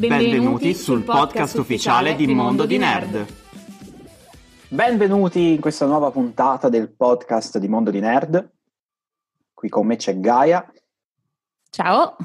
Benvenuti, 0.00 0.30
Benvenuti 0.30 0.74
sul 0.74 1.02
podcast 1.02 1.58
ufficiale 1.58 2.16
di 2.16 2.26
Mondo 2.26 2.64
di 2.64 2.78
Nerd. 2.78 3.26
Benvenuti 4.68 5.52
in 5.52 5.60
questa 5.60 5.84
nuova 5.84 6.10
puntata 6.10 6.70
del 6.70 6.90
podcast 6.90 7.58
di 7.58 7.68
Mondo 7.68 7.90
di 7.90 8.00
Nerd. 8.00 8.50
Qui 9.52 9.68
con 9.68 9.86
me 9.86 9.96
c'è 9.96 10.18
Gaia. 10.18 10.72
Ciao. 11.68 12.16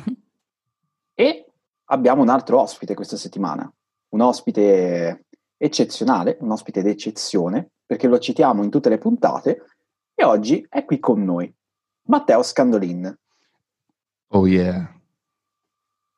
E 1.13 1.51
abbiamo 1.85 2.21
un 2.21 2.29
altro 2.29 2.61
ospite 2.61 2.93
questa 2.93 3.17
settimana. 3.17 3.69
Un 4.09 4.21
ospite 4.21 5.25
eccezionale, 5.57 6.37
un 6.39 6.51
ospite 6.51 6.81
d'eccezione, 6.81 7.71
perché 7.85 8.07
lo 8.07 8.19
citiamo 8.19 8.63
in 8.63 8.69
tutte 8.69 8.87
le 8.87 8.99
puntate 8.99 9.65
e 10.15 10.23
oggi 10.23 10.65
è 10.69 10.85
qui 10.85 10.97
con 10.99 11.25
noi. 11.25 11.53
Matteo 12.03 12.41
Scandolin. 12.41 13.19
Oh 14.29 14.47
yeah. 14.47 14.94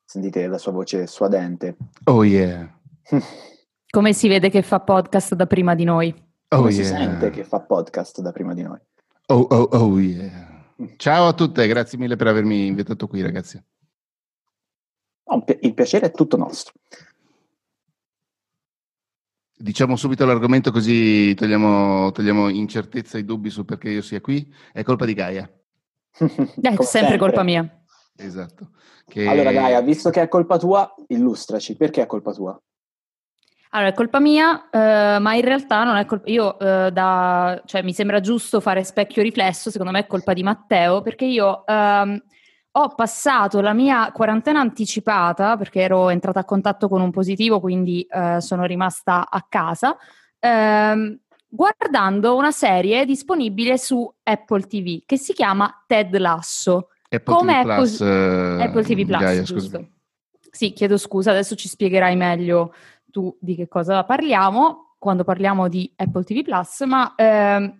Sentite 0.09 0.47
la 0.47 0.57
sua 0.57 0.71
voce 0.71 1.05
suadente. 1.05 1.75
Oh 2.05 2.23
yeah. 2.23 2.65
Come 3.91 4.13
si 4.13 4.29
vede 4.29 4.49
che 4.49 4.61
fa 4.61 4.79
podcast 4.79 5.35
da 5.35 5.47
prima 5.47 5.75
di 5.75 5.83
noi? 5.83 6.15
Oh, 6.47 6.55
Come 6.59 6.71
yeah. 6.71 6.81
si 6.81 6.89
sente 6.89 7.29
che 7.29 7.43
fa 7.43 7.59
podcast 7.59 8.21
da 8.21 8.31
prima 8.31 8.53
di 8.53 8.61
noi? 8.61 8.79
Oh, 9.25 9.41
oh, 9.49 9.63
oh, 9.69 9.99
yeah. 9.99 10.63
Ciao 10.95 11.27
a 11.27 11.33
tutte, 11.33 11.67
grazie 11.67 11.97
mille 11.97 12.15
per 12.15 12.27
avermi 12.27 12.67
invitato 12.67 13.05
qui, 13.05 13.21
ragazzi. 13.21 13.61
Il 15.59 15.73
piacere 15.73 16.05
è 16.05 16.11
tutto 16.11 16.37
nostro. 16.37 16.75
Diciamo 19.57 19.97
subito 19.97 20.23
l'argomento 20.23 20.71
così 20.71 21.33
togliamo, 21.33 22.13
togliamo 22.13 22.47
incertezza 22.47 23.17
e 23.17 23.25
dubbi 23.25 23.49
su 23.49 23.65
perché 23.65 23.89
io 23.89 24.01
sia 24.01 24.21
qui. 24.21 24.49
È 24.71 24.83
colpa 24.83 25.03
di 25.03 25.13
Gaia. 25.13 25.43
È 26.15 26.25
sempre, 26.27 26.85
sempre 26.85 27.17
colpa 27.17 27.43
mia. 27.43 27.83
Esatto. 28.17 28.71
Che... 29.07 29.27
Allora 29.27 29.51
Gaia, 29.51 29.81
visto 29.81 30.09
che 30.09 30.21
è 30.21 30.27
colpa 30.27 30.57
tua, 30.57 30.93
illustraci. 31.07 31.75
Perché 31.75 32.01
è 32.01 32.05
colpa 32.05 32.33
tua? 32.33 32.59
Allora, 33.71 33.89
è 33.89 33.93
colpa 33.93 34.19
mia, 34.19 34.69
eh, 34.69 35.19
ma 35.19 35.35
in 35.35 35.41
realtà 35.41 35.83
non 35.83 35.97
è 35.97 36.05
colpa... 36.05 36.29
Io, 36.29 36.57
eh, 36.59 36.91
da... 36.91 37.61
cioè, 37.65 37.83
mi 37.83 37.93
sembra 37.93 38.19
giusto 38.19 38.59
fare 38.59 38.83
specchio 38.83 39.21
riflesso, 39.21 39.69
secondo 39.69 39.91
me 39.91 39.99
è 39.99 40.07
colpa 40.07 40.33
di 40.33 40.43
Matteo, 40.43 41.01
perché 41.01 41.25
io 41.25 41.65
ehm, 41.65 42.21
ho 42.71 42.87
passato 42.95 43.59
la 43.59 43.73
mia 43.73 44.11
quarantena 44.11 44.59
anticipata, 44.59 45.57
perché 45.57 45.81
ero 45.81 46.09
entrata 46.09 46.39
a 46.39 46.45
contatto 46.45 46.87
con 46.87 47.01
un 47.01 47.11
positivo, 47.11 47.59
quindi 47.59 48.01
eh, 48.03 48.39
sono 48.39 48.65
rimasta 48.65 49.27
a 49.29 49.45
casa, 49.47 49.97
ehm, 50.39 51.19
guardando 51.47 52.35
una 52.35 52.51
serie 52.51 53.05
disponibile 53.05 53.77
su 53.77 54.11
Apple 54.23 54.61
TV, 54.63 55.03
che 55.05 55.17
si 55.17 55.33
chiama 55.33 55.83
Ted 55.87 56.15
Lasso. 56.17 56.89
Apple 57.09 57.33
Come 57.33 57.53
TV 57.53 57.63
Plus. 57.63 58.01
Apple, 58.01 58.63
Apple 58.63 58.83
TV 58.83 59.05
Plus, 59.05 59.19
Gaia, 59.19 59.41
giusto. 59.41 59.87
Sì, 60.51 60.73
chiedo 60.73 60.97
scusa, 60.97 61.31
adesso 61.31 61.55
ci 61.55 61.67
spiegherai 61.67 62.15
meglio 62.15 62.73
tu 63.11 63.35
di 63.39 63.55
che 63.55 63.67
cosa 63.67 64.03
parliamo 64.03 64.95
quando 64.97 65.23
parliamo 65.23 65.67
di 65.67 65.91
Apple 65.95 66.23
TV 66.23 66.41
Plus, 66.41 66.81
ma 66.81 67.13
ehm, 67.15 67.79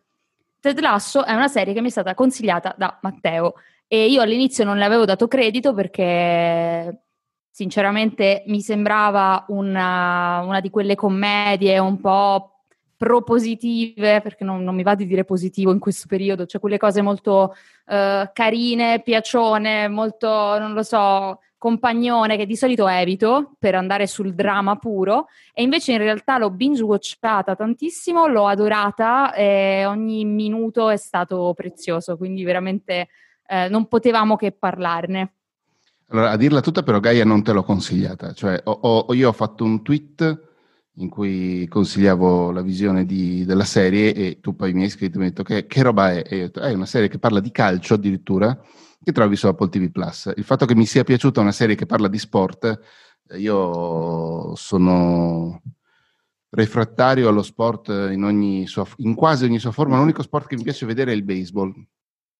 Ted 0.60 0.80
Lasso 0.80 1.26
è 1.26 1.34
una 1.34 1.48
serie 1.48 1.74
che 1.74 1.82
mi 1.82 1.88
è 1.88 1.92
stata 1.92 2.14
consigliata 2.14 2.76
da 2.78 2.98
Matteo 3.02 3.56
e 3.88 4.08
io 4.08 4.22
all'inizio 4.22 4.64
non 4.64 4.78
le 4.78 4.86
avevo 4.86 5.06
dato 5.06 5.28
credito 5.28 5.74
perché 5.74 7.04
sinceramente 7.50 8.44
mi 8.48 8.62
sembrava 8.62 9.46
una, 9.48 10.42
una 10.44 10.60
di 10.60 10.70
quelle 10.70 10.96
commedie 10.96 11.80
un 11.80 12.00
po' 12.00 12.57
propositive, 12.98 14.22
perché 14.22 14.44
non, 14.44 14.64
non, 14.64 14.76
mi 14.76 14.84
va 14.84 14.96
di 14.96 15.06
dire 15.06 15.24
positivo 15.24 15.72
in 15.72 15.80
questo 15.80 16.08
periodo, 16.08 16.46
cioè 16.48 16.60
quelle 16.60 16.80
cose 16.80 17.02
molto 17.02 17.54
uh, 17.86 18.30
carine, 18.34 19.02
piacione, 19.04 19.88
molto, 19.88 20.28
non 20.58 20.74
lo 20.74 20.82
so, 20.82 21.40
compagnone 21.60 22.38
che 22.38 22.46
di 22.46 22.56
solito 22.56 22.88
evito 22.88 23.56
per 23.58 23.76
andare 23.76 24.08
sul 24.08 24.34
dramma 24.34 24.76
puro 24.76 25.28
e 25.54 25.64
invece 25.64 25.92
in 25.92 26.00
realtà 26.00 26.38
l'ho 26.38 26.52
binge 26.52 26.84
watchata 26.84 27.56
tantissimo, 27.56 28.28
l'ho 28.28 28.48
adorata 28.48 29.34
e 29.34 29.86
ogni 29.86 30.26
minuto 30.26 30.90
è 30.90 30.98
stato 30.98 31.54
prezioso, 31.56 32.18
quindi 32.18 32.44
veramente 32.44 33.10
eh, 33.48 33.70
non 33.70 33.88
potevamo 33.88 34.36
che 34.36 34.52
parlarne. 34.52 35.34
Allora, 36.10 36.32
a 36.32 36.38
dirla 36.38 36.62
tutta 36.62 36.84
però 36.84 37.00
Gaia 37.00 37.26
non 37.26 37.44
te 37.44 37.52
l'ho 37.52 37.64
consigliata, 37.64 38.34
cioè 38.34 38.60
ho, 38.64 38.72
ho, 38.72 39.14
io 39.14 39.30
ho 39.30 39.34
fatto 39.34 39.64
un 39.64 39.84
tweet 39.84 40.47
in 41.00 41.10
cui 41.10 41.68
consigliavo 41.68 42.52
la 42.52 42.62
visione 42.62 43.06
di, 43.06 43.46
della 43.46 43.66
serie 43.66 44.14
e 44.14 44.40
tu 44.40 44.56
poi 44.56 44.74
mi 44.74 44.84
hai 44.84 44.90
scritto 44.90 45.16
e 45.16 45.20
mi 45.20 45.26
hai 45.26 45.30
detto 45.30 45.44
che, 45.44 45.68
che 45.68 45.82
roba 45.82 46.12
è? 46.12 46.24
E 46.28 46.38
detto, 46.40 46.62
è 46.62 46.74
una 46.74 46.86
serie 46.86 47.08
che 47.08 47.20
parla 47.20 47.40
di 47.40 47.52
calcio 47.52 47.94
addirittura 47.96 48.60
che 49.04 49.12
trovi 49.12 49.36
su 49.36 49.48
Apple 49.48 49.70
TV 49.70 49.92
Plus. 49.92 50.32
Il 50.36 50.44
fatto 50.44 50.66
che 50.66 50.76
mi 50.76 50.86
sia 50.86 51.04
piaciuta 51.04 51.40
una 51.40 51.52
serie 51.52 51.76
che 51.76 51.86
parla 51.86 52.08
di 52.08 52.18
sport, 52.18 52.80
eh, 53.30 53.40
io 53.40 54.56
sono 54.56 55.62
refrattario 56.50 57.30
allo 57.30 57.44
sport 57.44 57.90
in, 57.90 58.64
sua, 58.66 58.86
in, 58.98 59.14
quasi 59.14 59.46
ogni 59.46 59.60
sua 59.60 59.72
forma. 59.72 59.98
L'unico 59.98 60.24
sport 60.24 60.48
che 60.48 60.56
mi 60.56 60.64
piace 60.64 60.86
vedere 60.86 61.12
è 61.12 61.16
il 61.16 61.24
baseball. 61.24 61.74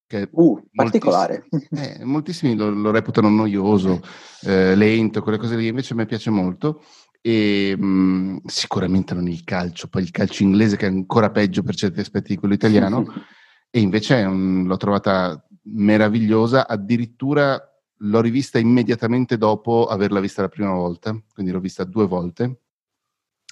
Che 0.08 0.30
uh, 0.32 0.66
particolare. 0.72 1.48
Moltissimi, 1.50 1.82
eh, 1.82 2.04
moltissimi 2.06 2.56
lo, 2.56 2.70
lo, 2.70 2.92
reputano 2.92 3.30
noioso, 3.30 4.02
eh, 4.42 4.74
lento, 4.74 5.22
quelle 5.22 5.38
cose 5.38 5.58
lì. 5.58 5.68
Invece 5.68 5.94
a 5.94 5.98
me 5.98 6.06
piace 6.06 6.30
molto. 6.30 6.82
E 7.28 7.76
mh, 7.78 7.86
mm, 7.86 8.38
sicuramente 8.46 9.14
non 9.14 9.28
il 9.28 9.44
calcio, 9.44 9.90
poi 9.90 10.02
il 10.04 10.12
calcio 10.12 10.44
inglese 10.44 10.78
che 10.78 10.86
è 10.86 10.90
ancora 10.90 11.30
peggio 11.30 11.62
per 11.62 11.76
certi 11.76 12.00
aspetti 12.00 12.30
di 12.30 12.38
quello 12.38 12.54
italiano. 12.54 13.06
e 13.70 13.82
invece 13.82 14.24
un, 14.24 14.64
l'ho 14.66 14.78
trovata 14.78 15.46
meravigliosa, 15.64 16.68
addirittura 16.68 17.62
l'ho 18.02 18.22
rivista 18.22 18.60
immediatamente 18.60 19.38
dopo 19.38 19.88
averla 19.88 20.22
vista 20.22 20.42
la 20.42 20.48
prima 20.48 20.72
volta, 20.72 21.22
quindi 21.34 21.52
l'ho 21.52 21.60
vista 21.60 21.84
due 21.84 22.08
volte 22.08 22.62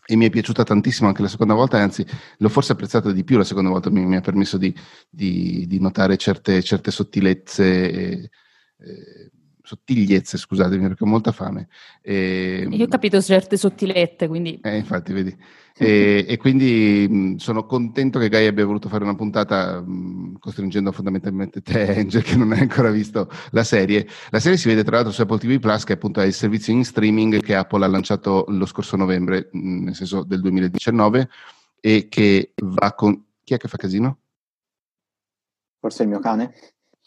e 0.07 0.15
mi 0.15 0.25
è 0.25 0.29
piaciuta 0.29 0.63
tantissimo 0.63 1.09
anche 1.09 1.23
la 1.23 1.27
seconda 1.27 1.53
volta, 1.53 1.77
anzi 1.77 2.05
l'ho 2.37 2.49
forse 2.49 2.71
apprezzata 2.71 3.11
di 3.11 3.25
più 3.25 3.37
la 3.37 3.43
seconda 3.43 3.71
volta, 3.71 3.89
mi, 3.89 4.05
mi 4.05 4.15
ha 4.15 4.21
permesso 4.21 4.57
di, 4.57 4.73
di, 5.09 5.65
di 5.67 5.79
notare 5.81 6.15
certe, 6.15 6.63
certe 6.63 6.91
sottilezze. 6.91 7.91
E, 7.91 8.29
e, 8.77 9.31
sottigliezze, 9.65 10.37
scusatemi 10.37 10.87
perché 10.87 11.03
ho 11.03 11.07
molta 11.07 11.31
fame. 11.31 11.67
E, 12.01 12.67
Io 12.69 12.85
ho 12.85 12.87
capito 12.87 13.21
certe 13.21 13.57
sottilette, 13.57 14.27
quindi... 14.27 14.59
Eh, 14.61 14.77
infatti, 14.77 15.11
vedi. 15.11 15.35
E, 15.77 16.25
e, 16.25 16.37
quindi 16.37 17.05
mh, 17.09 17.35
sono 17.35 17.65
contento 17.65 18.17
che 18.17 18.29
Guy 18.29 18.45
abbia 18.45 18.65
voluto 18.65 18.87
fare 18.87 19.03
una 19.03 19.15
puntata 19.15 19.81
mh, 19.81 20.37
costringendo 20.39 20.93
fondamentalmente 20.93 21.61
te, 21.61 21.97
Angel, 21.97 22.23
che 22.23 22.37
non 22.37 22.53
hai 22.53 22.59
ancora 22.59 22.91
visto 22.91 23.29
la 23.51 23.63
serie. 23.63 24.07
La 24.29 24.39
serie 24.39 24.57
si 24.57 24.69
vede 24.69 24.83
tra 24.83 24.95
l'altro 24.95 25.11
su 25.11 25.21
Apple 25.21 25.39
TV 25.39 25.59
Plus, 25.59 25.83
che 25.83 25.93
appunto 25.93 26.21
è 26.21 26.25
il 26.25 26.33
servizio 26.33 26.71
in 26.71 26.85
streaming 26.85 27.41
che 27.41 27.55
Apple 27.55 27.83
ha 27.83 27.87
lanciato 27.87 28.45
lo 28.47 28.65
scorso 28.65 28.95
novembre, 28.95 29.49
mh, 29.51 29.83
nel 29.83 29.95
senso 29.95 30.23
del 30.23 30.39
2019, 30.41 31.29
e 31.81 32.07
che 32.07 32.53
va 32.61 32.93
con... 32.93 33.23
Chi 33.43 33.53
è 33.53 33.57
che 33.57 33.67
fa 33.67 33.77
casino? 33.77 34.19
Forse 35.79 36.03
il 36.03 36.09
mio 36.09 36.19
cane? 36.19 36.53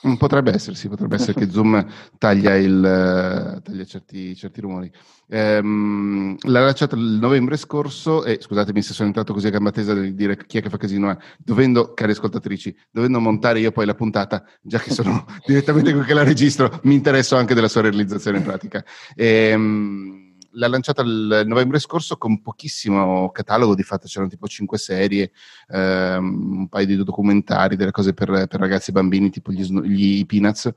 Mm, 0.07 0.15
potrebbe 0.15 0.53
essere, 0.53 0.77
sì, 0.77 0.89
potrebbe 0.89 1.17
essere 1.17 1.35
che 1.35 1.51
Zoom 1.51 1.85
taglia, 2.19 2.55
il, 2.55 3.61
taglia 3.65 3.85
certi, 3.85 4.37
certi, 4.37 4.61
rumori. 4.61 4.89
Ehm, 5.29 6.37
l'ha 6.43 6.61
lanciata 6.61 6.95
il 6.95 7.19
novembre 7.21 7.57
scorso 7.57 8.25
e 8.25 8.39
scusatemi 8.41 8.81
se 8.81 8.93
sono 8.93 9.09
entrato 9.09 9.33
così 9.33 9.49
a 9.49 9.51
gamba 9.51 9.73
tesa 9.73 9.95
di 9.95 10.15
dire 10.15 10.37
chi 10.37 10.59
è 10.59 10.63
che 10.63 10.71
fa 10.71 10.77
casino, 10.77 11.11
è, 11.11 11.17
dovendo, 11.39 11.95
cari 11.95 12.13
ascoltatrici, 12.13 12.77
dovendo 12.93 13.19
montare 13.19 13.59
io 13.59 13.73
poi 13.73 13.87
la 13.87 13.95
puntata, 13.95 14.45
già 14.63 14.79
che 14.79 14.93
sono 14.93 15.27
direttamente 15.45 15.93
qui 15.93 16.05
che 16.05 16.15
la 16.15 16.23
registro, 16.23 16.79
mi 16.85 16.95
interesso 16.95 17.35
anche 17.35 17.55
della 17.55 17.69
sua 17.69 17.81
realizzazione 17.81 18.39
in 18.39 18.45
pratica. 18.45 18.85
Ehm, 19.17 20.28
l'ha 20.53 20.69
lanciata 20.69 21.03
il 21.03 21.43
novembre 21.47 21.79
scorso 21.79 22.17
con 22.17 22.41
pochissimo 22.41 23.31
catalogo, 23.31 23.75
di 23.75 23.83
fatto 23.83 24.07
c'erano 24.07 24.31
tipo 24.31 24.47
cinque 24.47 24.79
serie, 24.79 25.33
ehm, 25.69 26.59
un 26.59 26.69
paio 26.69 26.87
di 26.87 26.97
documentari, 26.97 27.77
delle 27.77 27.91
cose 27.91 28.15
per, 28.15 28.47
per 28.49 28.61
ragazzi 28.61 28.91
e 28.91 28.93
bambini, 28.93 29.31
tipo 29.31 29.53
gli, 29.53 29.63
gli 29.63 30.27
Peanuts. 30.27 30.73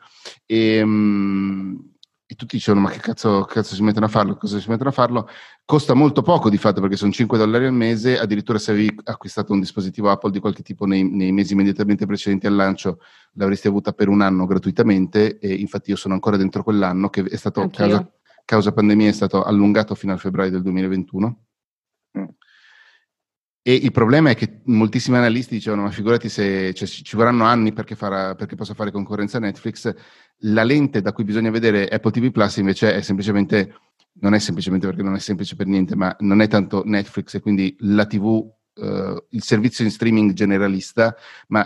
E, 0.45 0.81
um, 0.81 1.91
e 2.31 2.35
tutti 2.35 2.56
dicevano: 2.56 2.85
Ma 2.85 2.91
che 2.91 3.00
cazzo, 3.00 3.44
che 3.44 3.56
cazzo, 3.56 3.75
si 3.75 3.83
mettono 3.83 4.06
a 4.06 4.09
farlo? 4.09 4.38
Cosa 4.38 4.57
si 4.57 4.69
mettono 4.69 4.89
a 4.89 4.94
farlo? 4.94 5.27
Costa 5.65 5.94
molto 5.94 6.21
poco 6.21 6.50
di 6.50 6.57
fatto 6.57 6.79
perché 6.79 6.95
sono 6.95 7.12
5 7.12 7.38
dollari 7.38 7.65
al 7.65 7.73
mese. 7.73 8.18
Addirittura, 8.18 8.57
se 8.57 8.71
avevi 8.71 8.95
acquistato 9.03 9.51
un 9.51 9.59
dispositivo 9.59 10.09
Apple 10.09 10.31
di 10.31 10.39
qualche 10.39 10.63
tipo 10.63 10.85
nei, 10.85 11.03
nei 11.03 11.33
mesi 11.33 11.51
immediatamente 11.51 12.06
precedenti 12.06 12.47
al 12.47 12.56
lancio, 12.56 13.00
l'avresti 13.33 13.68
avuta 13.68 13.91
per 13.91 14.07
un 14.07 14.21
anno 14.21 14.45
gratuitamente. 14.45 15.39
E 15.39 15.53
infatti, 15.56 15.89
io 15.89 15.97
sono 15.97 16.13
ancora 16.13 16.38
dentro 16.38 16.63
quell'anno 16.63 17.09
che 17.09 17.23
è 17.23 17.35
stato 17.35 17.69
causa, 17.69 18.09
causa 18.46 18.72
pandemia 18.72 19.10
è 19.10 19.14
stato 19.14 19.44
allungato 19.44 19.96
fino 19.96 20.12
al 20.12 20.20
febbraio 20.20 20.52
del 20.52 20.62
2021. 20.62 21.46
E 23.64 23.76
il 23.76 23.92
problema 23.92 24.32
è 24.32 24.36
che 24.36 24.62
moltissimi 24.66 25.18
analisti 25.18 25.54
dicevano: 25.54 25.84
Ma 25.84 25.92
figurati 25.92 26.30
se 26.30 26.74
cioè, 26.74 26.88
ci 26.88 27.16
vorranno 27.16 27.44
anni 27.44 27.74
perché, 27.74 27.96
farà, 27.96 28.34
perché, 28.34 28.56
possa 28.56 28.74
fare 28.74 28.92
concorrenza 28.92 29.38
a 29.38 29.42
Netflix. 29.42 29.94
La 30.44 30.64
lente 30.64 31.02
da 31.02 31.14
cui 31.14 31.24
bisogna 31.24 31.52
vedere 31.52 31.88
Apple 31.88 32.12
TV 32.12 32.32
Plus 32.32 32.58
invece 32.58 32.96
è 32.96 33.02
semplicemente, 33.02 33.76
non 34.14 34.34
è 34.34 34.40
semplicemente 34.40 34.88
perché 34.88 35.04
non 35.04 35.14
è 35.14 35.20
semplice 35.20 35.56
per 35.56 35.68
niente, 35.68 35.96
ma 35.96 36.16
non 36.22 36.42
è 36.42 36.48
tanto 36.48 36.82
Netflix 36.86 37.36
e 37.36 37.40
quindi 37.40 37.76
la 37.82 38.08
TV, 38.08 38.52
eh, 38.73 39.23
il 39.29 39.44
servizio 39.44 39.83
in 39.83 39.91
streaming 39.91 40.33
generalista, 40.33 41.15
ma 41.47 41.65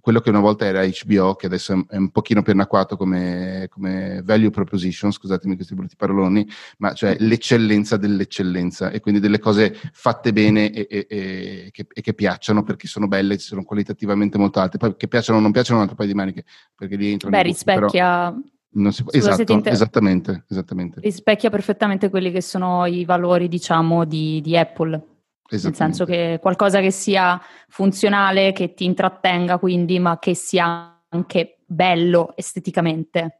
quello 0.00 0.20
che 0.20 0.30
una 0.30 0.40
volta 0.40 0.64
era 0.64 0.84
HBO, 0.84 1.34
che 1.34 1.46
adesso 1.46 1.84
è 1.88 1.96
un 1.96 2.10
pochino 2.10 2.42
più 2.42 2.52
anacquato 2.52 2.96
come, 2.96 3.66
come 3.70 4.22
value 4.24 4.50
proposition, 4.50 5.12
scusatemi 5.12 5.54
questi 5.54 5.74
brutti 5.74 5.96
paroloni, 5.96 6.48
ma 6.78 6.92
cioè 6.92 7.16
l'eccellenza 7.18 7.96
dell'eccellenza 7.96 8.90
e 8.90 9.00
quindi 9.00 9.20
delle 9.20 9.38
cose 9.38 9.78
fatte 9.92 10.32
bene 10.32 10.70
e, 10.70 10.86
e, 10.88 11.06
e, 11.08 11.68
che, 11.72 11.86
e 11.92 12.00
che, 12.00 12.14
piacciono 12.14 12.62
perché 12.62 12.86
sono 12.86 13.08
belle, 13.08 13.38
sono 13.38 13.62
qualitativamente 13.62 14.38
molto 14.38 14.60
alte. 14.60 14.78
Poi 14.78 14.96
che 14.96 15.08
piacciono 15.08 15.38
o 15.38 15.42
non 15.42 15.52
piacciono 15.52 15.76
un 15.76 15.82
altro 15.82 15.96
paio 15.96 16.08
di 16.08 16.14
maniche, 16.14 16.44
perché 16.74 16.96
lì 16.96 17.12
entrano... 17.12 17.36
Beh, 17.36 17.42
rispecchia... 17.42 18.34
Non 18.72 18.92
si 18.92 19.02
può, 19.02 19.10
esatto, 19.12 19.52
inter... 19.52 19.72
esattamente, 19.72 20.44
esattamente. 20.48 21.00
Rispecchia 21.00 21.50
perfettamente 21.50 22.08
quelli 22.08 22.30
che 22.30 22.40
sono 22.40 22.86
i 22.86 23.04
valori, 23.04 23.48
diciamo, 23.48 24.04
di, 24.04 24.40
di 24.40 24.56
Apple. 24.56 25.09
Nel 25.50 25.74
senso 25.74 26.04
che 26.04 26.38
qualcosa 26.40 26.80
che 26.80 26.90
sia 26.90 27.40
funzionale, 27.68 28.52
che 28.52 28.74
ti 28.74 28.84
intrattenga 28.84 29.58
quindi, 29.58 29.98
ma 29.98 30.18
che 30.18 30.34
sia 30.34 31.02
anche 31.08 31.58
bello 31.66 32.32
esteticamente. 32.36 33.38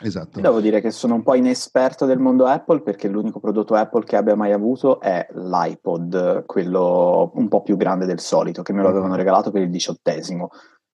Esatto. 0.00 0.40
Devo 0.40 0.60
dire 0.60 0.80
che 0.80 0.90
sono 0.90 1.14
un 1.14 1.22
po' 1.22 1.34
inesperto 1.34 2.06
del 2.06 2.18
mondo 2.18 2.46
Apple 2.46 2.82
perché 2.82 3.08
l'unico 3.08 3.40
prodotto 3.40 3.74
Apple 3.74 4.04
che 4.04 4.16
abbia 4.16 4.36
mai 4.36 4.52
avuto 4.52 5.00
è 5.00 5.26
l'iPod, 5.32 6.44
quello 6.46 7.32
un 7.34 7.48
po' 7.48 7.62
più 7.62 7.76
grande 7.76 8.06
del 8.06 8.20
solito, 8.20 8.62
che 8.62 8.72
me 8.72 8.82
lo 8.82 8.88
avevano 8.88 9.16
regalato 9.16 9.50
per 9.50 9.62
il 9.62 9.70
diciottesimo. 9.70 10.50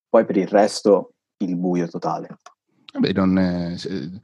Poi 0.09 0.25
per 0.25 0.37
il 0.37 0.49
resto 0.49 1.15
il 1.39 1.56
buio 1.56 1.87
totale. 1.87 2.39
Non 3.12 3.39
è, 3.39 3.77
se, 3.77 4.21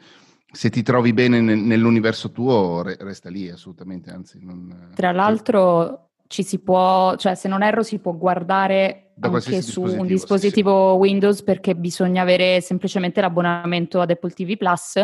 se, 0.51 0.71
ti 0.71 0.83
trovi 0.83 1.13
bene 1.13 1.41
nell'universo 1.41 2.31
tuo, 2.31 2.83
resta 2.83 3.29
lì 3.29 3.51
assolutamente. 3.51 4.11
Anzi, 4.11 4.39
non, 4.41 4.93
Tra 4.95 5.13
l'altro, 5.13 6.10
ci 6.31 6.45
si 6.45 6.61
può, 6.61 7.17
cioè 7.17 7.35
se 7.35 7.49
non 7.49 7.61
erro 7.65 7.83
si 7.83 7.99
può 7.99 8.13
guardare 8.13 9.11
da 9.17 9.31
anche 9.31 9.63
su 9.63 9.83
un 9.83 10.07
dispositivo 10.07 10.93
sì, 10.93 10.95
sì. 10.95 11.11
Windows 11.11 11.43
perché 11.43 11.75
bisogna 11.75 12.23
avere 12.23 12.61
semplicemente 12.61 13.21
l'abbonamento 13.21 14.01
ad 14.01 14.13
Apple 14.13 14.31
TV 14.31 14.57
Plus 14.57 14.95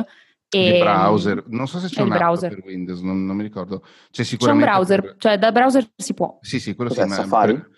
e 0.49 0.77
il 0.77 0.79
browser, 0.79 1.43
non 1.49 1.67
so 1.67 1.81
se 1.81 1.89
c'è 1.89 2.03
un 2.03 2.11
browser 2.11 2.55
per 2.55 2.65
Windows, 2.65 3.01
non, 3.01 3.27
non 3.27 3.35
mi 3.35 3.43
ricordo. 3.43 3.83
C'è, 4.13 4.23
c'è 4.23 4.51
un 4.53 4.61
browser, 4.61 5.01
per... 5.01 5.15
cioè 5.19 5.37
da 5.37 5.51
browser 5.51 5.91
si 5.97 6.15
può. 6.15 6.39
Sì, 6.43 6.61
sì, 6.61 6.77
quello 6.77 6.91
Cos'è, 6.91 7.09
sì, 7.09 7.15
Safari? 7.15 7.55
Per... 7.55 7.71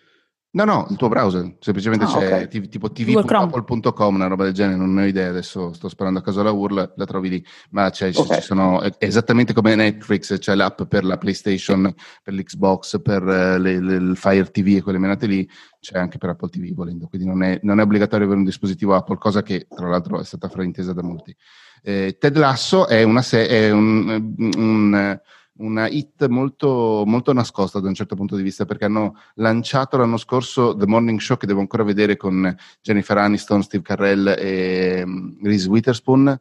No, 0.50 0.65
no, 0.65 0.87
il 0.89 0.97
tuo 0.97 1.09
browser, 1.09 1.56
semplicemente 1.61 2.06
ah, 2.06 2.09
c'è 2.09 2.43
okay. 2.45 2.69
tipo 2.69 2.91
tv.apple.com, 2.91 4.15
una 4.15 4.29
roba 4.29 4.45
del 4.45 4.55
genere, 4.55 4.79
non 4.79 4.97
ho 4.97 5.05
idea, 5.05 5.29
adesso 5.29 5.75
sto 5.75 5.91
sparando 5.91 6.21
a 6.21 6.23
caso 6.23 6.43
la 6.43 6.50
URL, 6.50 6.95
la 6.97 7.05
trovi 7.05 7.29
lì, 7.29 7.47
ma 7.71 7.91
c'è, 7.91 8.11
okay. 8.15 8.39
ci 8.39 8.47
sono, 8.47 8.81
esattamente 8.97 9.53
come 9.53 9.75
Netflix, 9.75 10.39
c'è 10.39 10.55
l'app 10.55 10.85
per 10.85 11.05
la 11.05 11.19
PlayStation, 11.19 11.95
per 12.23 12.33
l'Xbox, 12.33 13.03
per 13.03 13.23
uh, 13.23 13.61
le, 13.61 13.79
le, 13.79 13.95
il 13.97 14.17
Fire 14.17 14.50
TV 14.50 14.77
e 14.77 14.83
quelle 14.83 14.99
menate 14.99 15.27
lì, 15.27 15.47
c'è 15.81 15.99
anche 15.99 16.17
per 16.17 16.31
Apple 16.31 16.49
TV 16.49 16.73
volendo, 16.73 17.09
quindi 17.09 17.29
non 17.29 17.43
è, 17.43 17.61
non 17.62 17.79
è 17.79 17.83
obbligatorio 17.83 18.25
avere 18.25 18.41
un 18.41 18.47
dispositivo 18.47 18.95
Apple, 18.95 19.19
cosa 19.19 19.43
che 19.43 19.67
tra 19.69 19.87
l'altro 19.87 20.19
è 20.19 20.25
stata 20.25 20.49
fraintesa 20.49 20.95
da 20.95 21.03
molti. 21.03 21.37
Eh, 21.83 22.17
Ted 22.19 22.39
Lasso 22.39 22.89
è, 22.89 23.03
una 23.03 23.21
se- 23.21 23.47
è 23.47 23.71
un, 23.71 24.35
un 24.56 25.21
una 25.59 25.89
hit 25.89 26.27
molto, 26.27 27.05
molto 27.07 27.33
nascosta 27.33 27.81
da 27.81 27.89
un 27.89 27.95
certo 27.95 28.15
punto 28.15 28.37
di 28.37 28.43
vista 28.43 28.65
perché 28.65 28.85
hanno 28.85 29.17
lanciato 29.35 29.97
l'anno 29.97 30.17
scorso 30.17 30.77
The 30.77 30.87
Morning 30.87 31.21
Show 31.21 31.37
che 31.37 31.47
devo 31.47 31.61
ancora 31.61 31.83
vedere 31.83 32.17
con 32.17 32.55
Jennifer 32.81 33.19
Aniston, 33.19 33.63
Steve 33.63 33.83
Carrell 33.83 34.35
e 34.39 35.03
um, 35.05 35.37
Reese 35.43 35.69
Witherspoon 35.69 36.41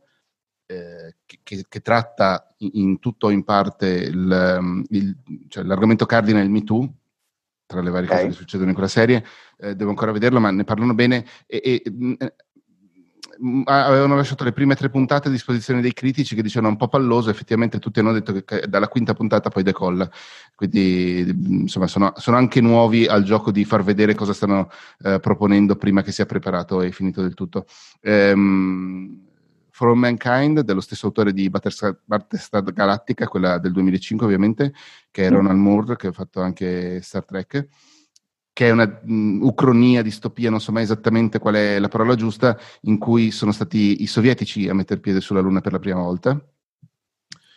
eh, 0.68 1.16
che, 1.26 1.66
che, 1.68 1.82
tratta 1.82 2.54
in 2.58 3.00
tutto 3.00 3.28
o 3.28 3.30
in 3.30 3.44
parte 3.44 3.88
il, 3.88 4.58
mm, 4.62 4.82
il, 4.90 5.18
cioè 5.48 5.64
l'argomento 5.64 6.06
cardine 6.06 6.42
il 6.42 6.50
Me 6.50 6.64
Too 6.64 6.94
tra 7.66 7.82
le 7.82 7.90
varie 7.90 8.08
okay. 8.08 8.18
cose 8.24 8.30
che 8.30 8.38
succedono 8.38 8.70
in 8.70 8.76
quella 8.76 8.90
serie 8.90 9.26
eh, 9.58 9.76
devo 9.76 9.90
ancora 9.90 10.12
vederlo 10.12 10.40
ma 10.40 10.52
ne 10.52 10.64
parlano 10.64 10.94
bene 10.94 11.26
e, 11.46 11.62
e 11.64 11.90
mm, 11.90 12.14
avevano 13.66 14.16
lasciato 14.16 14.44
le 14.44 14.52
prime 14.52 14.76
tre 14.76 14.90
puntate 14.90 15.28
a 15.28 15.32
disposizione 15.32 15.82
dei 15.82 15.94
critici 15.94 16.36
che 16.36 16.42
dicevano 16.42 16.72
un 16.72 16.78
po' 16.78 16.88
palloso, 16.88 17.30
effettivamente 17.30 17.80
tutti 17.80 18.00
hanno 18.00 18.12
detto 18.12 18.34
che 18.44 18.66
dalla 18.68 18.88
quinta 18.88 19.14
puntata 19.14 19.50
poi 19.50 19.64
decolla, 19.64 20.10
quindi 20.56 21.36
insomma 21.48 21.88
sono, 21.88 22.14
sono 22.18 22.38
anche 22.38 22.62
nuovi 22.62 23.06
al 23.06 23.24
gioco 23.24 23.52
di 23.52 23.66
far 23.66 23.84
vedere 23.84 24.16
cosa 24.16 24.34
stanno 24.34 24.70
eh, 25.04 25.20
proponendo 25.20 25.76
prima 25.76 26.02
che 26.02 26.12
sia 26.12 26.26
preparato 26.26 26.82
e 26.82 26.92
finito 26.92 27.22
del 27.22 27.34
tutto. 27.34 27.66
For 29.78 29.90
All 29.90 29.98
Mankind, 29.98 30.62
dello 30.62 30.82
stesso 30.82 31.06
autore 31.06 31.32
di 31.32 31.52
Battlestar 31.52 32.64
Galactica, 32.74 33.28
quella 33.28 33.60
del 33.60 33.72
2005 33.74 34.26
ovviamente, 34.26 34.74
che 35.12 35.28
è 35.28 35.30
mm. 35.30 35.34
Ronald 35.34 35.60
Moore, 35.60 35.96
che 35.96 36.08
ha 36.08 36.12
fatto 36.12 36.42
anche 36.42 37.00
Star 37.04 37.24
Trek 37.24 37.68
che 38.58 38.70
è 38.70 38.72
una 38.72 39.02
um, 39.04 39.38
ucronia, 39.44 40.02
distopia, 40.02 40.50
non 40.50 40.60
so 40.60 40.72
mai 40.72 40.82
esattamente 40.82 41.38
qual 41.38 41.54
è 41.54 41.78
la 41.78 41.90
parola 41.90 42.16
giusta, 42.16 42.58
in 42.82 42.98
cui 42.98 43.30
sono 43.30 43.52
stati 43.52 44.02
i 44.02 44.08
sovietici 44.08 44.68
a 44.68 44.74
mettere 44.74 45.00
piede 45.00 45.22
sulla 45.22 45.42
Luna 45.42 45.62
per 45.62 45.74
la 45.74 45.78
prima 45.78 46.02
volta. 46.02 46.44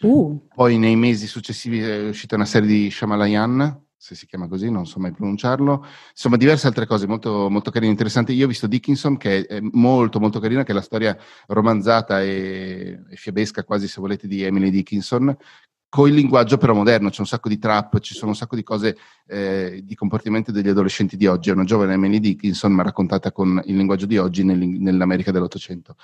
Uh. 0.02 0.46
Poi 0.54 0.76
nei 0.76 0.96
mesi 0.96 1.26
successivi 1.26 1.80
è 1.80 2.06
uscita 2.06 2.34
una 2.34 2.44
serie 2.44 2.68
di 2.68 2.90
Shamalayan, 2.90 3.82
se 3.96 4.14
si 4.14 4.26
chiama 4.26 4.46
così, 4.46 4.70
non 4.70 4.84
so 4.84 5.00
mai 5.00 5.12
pronunciarlo. 5.12 5.86
Insomma, 6.10 6.36
diverse 6.36 6.66
altre 6.66 6.84
cose 6.84 7.06
molto, 7.06 7.48
molto 7.48 7.70
carine 7.70 7.88
e 7.88 7.92
interessanti. 7.92 8.34
Io 8.34 8.44
ho 8.44 8.48
visto 8.48 8.66
Dickinson, 8.66 9.16
che 9.16 9.46
è 9.46 9.58
molto, 9.72 10.20
molto 10.20 10.38
carina, 10.38 10.64
che 10.64 10.72
è 10.72 10.74
la 10.74 10.82
storia 10.82 11.16
romanzata 11.46 12.20
e, 12.20 13.00
e 13.08 13.16
fiabesca, 13.16 13.64
quasi 13.64 13.88
se 13.88 14.02
volete, 14.02 14.28
di 14.28 14.42
Emily 14.42 14.68
Dickinson, 14.68 15.34
con 15.90 16.08
il 16.08 16.14
linguaggio 16.14 16.56
però 16.56 16.72
moderno, 16.72 17.10
c'è 17.10 17.18
un 17.20 17.26
sacco 17.26 17.48
di 17.48 17.58
trap, 17.58 17.98
ci 17.98 18.14
sono 18.14 18.30
un 18.30 18.36
sacco 18.36 18.54
di 18.54 18.62
cose 18.62 18.96
eh, 19.26 19.80
di 19.84 19.96
comportamento 19.96 20.52
degli 20.52 20.68
adolescenti 20.68 21.16
di 21.16 21.26
oggi. 21.26 21.50
È 21.50 21.52
una 21.52 21.64
giovane 21.64 21.94
Emily 21.94 22.20
Dickinson, 22.20 22.72
ma 22.72 22.84
raccontata 22.84 23.32
con 23.32 23.60
il 23.66 23.76
linguaggio 23.76 24.06
di 24.06 24.16
oggi 24.16 24.44
nell'America 24.44 25.32
dell'Ottocento. 25.32 25.96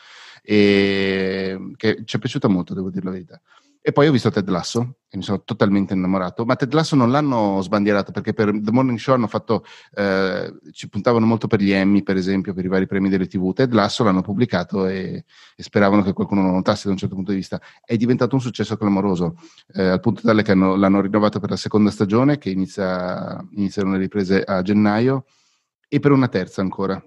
E 0.42 1.70
che 1.76 2.02
ci 2.04 2.16
è 2.16 2.18
piaciuta 2.18 2.48
molto, 2.48 2.74
devo 2.74 2.90
dire 2.90 3.04
la 3.04 3.12
verità. 3.12 3.40
E 3.88 3.92
poi 3.92 4.08
ho 4.08 4.10
visto 4.10 4.32
Ted 4.32 4.48
Lasso 4.48 4.96
e 5.08 5.16
mi 5.16 5.22
sono 5.22 5.44
totalmente 5.44 5.94
innamorato, 5.94 6.44
ma 6.44 6.56
Ted 6.56 6.72
Lasso 6.72 6.96
non 6.96 7.12
l'hanno 7.12 7.60
sbandierato 7.62 8.10
perché 8.10 8.32
per 8.32 8.50
The 8.52 8.72
Morning 8.72 8.98
Show 8.98 9.14
hanno 9.14 9.28
fatto, 9.28 9.64
eh, 9.94 10.52
ci 10.72 10.88
puntavano 10.88 11.24
molto 11.24 11.46
per 11.46 11.60
gli 11.60 11.70
Emmy, 11.70 12.02
per 12.02 12.16
esempio, 12.16 12.52
per 12.52 12.64
i 12.64 12.68
vari 12.68 12.88
premi 12.88 13.08
delle 13.08 13.28
TV. 13.28 13.52
Ted 13.52 13.72
Lasso 13.72 14.02
l'hanno 14.02 14.22
pubblicato 14.22 14.88
e, 14.88 15.24
e 15.54 15.62
speravano 15.62 16.02
che 16.02 16.12
qualcuno 16.14 16.42
lo 16.42 16.50
notasse 16.50 16.86
da 16.86 16.94
un 16.94 16.96
certo 16.96 17.14
punto 17.14 17.30
di 17.30 17.36
vista. 17.36 17.60
È 17.84 17.96
diventato 17.96 18.34
un 18.34 18.40
successo 18.40 18.76
clamoroso, 18.76 19.36
eh, 19.72 19.84
al 19.84 20.00
punto 20.00 20.22
tale 20.22 20.42
che 20.42 20.50
hanno, 20.50 20.74
l'hanno 20.74 21.00
rinnovato 21.00 21.38
per 21.38 21.50
la 21.50 21.56
seconda 21.56 21.92
stagione, 21.92 22.38
che 22.38 22.50
inizia, 22.50 23.40
iniziano 23.52 23.92
le 23.92 23.98
riprese 23.98 24.42
a 24.42 24.62
gennaio, 24.62 25.26
e 25.86 26.00
per 26.00 26.10
una 26.10 26.26
terza 26.26 26.60
ancora. 26.60 27.00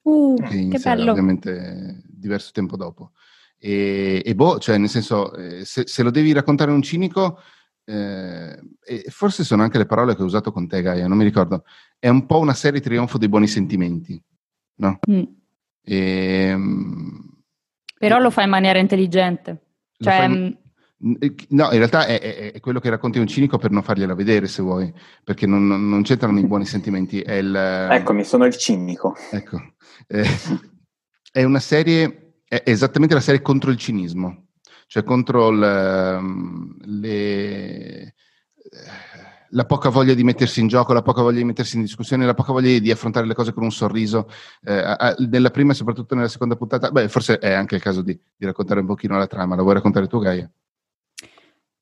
Uh, 0.00 0.34
che, 0.36 0.68
che 0.68 0.78
bello! 0.78 1.10
Ovviamente 1.10 2.04
diverso 2.06 2.52
tempo 2.54 2.78
dopo. 2.78 3.12
E, 3.58 4.22
e 4.24 4.34
boh, 4.34 4.58
cioè, 4.58 4.78
nel 4.78 4.88
senso, 4.88 5.34
eh, 5.34 5.64
se, 5.64 5.86
se, 5.86 6.02
lo 6.02 6.10
devi 6.10 6.32
raccontare 6.32 6.70
un 6.70 6.82
cinico, 6.82 7.40
eh, 7.84 8.58
e 8.84 9.04
forse 9.08 9.44
sono 9.44 9.62
anche 9.62 9.78
le 9.78 9.86
parole 9.86 10.14
che 10.14 10.22
ho 10.22 10.26
usato 10.26 10.52
con 10.52 10.66
te, 10.66 10.82
Gaia, 10.82 11.06
non 11.06 11.16
mi 11.16 11.24
ricordo. 11.24 11.64
È 11.98 12.08
un 12.08 12.26
po' 12.26 12.38
una 12.38 12.54
serie 12.54 12.80
trionfo 12.80 13.18
dei 13.18 13.28
buoni 13.28 13.46
sentimenti, 13.46 14.20
no? 14.76 14.98
Mm. 15.10 15.22
E, 15.82 16.48
ehm, 16.48 17.42
Però 17.98 18.18
lo 18.18 18.30
fa 18.30 18.42
in 18.42 18.50
maniera 18.50 18.78
intelligente. 18.78 19.62
Cioè, 19.98 20.24
in, 20.24 20.56
mm, 21.06 21.14
eh, 21.20 21.34
No, 21.50 21.70
in 21.70 21.78
realtà 21.78 22.06
è, 22.06 22.20
è, 22.20 22.52
è, 22.52 22.60
quello 22.60 22.80
che 22.80 22.90
racconti 22.90 23.18
un 23.18 23.26
cinico 23.26 23.58
per 23.58 23.70
non 23.70 23.82
fargliela 23.82 24.14
vedere, 24.14 24.48
se 24.48 24.62
vuoi, 24.62 24.92
perché 25.22 25.46
non, 25.46 25.66
non 25.66 26.02
c'entrano 26.02 26.38
i 26.38 26.46
buoni 26.46 26.66
sentimenti. 26.66 27.20
È 27.20 27.34
il, 27.34 27.54
Eccomi, 27.54 28.24
sono 28.24 28.44
il 28.46 28.56
cinico. 28.56 29.14
Ecco. 29.30 29.60
Eh, 30.08 30.26
è 31.30 31.44
una 31.44 31.60
serie 31.60 32.25
è 32.48 32.62
esattamente 32.64 33.14
la 33.14 33.20
serie 33.20 33.42
contro 33.42 33.70
il 33.70 33.76
cinismo, 33.76 34.46
cioè 34.86 35.02
contro 35.02 35.50
le, 35.50 36.20
le, 36.84 38.14
la 39.50 39.64
poca 39.64 39.88
voglia 39.88 40.14
di 40.14 40.22
mettersi 40.22 40.60
in 40.60 40.68
gioco, 40.68 40.92
la 40.92 41.02
poca 41.02 41.22
voglia 41.22 41.38
di 41.38 41.44
mettersi 41.44 41.76
in 41.76 41.82
discussione, 41.82 42.24
la 42.24 42.34
poca 42.34 42.52
voglia 42.52 42.78
di 42.78 42.90
affrontare 42.90 43.26
le 43.26 43.34
cose 43.34 43.52
con 43.52 43.64
un 43.64 43.72
sorriso. 43.72 44.28
Eh, 44.62 45.16
nella 45.28 45.50
prima 45.50 45.72
e 45.72 45.74
soprattutto 45.74 46.14
nella 46.14 46.28
seconda 46.28 46.56
puntata, 46.56 46.90
beh, 46.90 47.08
forse 47.08 47.38
è 47.38 47.52
anche 47.52 47.74
il 47.74 47.82
caso 47.82 48.02
di, 48.02 48.18
di 48.36 48.46
raccontare 48.46 48.80
un 48.80 48.86
pochino 48.86 49.18
la 49.18 49.26
trama. 49.26 49.56
La 49.56 49.62
vuoi 49.62 49.74
raccontare 49.74 50.06
tu, 50.06 50.18
Gaia? 50.20 50.50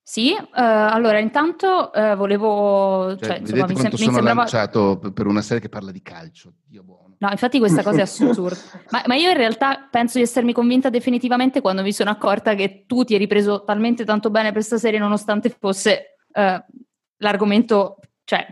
Sì, 0.07 0.37
uh, 0.39 0.45
allora 0.53 1.19
intanto 1.19 1.91
uh, 1.93 2.15
volevo... 2.15 3.17
Cioè, 3.17 3.27
cioè, 3.27 3.39
insomma, 3.39 3.67
mi, 3.67 3.77
sem- 3.77 3.91
mi 3.91 3.97
sembrava... 3.97 4.35
lanciato 4.35 4.99
per 4.99 5.27
una 5.27 5.41
serie 5.41 5.63
che 5.63 5.71
parla 5.71 5.91
di 5.91 6.03
calcio, 6.03 6.53
Dio 6.67 6.83
buono. 6.83 7.14
No, 7.25 7.31
infatti 7.31 7.59
questa 7.59 7.83
cosa 7.83 8.01
è 8.01 8.03
assurda. 8.03 8.55
ma, 8.91 9.03
ma, 9.07 9.15
io 9.15 9.31
in 9.31 9.37
realtà 9.37 9.89
penso 9.91 10.19
di 10.19 10.25
essermi 10.25 10.53
convinta 10.53 10.91
definitivamente 10.91 11.63
quando 11.63 11.81
mi 11.81 11.93
sono 11.93 12.11
accorta 12.11 12.55
che 12.55 12.85
tu 12.87 13.03
ti 13.03 13.15
eri 13.15 13.27
preso 13.27 13.65
talmente 13.65 14.05
tanto 14.05 14.29
bene 14.29 14.47
per 14.47 14.59
questa 14.59 14.77
serie 14.77 14.99
nonostante 14.99 15.49
fosse 15.49 16.17
uh, 16.35 16.63
l'argomento, 17.17 17.97
cioè, 18.25 18.47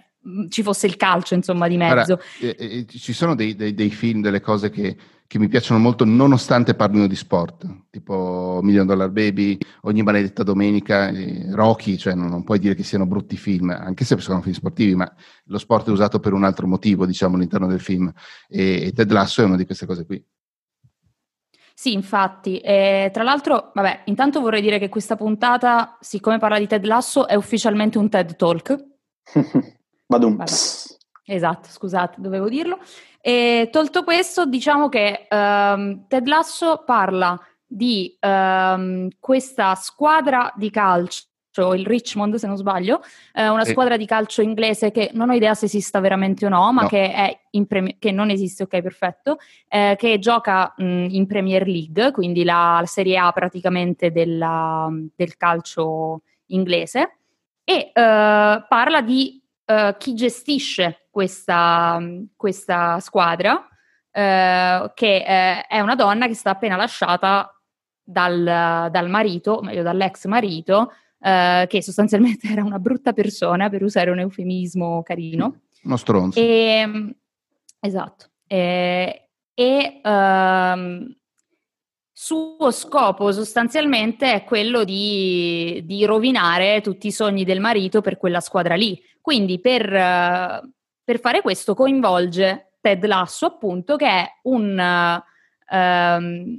ci 0.48 0.62
fosse 0.62 0.86
il 0.86 0.96
calcio, 0.96 1.34
insomma, 1.34 1.68
di 1.68 1.76
mezzo. 1.76 2.18
Allora, 2.40 2.56
eh, 2.56 2.56
eh, 2.58 2.86
ci 2.86 3.12
sono 3.12 3.34
dei, 3.34 3.54
dei, 3.54 3.74
dei, 3.74 3.90
film, 3.90 4.22
delle 4.22 4.40
cose 4.40 4.70
che, 4.70 4.96
che, 5.32 5.38
mi 5.38 5.48
piacciono 5.48 5.80
molto, 5.80 6.04
nonostante 6.04 6.74
parlino 6.74 7.06
di 7.06 7.16
sport, 7.16 7.86
tipo 7.88 8.60
Million 8.62 8.86
Dollar 8.86 9.08
Baby, 9.08 9.56
Ogni 9.82 10.02
maledetta 10.02 10.42
domenica, 10.42 11.08
eh, 11.08 11.46
Rocky, 11.52 11.96
cioè 11.96 12.14
non, 12.14 12.28
non, 12.28 12.44
puoi 12.44 12.58
dire 12.58 12.74
che 12.74 12.82
siano 12.82 13.06
brutti 13.06 13.38
film, 13.38 13.70
anche 13.70 14.04
se 14.04 14.18
sono 14.18 14.42
film 14.42 14.54
sportivi, 14.54 14.94
ma 14.94 15.10
lo 15.44 15.56
sport 15.56 15.88
è 15.88 15.90
usato 15.90 16.20
per 16.20 16.34
un 16.34 16.44
altro 16.44 16.66
motivo, 16.66 17.06
diciamo, 17.06 17.36
all'interno 17.36 17.66
del 17.66 17.80
film. 17.80 18.12
E, 18.46 18.88
e 18.88 18.92
Ted 18.92 19.10
Lasso 19.10 19.40
è 19.40 19.46
una 19.46 19.56
di 19.56 19.64
queste 19.64 19.86
cose 19.86 20.04
qui. 20.04 20.22
Sì, 21.72 21.94
infatti. 21.94 22.58
E, 22.58 23.08
tra 23.10 23.22
l'altro, 23.22 23.70
vabbè, 23.72 24.02
intanto 24.04 24.40
vorrei 24.40 24.60
dire 24.60 24.78
che 24.78 24.90
questa 24.90 25.16
puntata, 25.16 25.96
siccome 26.00 26.36
parla 26.36 26.58
di 26.58 26.66
Ted 26.66 26.84
Lasso, 26.84 27.26
è 27.26 27.36
ufficialmente 27.36 27.96
un 27.96 28.10
TED 28.10 28.36
Talk. 28.36 28.84
Badum. 30.06 30.44
Esatto, 31.24 31.68
scusate, 31.68 32.20
dovevo 32.20 32.48
dirlo. 32.48 32.78
E 33.20 33.68
tolto 33.70 34.02
questo, 34.02 34.46
diciamo 34.46 34.88
che 34.88 35.26
um, 35.30 36.06
Ted 36.08 36.26
Lasso 36.26 36.82
parla 36.84 37.38
di 37.64 38.16
um, 38.20 39.08
questa 39.18 39.74
squadra 39.76 40.52
di 40.56 40.70
calcio 40.70 41.30
il 41.74 41.84
Richmond 41.84 42.36
se 42.36 42.46
non 42.46 42.56
sbaglio, 42.56 43.02
eh, 43.34 43.46
una 43.48 43.66
squadra 43.66 43.98
di 43.98 44.06
calcio 44.06 44.40
inglese 44.40 44.90
che 44.90 45.10
non 45.12 45.28
ho 45.28 45.34
idea 45.34 45.52
se 45.52 45.66
esista 45.66 46.00
veramente 46.00 46.46
o 46.46 46.48
no, 46.48 46.72
ma 46.72 46.82
no. 46.82 46.88
Che, 46.88 47.40
premi- 47.68 47.96
che, 47.98 48.10
non 48.10 48.30
esiste, 48.30 48.62
ok 48.62 48.80
perfetto, 48.80 49.36
eh, 49.68 49.94
che 49.98 50.18
gioca 50.18 50.72
mh, 50.74 51.08
in 51.10 51.26
Premier 51.26 51.66
League, 51.66 52.10
quindi 52.10 52.42
la, 52.42 52.78
la 52.80 52.86
Serie 52.86 53.18
A 53.18 53.30
praticamente 53.32 54.10
della, 54.10 54.88
del 55.14 55.36
calcio 55.36 56.22
inglese, 56.46 57.18
e 57.64 57.90
eh, 57.92 57.92
parla 57.92 59.02
di 59.02 59.41
eh, 59.72 59.96
chi 59.98 60.14
gestisce 60.14 61.06
questa, 61.10 62.00
questa 62.36 63.00
squadra, 63.00 63.66
eh, 64.10 64.90
che 64.94 65.16
eh, 65.16 65.66
è 65.66 65.80
una 65.80 65.94
donna 65.94 66.26
che 66.26 66.34
sta 66.34 66.50
appena 66.50 66.76
lasciata 66.76 67.50
dal, 68.02 68.88
dal 68.90 69.08
marito, 69.08 69.60
meglio 69.62 69.82
dall'ex 69.82 70.26
marito, 70.26 70.92
che 71.22 71.78
sostanzialmente 71.82 72.48
era 72.50 72.64
una 72.64 72.80
brutta 72.80 73.12
persona, 73.12 73.68
per 73.68 73.84
usare 73.84 74.10
un 74.10 74.18
eufemismo 74.18 75.02
carino. 75.02 75.60
Uno 75.84 75.96
stronzo. 75.96 76.38
E, 76.38 77.14
esatto. 77.78 78.30
E, 78.46 79.28
e 79.54 80.00
um, 80.02 81.14
suo 82.22 82.70
scopo 82.70 83.32
sostanzialmente 83.32 84.32
è 84.32 84.44
quello 84.44 84.84
di, 84.84 85.82
di, 85.84 86.04
rovinare 86.04 86.80
tutti 86.80 87.08
i 87.08 87.12
sogni 87.12 87.44
del 87.44 87.58
marito 87.58 88.00
per 88.00 88.16
quella 88.16 88.38
squadra 88.38 88.76
lì. 88.76 89.00
Quindi 89.22 89.60
per, 89.60 89.88
per 89.88 91.20
fare 91.20 91.40
questo 91.40 91.74
coinvolge 91.74 92.72
Ted 92.82 93.06
Lasso, 93.06 93.46
appunto, 93.46 93.94
che 93.96 94.06
è 94.06 94.26
un, 94.42 95.22
um, 95.70 96.56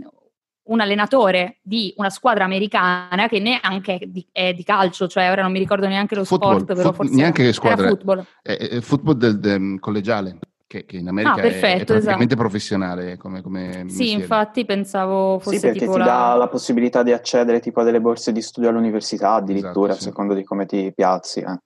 un 0.64 0.80
allenatore 0.80 1.58
di 1.62 1.94
una 1.98 2.10
squadra 2.10 2.46
americana 2.46 3.28
che 3.28 3.40
neanche 3.40 3.98
è 3.98 4.06
di, 4.06 4.26
è 4.32 4.54
di, 4.54 4.64
calcio, 4.64 5.08
cioè 5.08 5.30
ora 5.30 5.42
non 5.42 5.52
mi 5.52 5.60
ricordo 5.60 5.86
neanche 5.88 6.16
lo 6.16 6.24
football, 6.24 6.62
sport, 6.62 6.76
però 6.76 6.94
foot, 6.94 7.10
neanche 7.10 7.52
squadra, 7.52 7.90
football. 7.90 8.26
È, 8.42 8.56
è 8.56 8.80
football 8.80 9.16
del, 9.16 9.40
del 9.40 9.78
collegiale. 9.82 10.40
Che, 10.66 10.86
che, 10.86 10.98
in 10.98 11.08
America 11.08 11.34
ah, 11.34 11.42
perfetto, 11.42 11.68
è, 11.68 11.82
è 11.82 11.84
praticamente 11.86 12.34
esatto. 12.34 12.36
professionale 12.36 13.18
come, 13.18 13.44
come 13.44 13.86
Sì, 13.90 14.10
infatti 14.10 14.66
pensavo 14.66 15.38
fosse 15.38 15.58
sì, 15.58 15.68
perché 15.68 15.86
ti 15.86 15.98
la... 15.98 16.04
dà 16.04 16.34
la 16.34 16.48
possibilità 16.48 17.04
di 17.04 17.12
accedere 17.12 17.60
tipo 17.60 17.82
a 17.82 17.84
delle 17.84 18.02
borse 18.02 18.32
di 18.32 18.42
studio 18.42 18.70
all'università 18.70 19.34
addirittura, 19.34 19.90
esatto, 19.90 20.00
sì. 20.00 20.04
secondo 20.06 20.34
di 20.34 20.44
come 20.44 20.66
ti 20.66 20.92
piazzi. 20.96 21.42
Eh. 21.42 21.58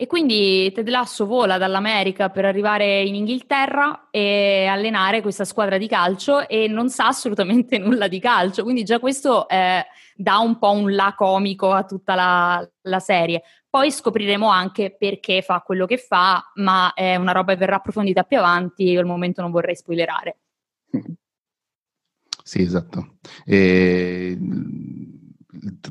E 0.00 0.06
quindi 0.06 0.72
Ted 0.72 0.88
Lasso 0.88 1.26
vola 1.26 1.58
dall'America 1.58 2.30
per 2.30 2.46
arrivare 2.46 3.02
in 3.02 3.14
Inghilterra 3.14 4.08
e 4.10 4.64
allenare 4.64 5.20
questa 5.20 5.44
squadra 5.44 5.76
di 5.76 5.86
calcio 5.86 6.48
e 6.48 6.68
non 6.68 6.88
sa 6.88 7.08
assolutamente 7.08 7.76
nulla 7.76 8.08
di 8.08 8.18
calcio, 8.18 8.62
quindi 8.62 8.82
già 8.82 8.98
questo 8.98 9.46
eh, 9.46 9.84
dà 10.16 10.38
un 10.38 10.56
po' 10.58 10.70
un 10.70 10.94
là 10.94 11.12
comico 11.14 11.72
a 11.72 11.84
tutta 11.84 12.14
la, 12.14 12.70
la, 12.84 12.98
serie. 12.98 13.42
Poi 13.68 13.92
scopriremo 13.92 14.48
anche 14.48 14.96
perché 14.98 15.42
fa 15.42 15.60
quello 15.60 15.84
che 15.84 15.98
fa, 15.98 16.50
ma 16.54 16.94
è 16.94 17.16
una 17.16 17.32
roba 17.32 17.52
che 17.52 17.58
verrà 17.58 17.76
approfondita 17.76 18.22
più 18.22 18.38
avanti, 18.38 18.84
io 18.84 19.00
al 19.00 19.06
momento 19.06 19.42
non 19.42 19.50
vorrei 19.50 19.76
spoilerare. 19.76 20.38
Sì, 22.42 22.62
esatto. 22.62 23.18
E 23.44 24.36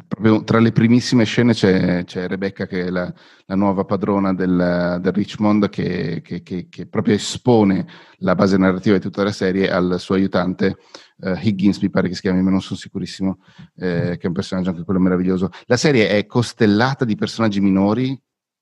proprio 0.07 0.43
tra 0.43 0.59
le 0.59 0.71
primissime 0.71 1.25
scene 1.25 1.53
c'è, 1.53 2.03
c'è 2.05 2.27
Rebecca 2.27 2.65
che 2.65 2.85
è 2.85 2.89
la, 2.89 3.11
la 3.45 3.55
nuova 3.55 3.83
padrona 3.83 4.33
del, 4.33 4.99
del 5.01 5.11
Richmond 5.11 5.69
che, 5.69 6.21
che, 6.23 6.41
che, 6.41 6.67
che, 6.69 6.87
proprio 6.87 7.15
espone 7.15 7.85
la 8.19 8.35
base 8.35 8.57
narrativa 8.57 8.95
di 8.95 9.01
tutta 9.01 9.23
la 9.23 9.31
serie 9.31 9.69
al 9.69 9.99
suo 9.99 10.15
aiutante 10.15 10.77
uh, 11.17 11.33
Higgins 11.37 11.79
mi 11.79 11.89
pare 11.89 12.07
che 12.07 12.15
si 12.15 12.21
chiami 12.21 12.41
ma 12.41 12.51
non 12.51 12.61
sono 12.61 12.79
sicurissimo 12.79 13.39
eh, 13.75 14.15
che 14.17 14.21
è 14.21 14.27
un 14.27 14.33
personaggio 14.33 14.69
anche 14.69 14.83
quello 14.83 14.99
meraviglioso. 14.99 15.49
La 15.65 15.77
serie 15.77 16.09
è 16.09 16.25
costellata 16.25 17.03
di 17.03 17.15
personaggi 17.15 17.59
minori 17.59 18.17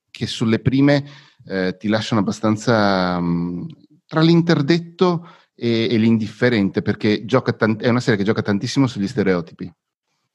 che 0.10 0.26
sulle 0.26 0.60
prime 0.60 1.06
eh, 1.46 1.76
ti 1.78 1.88
lasciano 1.90 2.22
abbastanza 2.22 3.18
um, 3.18 3.68
tra 4.08 4.22
l'interdetto 4.22 5.28
e, 5.54 5.88
e 5.92 5.98
l'indifferente 5.98 6.82
perché 6.82 7.24
tant- 7.26 7.82
è 7.82 7.90
una 7.90 8.00
serie 8.00 8.18
che 8.18 8.26
gioca 8.26 8.42
tantissimo 8.42 8.88
sugli 8.88 9.08
stereotipi 9.08 9.72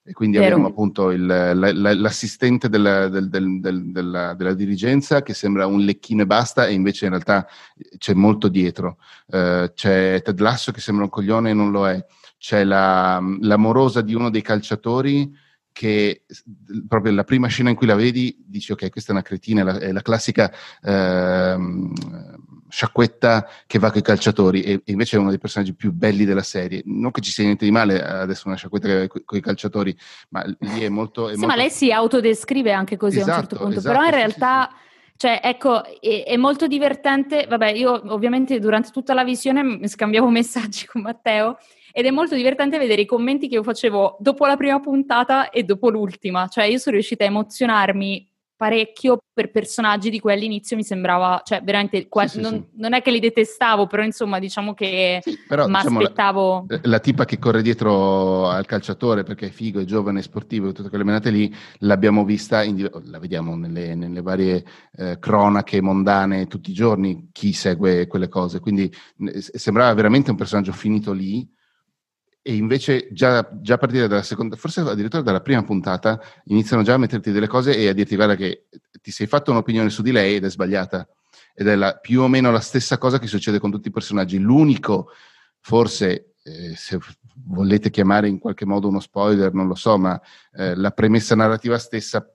e 0.04 0.12
quindi 0.12 0.36
Vero. 0.36 0.54
abbiamo 0.54 0.68
appunto 0.68 1.10
il, 1.10 1.24
la, 1.24 1.54
la, 1.54 1.94
l'assistente 1.94 2.68
della, 2.68 3.08
del, 3.08 3.28
del, 3.28 3.60
del, 3.60 3.92
della, 3.92 4.34
della, 4.34 4.54
dirigenza 4.54 5.22
che 5.22 5.32
sembra 5.32 5.66
un 5.66 5.80
lecchino 5.80 6.22
e 6.22 6.26
basta, 6.26 6.66
e 6.66 6.72
invece 6.72 7.04
in 7.04 7.12
realtà 7.12 7.46
c'è 7.98 8.12
molto 8.12 8.48
dietro. 8.48 8.98
Uh, 9.26 9.72
c'è 9.72 10.20
Ted 10.22 10.40
Lasso 10.40 10.72
che 10.72 10.80
sembra 10.80 11.04
un 11.04 11.10
coglione 11.10 11.50
e 11.50 11.54
non 11.54 11.70
lo 11.70 11.88
è. 11.88 12.04
C'è 12.36 12.64
la, 12.64 13.22
l'amorosa 13.40 14.00
di 14.00 14.14
uno 14.14 14.28
dei 14.28 14.42
calciatori 14.42 15.32
che 15.70 16.24
proprio 16.88 17.12
la 17.12 17.24
prima 17.24 17.46
scena 17.46 17.70
in 17.70 17.76
cui 17.76 17.86
la 17.86 17.94
vedi 17.94 18.36
dici 18.46 18.72
ok 18.72 18.90
questa 18.90 19.12
è 19.12 19.14
una 19.14 19.22
cretina 19.22 19.62
è 19.62 19.64
la, 19.64 19.78
è 19.78 19.90
la 19.90 20.02
classica 20.02 20.52
eh, 20.82 21.56
sciacquetta 22.72 23.46
che 23.66 23.78
va 23.78 23.90
con 23.90 23.98
i 23.98 24.02
calciatori 24.02 24.62
e, 24.62 24.72
e, 24.72 24.92
invece 24.92 25.16
è 25.16 25.20
uno 25.20 25.28
dei 25.28 25.38
personaggi 25.38 25.74
più 25.74 25.92
belli 25.92 26.24
della 26.24 26.42
serie 26.42 26.80
non 26.86 27.10
che 27.10 27.20
ci 27.20 27.30
sia 27.30 27.44
niente 27.44 27.66
di 27.66 27.70
male 27.70 28.02
adesso 28.02 28.48
una 28.48 28.56
sciacquetta 28.56 28.88
che 28.88 28.98
va 28.98 29.06
con 29.26 29.38
i 29.38 29.42
calciatori 29.42 29.94
ma 30.30 30.42
lì 30.60 30.80
è 30.80 30.88
molto 30.88 31.28
è 31.28 31.34
sì 31.34 31.40
molto... 31.40 31.54
ma 31.54 31.56
lei 31.56 31.70
si 31.70 31.92
autodescrive 31.92 32.72
anche 32.72 32.96
così 32.96 33.18
esatto, 33.18 33.30
a 33.30 33.34
un 33.34 33.40
certo 33.40 33.54
esatto, 33.56 33.66
punto 33.66 33.80
esatto, 33.80 33.94
però 33.94 34.08
in 34.08 34.14
realtà 34.14 34.68
sì, 34.70 34.76
sì. 34.76 34.90
Cioè, 35.14 35.38
ecco, 35.40 35.84
è, 36.00 36.24
è, 36.24 36.36
molto 36.36 36.66
divertente. 36.66 37.46
Vabbè, 37.48 37.68
io 37.68 38.12
ovviamente 38.12 38.58
durante 38.58 38.90
tutta 38.90 39.14
la 39.14 39.22
visione 39.22 39.86
scambiavo 39.86 40.26
messaggi 40.30 40.84
con 40.86 41.02
Matteo 41.02 41.58
ed 41.92 42.06
è 42.06 42.10
molto 42.10 42.34
divertente 42.34 42.76
vedere 42.76 43.02
i 43.02 43.06
commenti 43.06 43.46
che 43.46 43.54
io 43.54 43.62
facevo 43.62 44.16
dopo 44.18 44.46
la 44.46 44.56
prima 44.56 44.80
puntata 44.80 45.50
e 45.50 45.62
dopo 45.62 45.90
l'ultima. 45.90 46.48
Cioè, 46.48 46.64
io 46.64 46.78
sono 46.78 46.96
riuscita 46.96 47.22
a 47.22 47.28
emozionarmi 47.28 48.31
parecchio 48.62 49.18
per 49.34 49.50
personaggi 49.50 50.08
di 50.08 50.20
cui 50.20 50.32
all'inizio 50.32 50.76
mi 50.76 50.84
sembrava, 50.84 51.42
cioè 51.44 51.62
veramente, 51.64 52.06
qua, 52.06 52.28
sì, 52.28 52.40
non, 52.40 52.52
sì. 52.52 52.80
non, 52.80 52.94
è 52.94 53.02
che 53.02 53.10
li 53.10 53.18
detestavo, 53.18 53.88
però 53.88 54.04
insomma 54.04 54.38
diciamo 54.38 54.72
che 54.72 55.18
sì, 55.20 55.30
mi 55.30 55.66
diciamo, 55.66 55.98
aspettavo... 55.98 56.66
La, 56.68 56.78
la, 56.82 56.98
tipa 57.00 57.24
che 57.24 57.40
corre 57.40 57.60
dietro 57.60 58.46
al 58.46 58.64
calciatore 58.64 59.24
perché 59.24 59.46
è 59.46 59.50
figo, 59.50 59.80
è 59.80 59.84
giovane, 59.84 60.20
è 60.20 60.22
sportivo 60.22 60.70
tutte 60.70 60.90
quelle 60.90 61.02
menate 61.02 61.30
lì, 61.30 61.52
l'abbiamo 61.78 62.24
vista, 62.24 62.62
in, 62.62 62.88
la 63.06 63.18
vediamo 63.18 63.56
nelle, 63.56 63.96
nelle 63.96 64.22
varie 64.22 64.64
eh, 64.96 65.18
cronache 65.18 65.80
mondane 65.80 66.46
tutti 66.46 66.70
i 66.70 66.74
giorni, 66.74 67.30
chi 67.32 67.52
segue 67.52 68.06
quelle 68.06 68.28
cose, 68.28 68.60
quindi 68.60 68.88
sembrava 69.40 69.92
veramente 69.92 70.30
un 70.30 70.36
personaggio 70.36 70.70
finito 70.70 71.12
lì, 71.12 71.50
e 72.42 72.54
invece 72.56 73.08
già, 73.12 73.48
già, 73.60 73.74
a 73.74 73.78
partire 73.78 74.08
dalla 74.08 74.22
seconda, 74.22 74.56
forse 74.56 74.80
addirittura 74.80 75.22
dalla 75.22 75.40
prima 75.40 75.62
puntata, 75.62 76.20
iniziano 76.46 76.82
già 76.82 76.94
a 76.94 76.98
metterti 76.98 77.30
delle 77.30 77.46
cose 77.46 77.76
e 77.76 77.86
a 77.88 77.92
dirti 77.92 78.16
guarda 78.16 78.34
che 78.34 78.66
ti 79.00 79.12
sei 79.12 79.28
fatto 79.28 79.52
un'opinione 79.52 79.90
su 79.90 80.02
di 80.02 80.10
lei 80.10 80.36
ed 80.36 80.44
è 80.44 80.50
sbagliata. 80.50 81.08
Ed 81.54 81.68
è 81.68 81.76
la, 81.76 81.96
più 82.00 82.22
o 82.22 82.28
meno 82.28 82.50
la 82.50 82.60
stessa 82.60 82.98
cosa 82.98 83.18
che 83.20 83.28
succede 83.28 83.60
con 83.60 83.70
tutti 83.70 83.88
i 83.88 83.92
personaggi. 83.92 84.38
L'unico, 84.38 85.10
forse, 85.60 86.34
eh, 86.42 86.74
se 86.74 86.98
volete 87.44 87.90
chiamare 87.90 88.26
in 88.26 88.38
qualche 88.38 88.64
modo 88.64 88.88
uno 88.88 89.00
spoiler, 89.00 89.52
non 89.52 89.68
lo 89.68 89.76
so, 89.76 89.96
ma 89.96 90.20
eh, 90.52 90.74
la 90.74 90.90
premessa 90.90 91.36
narrativa 91.36 91.78
stessa 91.78 92.26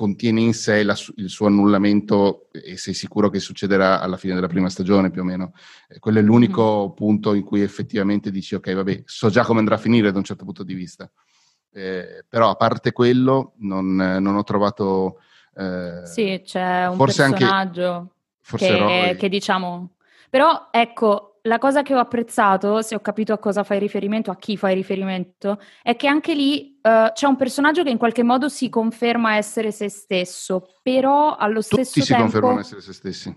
contiene 0.00 0.40
in 0.40 0.54
sé 0.54 0.82
la, 0.82 0.96
il 1.16 1.28
suo 1.28 1.46
annullamento 1.46 2.48
e 2.52 2.78
sei 2.78 2.94
sicuro 2.94 3.28
che 3.28 3.38
succederà 3.38 4.00
alla 4.00 4.16
fine 4.16 4.32
della 4.32 4.46
prima 4.46 4.70
stagione 4.70 5.10
più 5.10 5.20
o 5.20 5.24
meno. 5.24 5.52
Eh, 5.86 5.98
quello 5.98 6.20
è 6.20 6.22
l'unico 6.22 6.88
mm. 6.88 6.94
punto 6.94 7.34
in 7.34 7.44
cui 7.44 7.60
effettivamente 7.60 8.30
dici 8.30 8.54
ok, 8.54 8.72
vabbè, 8.72 9.02
so 9.04 9.28
già 9.28 9.44
come 9.44 9.58
andrà 9.58 9.74
a 9.74 9.78
finire 9.78 10.10
da 10.10 10.16
un 10.16 10.24
certo 10.24 10.46
punto 10.46 10.62
di 10.62 10.72
vista. 10.72 11.10
Eh, 11.70 12.24
però 12.26 12.48
a 12.48 12.54
parte 12.54 12.92
quello 12.92 13.52
non, 13.58 13.94
non 13.94 14.36
ho 14.36 14.42
trovato... 14.42 15.20
Eh, 15.54 16.00
sì, 16.06 16.40
c'è 16.46 16.86
un 16.86 16.96
personaggio 16.96 18.14
anche, 18.52 18.56
che, 18.56 19.16
che 19.18 19.28
diciamo... 19.28 19.96
Però 20.30 20.68
ecco, 20.70 21.29
la 21.42 21.58
cosa 21.58 21.82
che 21.82 21.94
ho 21.94 21.98
apprezzato, 21.98 22.82
se 22.82 22.94
ho 22.94 23.00
capito 23.00 23.32
a 23.32 23.38
cosa 23.38 23.62
fai 23.64 23.78
riferimento, 23.78 24.30
a 24.30 24.36
chi 24.36 24.56
fai 24.56 24.74
riferimento, 24.74 25.58
è 25.82 25.96
che 25.96 26.06
anche 26.06 26.34
lì 26.34 26.78
uh, 26.82 27.12
c'è 27.12 27.26
un 27.26 27.36
personaggio 27.36 27.82
che 27.82 27.90
in 27.90 27.98
qualche 27.98 28.22
modo 28.22 28.48
si 28.48 28.68
conferma 28.68 29.36
essere 29.36 29.72
se 29.72 29.88
stesso, 29.88 30.68
però 30.82 31.36
allo 31.36 31.60
Tutti 31.60 31.84
stesso 31.84 32.04
tempo... 32.04 32.04
Tutti 32.04 32.04
si 32.04 32.14
confermano 32.14 32.60
essere 32.60 32.80
se 32.80 32.92
stessi. 32.92 33.36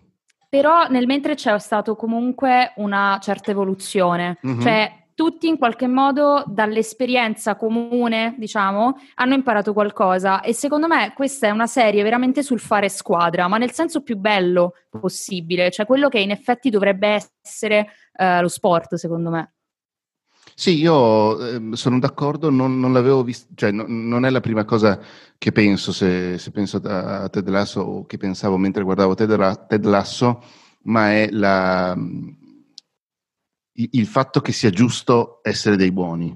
Però 0.49 0.87
nel 0.87 1.07
mentre 1.07 1.35
c'è 1.35 1.57
stato 1.57 1.95
comunque 1.95 2.73
una 2.75 3.17
certa 3.21 3.51
evoluzione, 3.51 4.37
mm-hmm. 4.45 4.61
cioè 4.61 5.02
tutti 5.15 5.47
in 5.47 5.57
qualche 5.57 5.87
modo 5.87 6.43
dall'esperienza 6.47 7.55
comune, 7.55 8.35
diciamo, 8.37 8.97
hanno 9.15 9.33
imparato 9.33 9.73
qualcosa 9.73 10.41
e 10.41 10.53
secondo 10.53 10.87
me 10.87 11.13
questa 11.15 11.47
è 11.47 11.49
una 11.51 11.67
serie 11.67 12.03
veramente 12.03 12.43
sul 12.43 12.59
fare 12.59 12.89
squadra, 12.89 13.47
ma 13.47 13.57
nel 13.57 13.71
senso 13.71 14.01
più 14.01 14.17
bello 14.17 14.73
possibile, 14.89 15.71
cioè 15.71 15.85
quello 15.85 16.09
che 16.09 16.19
in 16.19 16.31
effetti 16.31 16.69
dovrebbe 16.69 17.21
essere 17.41 17.89
eh, 18.15 18.41
lo 18.41 18.47
sport, 18.47 18.95
secondo 18.95 19.29
me. 19.29 19.53
Sì, 20.55 20.77
io 20.77 21.39
eh, 21.39 21.75
sono 21.75 21.97
d'accordo, 21.99 22.49
non, 22.49 22.79
non 22.79 22.93
l'avevo 22.93 23.23
visto, 23.23 23.47
cioè 23.55 23.71
no, 23.71 23.85
non 23.87 24.25
è 24.25 24.29
la 24.29 24.39
prima 24.39 24.65
cosa 24.65 24.99
che 25.37 25.51
penso 25.51 25.91
se, 25.91 26.37
se 26.37 26.51
penso 26.51 26.77
a, 26.83 27.27
Ted 27.29 27.49
Lasso 27.49 27.81
o 27.81 28.05
che 28.05 28.17
pensavo 28.17 28.57
mentre 28.57 28.83
guardavo 28.83 29.15
Ted, 29.15 29.65
Ted 29.67 29.85
Lasso, 29.85 30.43
ma 30.83 31.11
è 31.11 31.29
la, 31.31 31.97
il 33.73 34.05
fatto 34.05 34.41
che 34.41 34.51
sia 34.51 34.69
giusto 34.69 35.39
essere 35.43 35.75
dei 35.75 35.91
buoni, 35.91 36.27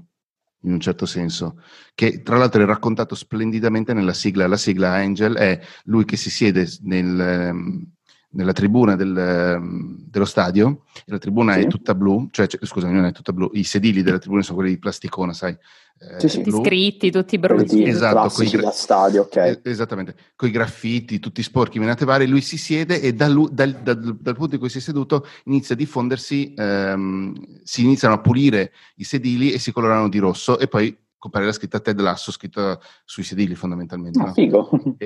in 0.62 0.72
un 0.72 0.80
certo 0.80 1.06
senso, 1.06 1.62
che 1.94 2.22
tra 2.22 2.36
l'altro 2.36 2.62
è 2.62 2.66
raccontato 2.66 3.14
splendidamente 3.14 3.92
nella 3.92 4.14
sigla. 4.14 4.46
La 4.46 4.56
sigla 4.56 4.92
Angel 4.92 5.34
è 5.34 5.60
lui 5.84 6.04
che 6.04 6.16
si 6.16 6.30
siede 6.30 6.68
nel, 6.82 7.20
ehm, 7.20 7.92
nella 8.30 8.52
tribuna 8.52 8.94
del, 8.94 9.16
ehm, 9.16 10.04
dello 10.08 10.24
stadio, 10.24 10.84
la 11.06 11.18
tribuna 11.18 11.54
sì. 11.54 11.60
è 11.60 11.66
tutta 11.66 11.94
blu, 11.94 12.28
cioè, 12.30 12.46
cioè, 12.46 12.64
scusami, 12.64 12.92
non 12.92 13.06
è 13.06 13.12
tutta 13.12 13.32
blu, 13.32 13.50
i 13.54 13.64
sedili 13.64 14.02
della 14.02 14.18
tribuna 14.18 14.42
sono 14.42 14.56
quelli 14.56 14.72
di 14.72 14.78
plasticona, 14.78 15.32
sai, 15.32 15.56
eh, 16.00 16.20
sì, 16.20 16.28
sì. 16.28 16.42
tutti 16.42 16.62
scritti, 16.62 17.10
tutti 17.10 17.38
brutti. 17.38 17.82
Esatto, 17.82 18.28
coi 18.28 18.48
gra- 18.48 18.62
da 18.62 18.70
stadio, 18.70 19.22
ok. 19.22 19.60
Esattamente, 19.64 20.14
con 20.36 20.48
i 20.48 20.52
graffiti, 20.52 21.18
tutti 21.18 21.42
sporchi, 21.42 21.78
menate 21.78 22.04
varie, 22.04 22.26
lui 22.26 22.42
si 22.42 22.58
siede 22.58 23.00
e 23.00 23.14
da 23.14 23.28
lui, 23.28 23.48
dal, 23.50 23.72
dal, 23.82 24.16
dal, 24.16 24.36
punto 24.36 24.54
in 24.54 24.60
cui 24.60 24.68
si 24.68 24.78
è 24.78 24.80
seduto 24.80 25.26
inizia 25.44 25.74
a 25.74 25.78
diffondersi, 25.78 26.52
ehm, 26.54 27.60
si 27.62 27.82
iniziano 27.82 28.14
a 28.14 28.20
pulire 28.20 28.72
i 28.96 29.04
sedili 29.04 29.52
e 29.52 29.58
si 29.58 29.72
colorano 29.72 30.08
di 30.08 30.18
rosso 30.18 30.58
e 30.58 30.68
poi 30.68 30.96
compare 31.18 31.44
la 31.44 31.52
scritta 31.52 31.80
Ted 31.80 32.00
Lasso 32.00 32.32
scritta 32.32 32.78
sui 33.04 33.24
sedili 33.24 33.54
fondamentalmente. 33.54 34.20
Ah, 34.20 34.26
no? 34.26 34.32
figo. 34.32 34.70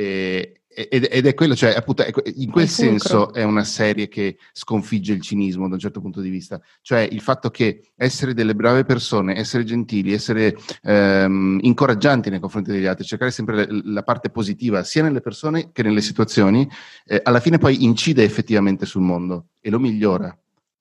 E, 0.74 0.88
ed, 0.88 1.06
ed, 1.10 1.26
è 1.26 1.34
quello, 1.34 1.54
cioè, 1.54 1.74
appunto, 1.76 2.02
ecco, 2.02 2.22
in 2.24 2.50
quel 2.50 2.66
senso 2.66 3.34
è 3.34 3.42
una 3.42 3.62
serie 3.62 4.08
che 4.08 4.38
sconfigge 4.52 5.12
il 5.12 5.20
cinismo 5.20 5.68
da 5.68 5.74
un 5.74 5.80
certo 5.80 6.00
punto 6.00 6.22
di 6.22 6.30
vista. 6.30 6.58
Cioè, 6.80 7.00
il 7.00 7.20
fatto 7.20 7.50
che 7.50 7.90
essere 7.94 8.32
delle 8.32 8.54
brave 8.54 8.84
persone, 8.84 9.36
essere 9.36 9.64
gentili, 9.64 10.14
essere 10.14 10.56
ehm, 10.82 11.58
incoraggianti 11.60 12.30
nei 12.30 12.40
confronti 12.40 12.70
degli 12.70 12.86
altri, 12.86 13.04
cercare 13.04 13.30
sempre 13.30 13.66
la 13.68 14.02
parte 14.02 14.30
positiva 14.30 14.82
sia 14.82 15.02
nelle 15.02 15.20
persone 15.20 15.72
che 15.72 15.82
nelle 15.82 16.00
situazioni, 16.00 16.66
eh, 17.04 17.20
alla 17.22 17.40
fine 17.40 17.58
poi 17.58 17.84
incide 17.84 18.24
effettivamente 18.24 18.86
sul 18.86 19.02
mondo 19.02 19.48
e 19.60 19.68
lo 19.68 19.78
migliora, 19.78 20.34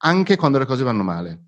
anche 0.04 0.38
quando 0.38 0.58
le 0.58 0.66
cose 0.66 0.84
vanno 0.84 1.04
male. 1.04 1.44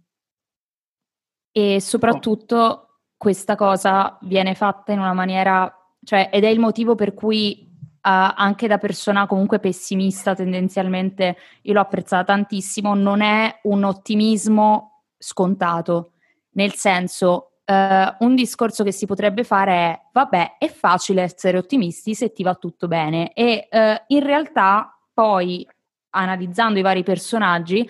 E 1.56 1.80
soprattutto 1.80 2.83
questa 3.24 3.56
cosa 3.56 4.18
viene 4.24 4.54
fatta 4.54 4.92
in 4.92 5.00
una 5.00 5.14
maniera, 5.14 5.74
cioè, 6.04 6.30
ed 6.30 6.44
è 6.44 6.50
il 6.50 6.60
motivo 6.60 6.94
per 6.96 7.14
cui 7.14 7.72
Uh, 8.04 8.36
anche 8.36 8.68
da 8.68 8.80
persona 8.80 9.28
comunque 9.28 9.60
pessimista 9.60 10.36
tendenzialmente, 10.36 11.38
io 11.62 11.72
l'ho 11.72 11.80
apprezzata 11.80 12.34
tantissimo, 12.34 12.96
non 12.96 13.22
è 13.22 13.62
un 13.64 13.86
ottimismo 13.86 15.04
scontato, 15.18 16.12
nel 16.56 16.74
senso 16.74 17.52
uh, 17.64 18.26
un 18.26 18.36
discorso 18.36 18.84
che 18.84 18.92
si 18.92 19.06
potrebbe 19.06 19.46
fare 19.46 19.72
è 19.72 20.02
vabbè 20.12 20.58
è 20.58 20.68
facile 20.68 21.22
essere 21.22 21.58
ottimisti 21.58 22.14
se 22.14 22.34
ti 22.34 22.44
va 22.44 22.56
tutto 22.56 22.90
bene. 22.90 23.32
E 23.32 23.70
uh, 23.72 24.04
in 24.08 24.24
realtà 24.26 25.00
poi 25.14 25.66
analizzando 26.10 26.80
i 26.80 26.84
vari 26.84 27.04
personaggi 27.04 27.90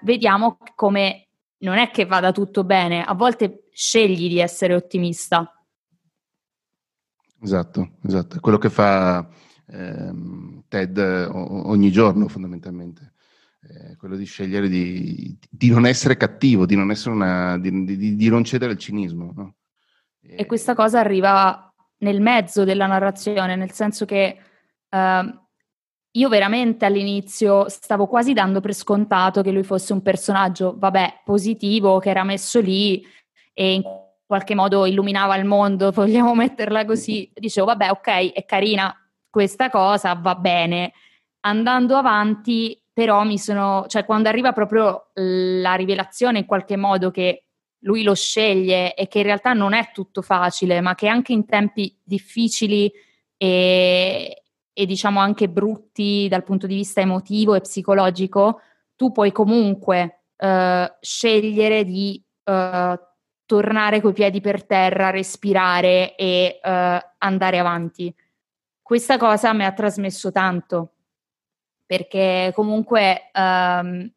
vediamo 0.00 0.58
come 0.74 1.28
non 1.62 1.78
è 1.78 1.90
che 1.90 2.06
vada 2.06 2.32
tutto 2.32 2.64
bene, 2.64 3.02
a 3.02 3.14
volte 3.14 3.68
scegli 3.72 4.28
di 4.28 4.38
essere 4.38 4.74
ottimista 4.74 5.62
Esatto, 7.42 7.90
esatto. 8.04 8.36
È 8.36 8.40
quello 8.40 8.58
che 8.58 8.70
fa 8.70 9.28
ehm, 9.66 10.62
Ted 10.68 10.96
ogni 10.98 11.90
giorno 11.90 12.28
fondamentalmente. 12.28 13.14
È 13.60 13.96
quello 13.96 14.16
di 14.16 14.24
scegliere 14.24 14.68
di, 14.68 15.36
di, 15.50 15.70
non 15.70 15.86
essere 15.86 16.16
cattivo, 16.16 16.66
di 16.66 16.76
non, 16.76 16.90
essere 16.90 17.14
una, 17.14 17.58
di, 17.58 17.84
di, 17.84 18.16
di 18.16 18.28
non 18.28 18.44
cedere 18.44 18.72
al 18.72 18.78
cinismo. 18.78 19.32
No? 19.34 19.54
E, 20.20 20.36
e, 20.38 20.46
questa 20.46 20.74
cosa 20.74 21.00
arriva 21.00 21.72
nel 21.98 22.20
mezzo 22.20 22.64
della 22.64 22.86
narrazione, 22.86 23.56
nel 23.56 23.72
senso 23.72 24.04
che 24.04 24.36
uh, 24.88 25.41
io 26.12 26.28
veramente 26.28 26.84
all'inizio 26.84 27.68
stavo 27.68 28.06
quasi 28.06 28.32
dando 28.32 28.60
per 28.60 28.74
scontato 28.74 29.42
che 29.42 29.50
lui 29.50 29.62
fosse 29.62 29.92
un 29.92 30.02
personaggio, 30.02 30.74
vabbè, 30.76 31.22
positivo, 31.24 31.98
che 31.98 32.10
era 32.10 32.22
messo 32.22 32.60
lì 32.60 33.04
e 33.54 33.74
in 33.74 33.82
qualche 34.26 34.54
modo 34.54 34.84
illuminava 34.86 35.36
il 35.36 35.44
mondo, 35.44 35.90
vogliamo 35.92 36.34
metterla 36.34 36.84
così, 36.84 37.30
dicevo 37.34 37.66
vabbè 37.66 37.90
ok, 37.90 38.32
è 38.32 38.44
carina 38.44 38.94
questa 39.30 39.70
cosa, 39.70 40.14
va 40.14 40.34
bene. 40.34 40.92
Andando 41.40 41.96
avanti 41.96 42.78
però 42.92 43.24
mi 43.24 43.38
sono, 43.38 43.86
cioè 43.88 44.04
quando 44.04 44.28
arriva 44.28 44.52
proprio 44.52 45.10
la 45.14 45.74
rivelazione 45.74 46.40
in 46.40 46.46
qualche 46.46 46.76
modo 46.76 47.10
che 47.10 47.46
lui 47.84 48.02
lo 48.02 48.14
sceglie 48.14 48.94
e 48.94 49.08
che 49.08 49.18
in 49.18 49.24
realtà 49.24 49.54
non 49.54 49.72
è 49.72 49.90
tutto 49.92 50.20
facile, 50.20 50.80
ma 50.82 50.94
che 50.94 51.08
anche 51.08 51.32
in 51.32 51.46
tempi 51.46 51.98
difficili 52.04 52.92
e, 53.36 54.41
e 54.72 54.86
diciamo 54.86 55.20
anche 55.20 55.48
brutti 55.48 56.26
dal 56.28 56.44
punto 56.44 56.66
di 56.66 56.74
vista 56.74 57.00
emotivo 57.00 57.54
e 57.54 57.60
psicologico, 57.60 58.60
tu 58.96 59.12
puoi 59.12 59.32
comunque 59.32 60.22
uh, 60.36 60.84
scegliere 61.00 61.84
di 61.84 62.22
uh, 62.44 62.98
tornare 63.44 64.00
coi 64.00 64.12
piedi 64.12 64.40
per 64.40 64.64
terra, 64.64 65.10
respirare 65.10 66.14
e 66.16 66.60
uh, 66.62 66.98
andare 67.18 67.58
avanti. 67.58 68.14
Questa 68.80 69.18
cosa 69.18 69.52
mi 69.52 69.64
ha 69.64 69.72
trasmesso 69.72 70.30
tanto, 70.30 70.92
perché 71.84 72.52
comunque, 72.54 73.30
um, 73.34 74.10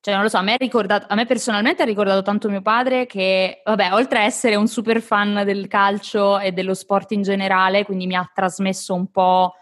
cioè 0.00 0.14
non 0.14 0.22
lo 0.22 0.28
so, 0.28 0.36
a 0.38 0.42
me, 0.42 0.56
a 0.56 1.14
me, 1.14 1.26
personalmente 1.26 1.82
ha 1.82 1.84
ricordato 1.86 2.22
tanto 2.22 2.48
mio 2.48 2.62
padre 2.62 3.06
che, 3.06 3.60
vabbè, 3.64 3.92
oltre 3.92 4.20
a 4.20 4.24
essere 4.24 4.54
un 4.54 4.68
super 4.68 5.00
fan 5.00 5.42
del 5.44 5.66
calcio 5.66 6.38
e 6.38 6.52
dello 6.52 6.74
sport 6.74 7.10
in 7.12 7.22
generale, 7.22 7.84
quindi 7.84 8.06
mi 8.06 8.14
ha 8.14 8.30
trasmesso 8.32 8.94
un 8.94 9.10
po', 9.10 9.54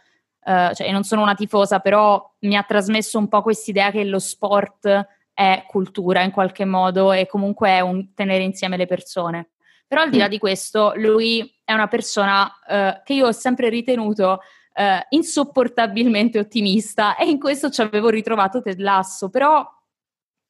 uh, 0.49 0.75
cioè 0.75 0.91
non 0.91 1.05
sono 1.05 1.23
una 1.23 1.35
tifosa, 1.35 1.81
però 1.81 2.35
mi 2.41 2.57
ha 2.57 2.63
trasmesso 2.63 3.19
un 3.19 3.29
po' 3.29 3.43
quest'idea 3.43 3.91
che 3.91 4.05
lo 4.05 4.19
sport 4.19 5.07
è 5.35 5.65
cultura 5.69 6.23
in 6.23 6.31
qualche 6.31 6.65
modo 6.65 7.13
e 7.13 7.27
comunque 7.27 7.69
è 7.69 7.81
un 7.81 8.15
tenere 8.15 8.43
insieme 8.43 8.77
le 8.77 8.87
persone. 8.87 9.51
Però 9.87 10.03
al 10.03 10.11
di 10.11 10.19
là 10.19 10.27
mm. 10.27 10.31
di 10.31 10.39
questo, 10.39 10.93
lui 10.97 11.55
è 11.65 11.73
una 11.73 11.87
persona 11.87 12.45
uh, 12.45 13.03
che 13.05 13.13
io 13.13 13.27
ho 13.27 13.33
sempre 13.33 13.69
ritenuto 13.69 14.41
uh, 14.75 15.07
insopportabilmente 15.11 16.39
ottimista 16.39 17.17
e 17.17 17.29
in 17.29 17.39
questo 17.39 17.71
ci 17.71 17.83
avevo 17.83 18.09
ritrovato 18.09 18.61
Ted 18.63 18.81
Lasso, 18.81 19.29
però 19.29 19.67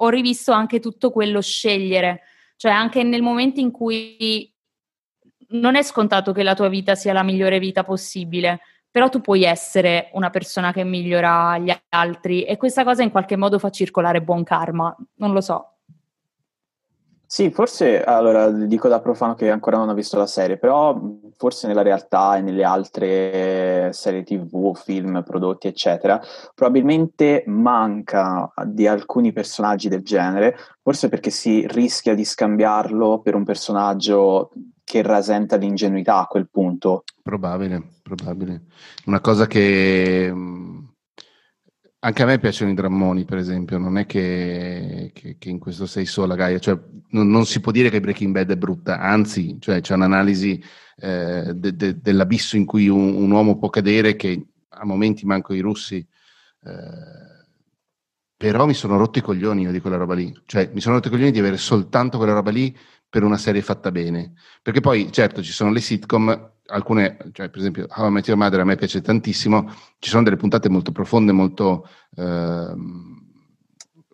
ho 0.01 0.09
rivisto 0.09 0.53
anche 0.53 0.81
tutto 0.81 1.11
quello 1.11 1.41
scegliere, 1.41 2.23
cioè 2.57 2.71
anche 2.71 3.03
nel 3.03 3.23
momento 3.23 3.61
in 3.61 3.73
cui 3.73 4.53
non 5.51 5.77
è 5.77 5.83
scontato 5.83 6.33
che 6.33 6.43
la 6.43 6.55
tua 6.55 6.69
vita 6.69 6.95
sia 6.95 7.13
la 7.13 7.23
migliore 7.23 7.59
vita 7.59 7.83
possibile, 7.85 8.61
però 8.99 9.11
tu 9.11 9.21
puoi 9.21 9.45
essere 9.45 10.11
una 10.15 10.29
persona 10.29 10.73
che 10.73 10.83
migliora 10.83 11.57
gli 11.59 11.73
altri 11.91 12.43
e 12.43 12.57
questa 12.57 12.83
cosa 12.83 13.05
in 13.05 13.13
qualche 13.13 13.37
modo 13.37 13.61
fa 13.61 13.71
circolare 13.71 14.23
buon 14.23 14.43
karma, 14.43 14.93
non 15.19 15.33
lo 15.33 15.41
so. 15.41 15.75
Sì, 17.25 17.51
forse, 17.53 18.03
allora, 18.03 18.51
dico 18.51 18.89
da 18.89 19.01
profano 19.01 19.37
che 19.37 19.53
ancora 19.53 19.77
non 19.77 19.89
ho 19.89 19.95
visto 19.95 20.19
la 20.19 20.27
serie, 20.27 20.59
però 20.59 21.01
forse 21.37 21.69
nella 21.69 21.83
realtà 21.83 22.39
e 22.39 22.41
nelle 22.41 22.65
altre 22.65 23.93
serie 23.93 24.25
tv, 24.25 24.75
film, 24.75 25.23
prodotti, 25.23 25.69
eccetera, 25.69 26.21
probabilmente 26.53 27.45
manca 27.47 28.53
di 28.65 28.89
alcuni 28.89 29.31
personaggi 29.33 29.89
del 29.89 30.03
genere, 30.03 30.57
forse 30.83 31.09
perché 31.09 31.31
si 31.31 31.65
rischia 31.69 32.17
di 32.17 32.25
scambiarlo 32.25 33.21
per 33.21 33.37
un 33.37 33.45
personaggio 33.45 34.51
che 34.83 35.03
rasenta 35.03 35.55
l'ingenuità 35.55 36.19
a 36.19 36.27
quel 36.27 36.49
punto. 36.51 37.05
Probabile, 37.23 37.98
probabile. 38.09 38.63
Una 39.07 39.21
cosa 39.21 39.47
che 39.47 40.31
mm, 40.33 40.85
anche 42.01 42.23
a 42.23 42.27
me 42.27 42.39
piacciono 42.39 42.71
i 42.71 42.75
drammoni, 42.75 43.25
per 43.25 43.39
esempio, 43.39 43.79
non 43.79 43.99
è 43.99 44.07
che, 44.07 45.11
che, 45.15 45.37
che 45.39 45.49
in 45.49 45.59
questo 45.59 45.87
sei 45.87 46.07
sola, 46.07 46.35
Gaia, 46.35 46.59
cioè, 46.59 46.79
non, 47.11 47.29
non, 47.29 47.47
si 47.47 47.61
può 47.61 47.73
dire 47.73 47.91
che 47.91 48.01
Breaking 48.01 48.33
Bad 48.33 48.51
è 48.51 48.57
brutta, 48.57 48.99
anzi, 49.01 49.59
cioè, 49.61 49.81
c'è 49.81 49.95
un'analisi 49.95 50.63
eh, 50.97 51.53
de, 51.55 51.77
de, 51.77 52.01
dell'abisso 52.01 52.57
in 52.57 52.65
cui 52.67 52.89
un, 52.89 53.15
un, 53.15 53.31
uomo 53.31 53.59
può 53.59 53.69
cadere 53.71 54.17
che 54.17 54.47
a 54.69 54.85
momenti 54.85 55.27
manco 55.27 55.55
i 55.55 55.61
russi 55.61 56.07
eh, 56.65 57.29
però 58.39 58.67
mi 58.67 58.75
sono 58.75 58.97
rotto 58.97 59.19
i 59.19 59.23
coglioni 59.23 59.63
io 59.63 59.73
di 59.73 59.81
quella 59.81 59.97
roba 59.97 60.15
lì. 60.15 60.33
Cioè, 60.47 60.71
mi 60.73 60.81
sono 60.81 60.95
rotto 60.95 61.09
i 61.09 61.11
coglioni 61.11 61.33
di 61.33 61.41
avere 61.41 61.57
soltanto 61.57 62.19
quella 62.19 62.35
roba 62.35 62.53
lì 62.53 62.75
per 63.09 63.25
una 63.25 63.37
serie 63.37 63.63
fatta 63.63 63.91
bene. 63.91 64.35
Perché 64.63 64.81
poi, 64.81 65.11
certo, 65.11 65.43
ci 65.43 65.51
sono 65.51 65.73
le 65.73 65.81
sitcom, 65.81 66.53
alcune, 66.69 67.17
cioè, 67.33 67.49
per 67.49 67.59
esempio, 67.59 67.87
How 67.89 68.09
I 68.09 68.11
Met 68.11 68.27
Your 68.27 68.39
Mother 68.39 68.61
a 68.61 68.65
me 68.65 68.77
piace 68.77 69.01
tantissimo, 69.01 69.73
ci 69.99 70.09
sono 70.11 70.23
delle 70.23 70.37
puntate 70.37 70.69
molto 70.69 70.93
profonde, 70.93 71.33
molto... 71.33 71.89
Eh, 72.17 72.75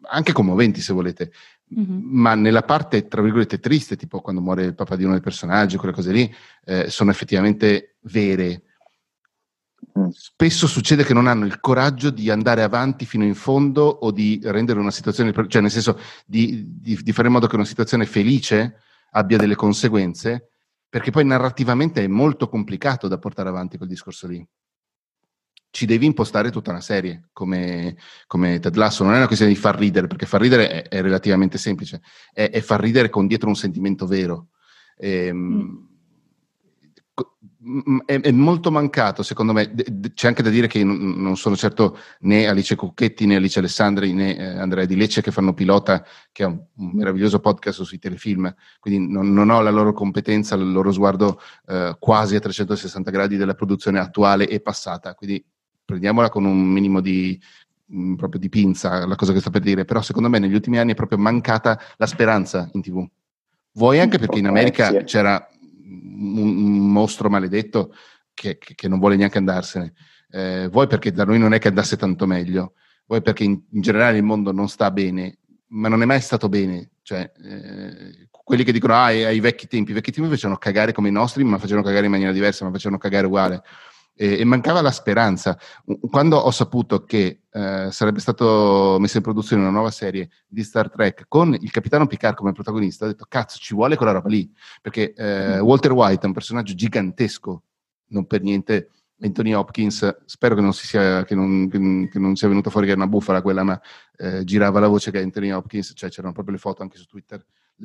anche 0.06 0.32
commoventi 0.32 0.80
se 0.80 0.92
volete, 0.92 1.32
mm-hmm. 1.78 2.00
ma 2.02 2.34
nella 2.34 2.62
parte 2.62 3.06
tra 3.06 3.22
virgolette 3.22 3.58
triste, 3.58 3.96
tipo 3.96 4.20
quando 4.20 4.40
muore 4.40 4.64
il 4.64 4.74
papà 4.74 4.96
di 4.96 5.04
uno 5.04 5.12
dei 5.12 5.22
personaggi, 5.22 5.76
quelle 5.76 5.94
cose 5.94 6.12
lì, 6.12 6.34
eh, 6.64 6.88
sono 6.90 7.10
effettivamente 7.10 7.96
vere. 8.02 8.62
Mm. 9.98 10.08
Spesso 10.10 10.66
succede 10.66 11.04
che 11.04 11.14
non 11.14 11.26
hanno 11.26 11.44
il 11.44 11.60
coraggio 11.60 12.10
di 12.10 12.30
andare 12.30 12.62
avanti 12.62 13.04
fino 13.04 13.24
in 13.24 13.34
fondo 13.34 13.84
o 13.84 14.10
di 14.10 14.40
rendere 14.42 14.78
una 14.78 14.90
situazione, 14.90 15.32
cioè 15.48 15.62
nel 15.62 15.70
senso 15.70 15.98
di, 16.26 16.64
di, 16.80 16.98
di 17.02 17.12
fare 17.12 17.28
in 17.28 17.34
modo 17.34 17.46
che 17.46 17.56
una 17.56 17.64
situazione 17.64 18.06
felice 18.06 18.80
abbia 19.12 19.38
delle 19.38 19.54
conseguenze, 19.54 20.50
perché 20.94 21.10
poi 21.10 21.24
narrativamente 21.24 22.04
è 22.04 22.06
molto 22.06 22.48
complicato 22.48 23.08
da 23.08 23.18
portare 23.18 23.48
avanti 23.48 23.76
quel 23.78 23.88
discorso 23.88 24.28
lì 24.28 24.46
ci 25.72 25.86
devi 25.86 26.06
impostare 26.06 26.52
tutta 26.52 26.70
una 26.70 26.80
serie 26.80 27.30
come, 27.32 27.96
come, 28.28 28.60
Ted 28.60 28.76
Lasso. 28.76 29.02
Non 29.02 29.14
è 29.14 29.16
una 29.16 29.26
questione 29.26 29.52
di 29.52 29.58
far 29.58 29.76
ridere, 29.76 30.06
perché 30.06 30.24
far 30.24 30.40
ridere 30.40 30.68
è, 30.68 30.88
è 30.88 31.02
relativamente 31.02 31.58
semplice, 31.58 32.00
è, 32.32 32.48
è, 32.48 32.60
far 32.60 32.80
ridere 32.80 33.08
con 33.08 33.26
dietro 33.26 33.48
un 33.48 33.56
sentimento 33.56 34.06
vero. 34.06 34.50
Ehm, 34.96 35.36
mm. 35.36 35.93
È, 38.04 38.20
è, 38.20 38.30
molto 38.30 38.70
mancato, 38.70 39.22
secondo 39.22 39.52
me. 39.52 39.72
C'è 40.14 40.28
anche 40.28 40.42
da 40.42 40.50
dire 40.50 40.66
che 40.66 40.84
non 40.84 41.36
sono 41.36 41.56
certo 41.56 41.98
né 42.20 42.46
Alice 42.46 42.76
Cucchetti 42.76 43.26
né 43.26 43.36
Alice 43.36 43.58
Alessandri 43.58 44.12
né 44.12 44.36
eh, 44.36 44.58
Andrea 44.58 44.84
Di 44.84 44.96
Lecce 44.96 45.22
che 45.22 45.30
fanno 45.30 45.54
pilota, 45.54 46.04
che 46.30 46.44
è 46.44 46.46
un, 46.46 46.62
un 46.76 46.90
meraviglioso 46.92 47.40
podcast 47.40 47.82
sui 47.82 47.98
telefilm, 47.98 48.54
quindi 48.80 49.10
non, 49.10 49.32
non, 49.32 49.50
ho 49.50 49.60
la 49.62 49.70
loro 49.70 49.92
competenza, 49.92 50.54
il 50.56 50.70
loro 50.70 50.92
sguardo 50.92 51.40
eh, 51.66 51.96
quasi 51.98 52.36
a 52.36 52.40
360 52.40 53.10
gradi 53.10 53.36
della 53.36 53.54
produzione 53.54 53.98
attuale 53.98 54.46
e 54.46 54.60
passata. 54.60 55.14
Quindi 55.14 55.42
prendiamola 55.84 56.28
con 56.28 56.44
un 56.44 56.60
minimo 56.60 57.00
di, 57.00 57.40
mh, 57.86 58.10
mm, 58.10 58.14
proprio 58.16 58.40
di 58.40 58.48
pinza, 58.50 59.06
la 59.06 59.16
cosa 59.16 59.32
che 59.32 59.40
sto 59.40 59.50
per 59.50 59.62
dire, 59.62 59.84
però 59.84 60.02
secondo 60.02 60.28
me 60.28 60.38
negli 60.38 60.54
ultimi 60.54 60.78
anni 60.78 60.92
è 60.92 60.96
proprio 60.96 61.18
mancata 61.18 61.80
la 61.96 62.06
speranza 62.06 62.68
in 62.72 62.82
tv. 62.82 63.06
Vuoi 63.76 63.98
anche 63.98 64.18
perché 64.18 64.38
in 64.38 64.46
America 64.46 65.02
c'era 65.02 65.48
un, 66.02 66.90
mostro 66.90 67.28
maledetto 67.28 67.94
che, 68.32 68.58
che, 68.58 68.74
che, 68.74 68.88
non 68.88 68.98
vuole 68.98 69.16
neanche 69.16 69.38
andarsene, 69.38 69.92
eh, 70.30 70.68
vuoi 70.70 70.86
perché 70.86 71.12
da 71.12 71.24
noi 71.24 71.38
non 71.38 71.52
è 71.54 71.58
che 71.58 71.68
andasse 71.68 71.96
tanto 71.96 72.26
meglio, 72.26 72.74
vuoi 73.06 73.22
perché 73.22 73.44
in, 73.44 73.60
in 73.70 73.80
generale 73.80 74.16
il 74.16 74.22
mondo 74.22 74.52
non 74.52 74.68
sta 74.68 74.90
bene, 74.90 75.38
ma 75.68 75.88
non 75.88 76.02
è 76.02 76.04
mai 76.04 76.20
stato 76.20 76.48
bene. 76.48 76.90
Cioè, 77.02 77.30
eh, 77.44 78.28
quelli 78.30 78.64
che 78.64 78.72
dicono 78.72 78.94
ah, 78.94 79.04
ai, 79.04 79.24
ai 79.24 79.40
vecchi 79.40 79.66
tempi, 79.66 79.90
i 79.90 79.94
vecchi 79.94 80.12
tempi 80.12 80.30
facevano 80.30 80.58
cagare 80.58 80.92
come 80.92 81.08
i 81.08 81.12
nostri, 81.12 81.44
ma 81.44 81.58
facevano 81.58 81.84
cagare 81.84 82.06
in 82.06 82.10
maniera 82.10 82.32
diversa, 82.32 82.64
ma 82.64 82.70
facevano 82.70 82.98
cagare 82.98 83.26
uguale 83.26 83.62
e, 84.14 84.38
e 84.40 84.44
mancava 84.44 84.80
la 84.80 84.90
speranza. 84.90 85.58
Quando 86.10 86.36
ho 86.36 86.50
saputo 86.50 87.04
che 87.04 87.42
eh, 87.50 87.88
sarebbe 87.90 88.20
stato 88.20 88.96
messo 89.00 89.16
in 89.16 89.22
produzione 89.22 89.62
una 89.62 89.70
nuova 89.70 89.90
serie 89.90 90.28
di 90.46 90.62
Star 90.62 90.90
Trek 90.90 91.24
con 91.28 91.54
il 91.54 91.70
capitano 91.70 92.06
Picard 92.06 92.36
come 92.36 92.52
protagonista, 92.52 93.04
ho 93.04 93.08
detto 93.08 93.26
cazzo 93.28 93.58
ci 93.58 93.74
vuole 93.74 93.96
quella 93.96 94.12
roba 94.12 94.28
lì, 94.28 94.50
perché 94.80 95.12
eh, 95.12 95.56
mm. 95.56 95.60
Walter 95.60 95.92
White 95.92 96.22
è 96.22 96.26
un 96.26 96.32
personaggio 96.32 96.74
gigantesco, 96.74 97.62
non 98.08 98.26
per 98.26 98.42
niente 98.42 98.90
Anthony 99.20 99.52
Hopkins, 99.52 100.22
spero 100.26 100.54
che 100.54 100.60
non, 100.60 100.72
sia, 100.72 101.24
che 101.24 101.34
non, 101.34 101.68
che 101.68 102.18
non 102.18 102.36
sia 102.36 102.48
venuta 102.48 102.70
fuori 102.70 102.86
che 102.86 102.92
era 102.92 103.02
una 103.02 103.10
bufala 103.10 103.42
quella, 103.42 103.62
ma 103.62 103.80
eh, 104.16 104.44
girava 104.44 104.80
la 104.80 104.88
voce 104.88 105.10
che 105.10 105.20
Anthony 105.20 105.50
Hopkins, 105.50 105.92
cioè 105.94 106.10
c'erano 106.10 106.32
proprio 106.32 106.54
le 106.54 106.60
foto 106.60 106.82
anche 106.82 106.98
su 106.98 107.06
Twitter. 107.06 107.44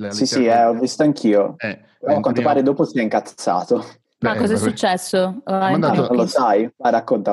sì, 0.10 0.26
sì, 0.26 0.46
eh, 0.46 0.66
ho 0.66 0.74
visto 0.74 1.04
anch'io. 1.04 1.56
Eh, 1.58 1.80
a 2.08 2.20
quanto 2.20 2.42
pare 2.42 2.62
dopo 2.62 2.84
si 2.84 3.00
è 3.00 3.02
incazzato. 3.02 3.86
Ma 4.20 4.36
cosa 4.36 4.54
è 4.54 4.58
successo? 4.58 5.42
Mandato, 5.46 6.08
non 6.08 6.16
lo 6.16 6.28
sai, 6.28 6.70
vai 6.78 6.92
racconta 6.92 7.32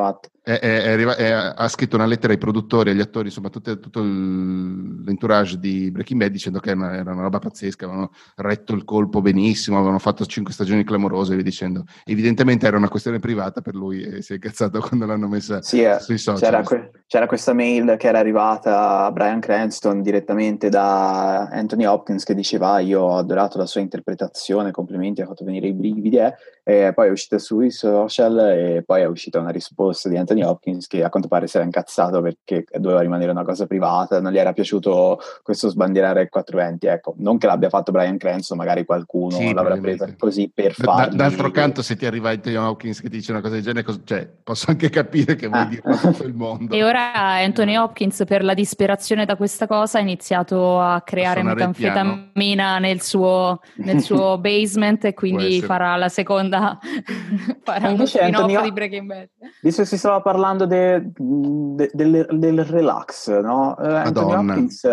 è, 0.49 0.61
è, 0.61 0.97
è, 0.97 1.31
ha 1.57 1.69
scritto 1.69 1.97
una 1.97 2.07
lettera 2.07 2.33
ai 2.33 2.39
produttori, 2.39 2.91
agli 2.91 3.01
attori, 3.01 3.27
insomma 3.27 3.49
tutte, 3.49 3.81
tutto 3.81 4.01
l'entourage 4.01 5.59
di 5.59 5.91
Breaking 5.91 6.21
Bad 6.21 6.31
dicendo 6.31 6.61
che 6.61 6.71
era 6.71 6.79
una, 6.79 6.95
era 6.95 7.13
una, 7.13 7.23
roba 7.23 7.41
pazzesca, 7.41 7.87
avevano 7.87 8.13
retto 8.37 8.73
il 8.73 8.85
colpo 8.85 9.21
benissimo, 9.21 9.77
avevano 9.77 9.99
fatto 9.99 10.25
cinque 10.25 10.53
stagioni 10.53 10.85
clamorose 10.85 11.33
e 11.33 11.35
via 11.35 11.43
dicendo. 11.43 11.83
Evidentemente 12.05 12.65
era 12.65 12.77
una 12.77 12.89
questione 12.89 13.19
privata 13.19 13.61
per 13.61 13.75
lui 13.75 14.03
e 14.03 14.23
si 14.23 14.33
è 14.33 14.35
incazzato 14.37 14.79
quando 14.87 15.05
l'hanno 15.05 15.27
messa 15.27 15.63
sì, 15.63 15.83
eh, 15.83 15.99
sui 15.99 16.17
social. 16.17 16.41
C'era, 16.41 16.63
que- 16.63 16.91
c'era, 17.09 17.27
questa 17.27 17.53
mail 17.53 17.97
che 17.99 18.07
era 18.07 18.21
arrivata 18.21 19.05
a 19.05 19.11
Brian 19.11 19.41
Cranston 19.41 20.01
direttamente 20.01 20.69
da 20.69 21.49
Anthony 21.49 21.87
Hopkins 21.87 22.23
che 22.23 22.37
diceva 22.37 22.75
ah, 22.75 22.79
io 22.79 23.01
ho 23.01 23.17
adorato 23.17 23.59
la 23.59 23.67
sua 23.67 23.81
interpretazione, 23.81 24.71
complimenti, 24.71 25.23
ha 25.23 25.27
fatto 25.27 25.45
venire 25.45 25.67
i 25.67 25.73
brividi 25.73 26.19
eh. 26.19 26.35
E 26.69 26.93
poi 26.93 27.07
è 27.07 27.11
uscita 27.13 27.39
sui 27.39 27.71
social 27.71 28.41
e 28.41 28.83
poi 28.85 29.03
è 29.03 29.05
uscita 29.05 29.39
una 29.39 29.51
risposta 29.51 30.09
di 30.09 30.17
Anthony 30.17 30.43
Hopkins 30.43 30.89
che 30.89 31.05
a 31.05 31.11
quanto 31.11 31.29
pare 31.29 31.47
si 31.47 31.55
era 31.55 31.65
incazzato 31.65 32.21
perché 32.21 32.65
doveva 32.81 33.03
rimanere 33.03 33.31
una 33.31 33.45
cosa 33.45 33.69
privata, 33.69 34.21
non 34.21 34.33
gli 34.33 34.39
era 34.39 34.53
piaciuto 34.53 35.21
questo 35.45 35.69
sbandierare 35.69 36.23
il 36.23 36.29
420, 36.29 36.87
ecco, 36.89 37.15
non 37.19 37.39
che 37.39 37.47
l'abbia 37.47 37.69
fatto 37.69 37.93
Brian 37.93 38.19
Cranston, 38.19 38.59
magari 38.59 38.85
qualcuno 38.85 39.37
sì, 39.37 39.55
l'avrà 39.55 39.77
presa 39.77 40.13
così 40.19 40.51
per 40.53 40.73
farlo. 40.73 41.15
d'altro 41.15 41.53
canto 41.53 41.83
se 41.83 41.95
ti 41.95 42.05
arriva 42.05 42.31
Anthony 42.31 42.57
Hopkins 42.57 43.01
che 43.01 43.11
ti 43.11 43.19
dice 43.19 43.31
una 43.31 43.43
cosa 43.43 43.55
del 43.55 43.63
genere, 43.63 43.85
cos- 43.85 44.01
cioè, 44.03 44.29
posso 44.43 44.69
anche 44.69 44.91
capire 44.91 45.37
che 45.37 45.47
vuoi 45.47 45.61
ah. 45.61 45.67
dire 45.67 45.83
tutto 45.83 46.25
il 46.25 46.35
mondo. 46.35 46.75
E 46.75 46.83
ora 46.83 47.13
Anthony 47.13 47.77
Hopkins 47.77 48.25
per 48.27 48.43
la 48.43 48.55
disperazione 48.55 49.25
da 49.25 49.37
questa 49.37 49.69
cosa 49.69 49.99
ha 49.99 50.01
iniziato 50.01 50.81
a 50.81 51.01
creare 51.03 51.43
a 51.43 51.45
metanfetamina 51.45 52.81
nel 52.81 53.03
suo, 53.03 53.61
nel 53.77 54.01
suo 54.01 54.37
basement 54.43 55.05
e 55.05 55.15
quindi 55.15 55.63
farà 55.63 55.95
la 55.95 56.09
seconda 56.09 56.55
farà 57.63 57.91
uno 57.91 58.07
spin-off 58.07 58.63
di 58.63 58.73
Breaking 58.73 59.07
Bad. 59.07 59.29
Visto 59.63 59.83
che 59.83 59.89
si 59.89 59.99
stava 59.99 60.21
parlando 60.21 60.67
de, 60.67 61.11
de, 61.17 61.91
del, 61.93 62.27
del, 62.31 62.65
relax, 62.65 63.31
no? 63.41 63.75
Uh, 63.79 63.85
Anthony 63.85 64.35
Hopkins 64.35 64.85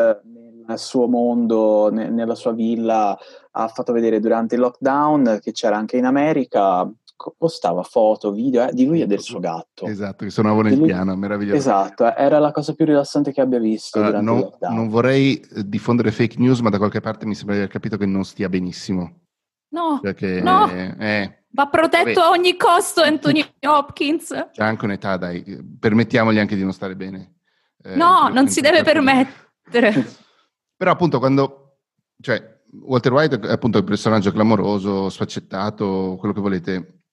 nel 0.65 0.79
suo 0.79 1.07
mondo, 1.07 1.89
ne, 1.91 2.09
nella 2.09 2.35
sua 2.35 2.53
villa, 2.53 3.17
ha 3.51 3.67
fatto 3.67 3.91
vedere 3.91 4.19
durante 4.19 4.55
il 4.55 4.61
lockdown 4.61 5.39
che 5.41 5.51
c'era 5.51 5.77
anche 5.77 5.97
in 5.97 6.05
America 6.05 6.89
postava 7.37 7.83
foto, 7.83 8.31
video 8.31 8.67
eh, 8.67 8.73
di 8.73 8.85
lui 8.85 9.01
e 9.01 9.07
del 9.07 9.21
suo 9.21 9.39
gatto. 9.39 9.85
Esatto, 9.85 10.25
che 10.25 10.31
suonava 10.31 10.61
nel 10.61 10.77
lui... 10.77 10.87
piano, 10.87 11.15
meraviglioso. 11.15 11.57
Esatto, 11.57 12.15
era 12.15 12.39
la 12.39 12.51
cosa 12.51 12.73
più 12.73 12.85
rilassante 12.85 13.31
che 13.31 13.41
abbia 13.41 13.59
visto 13.59 13.99
uh, 13.99 14.21
non, 14.21 14.49
non, 14.59 14.89
vorrei 14.89 15.39
eh, 15.39 15.67
diffondere 15.67 16.11
fake 16.11 16.37
news, 16.39 16.59
ma 16.59 16.69
da 16.69 16.77
qualche 16.77 16.99
parte 16.99 17.25
mi 17.25 17.35
sembra 17.35 17.55
di 17.55 17.61
aver 17.61 17.71
capito 17.71 17.97
che 17.97 18.05
non 18.05 18.25
stia 18.25 18.49
benissimo. 18.49 19.21
No, 19.69 19.99
Perché, 20.01 20.41
no. 20.41 20.69
Eh, 20.69 21.42
Va 21.55 21.67
protetto 21.67 22.19
a 22.19 22.29
ogni 22.29 22.57
costo 22.57 23.01
Anthony 23.03 23.45
Hopkins. 23.61 24.49
C'è 24.51 24.63
anche 24.63 24.85
un'età, 24.85 25.17
dai, 25.17 25.43
permettiamogli 25.79 26.39
anche 26.39 26.55
di 26.55 26.63
non 26.63 26.73
stare 26.73 26.95
bene. 26.95 27.35
Eh, 27.83 27.95
no, 27.95 28.27
non 28.29 28.49
si 28.49 28.59
deve 28.61 28.83
permettere. 28.83 29.93
Però 30.75 30.91
appunto 30.91 31.19
quando, 31.19 31.77
cioè, 32.19 32.61
Walter 32.81 33.13
White 33.13 33.39
è 33.39 33.51
appunto 33.51 33.77
il 33.77 33.83
personaggio 33.83 34.31
clamoroso, 34.31 35.09
sfaccettato, 35.09 36.15
quello 36.17 36.33
che 36.33 36.41
volete, 36.41 37.03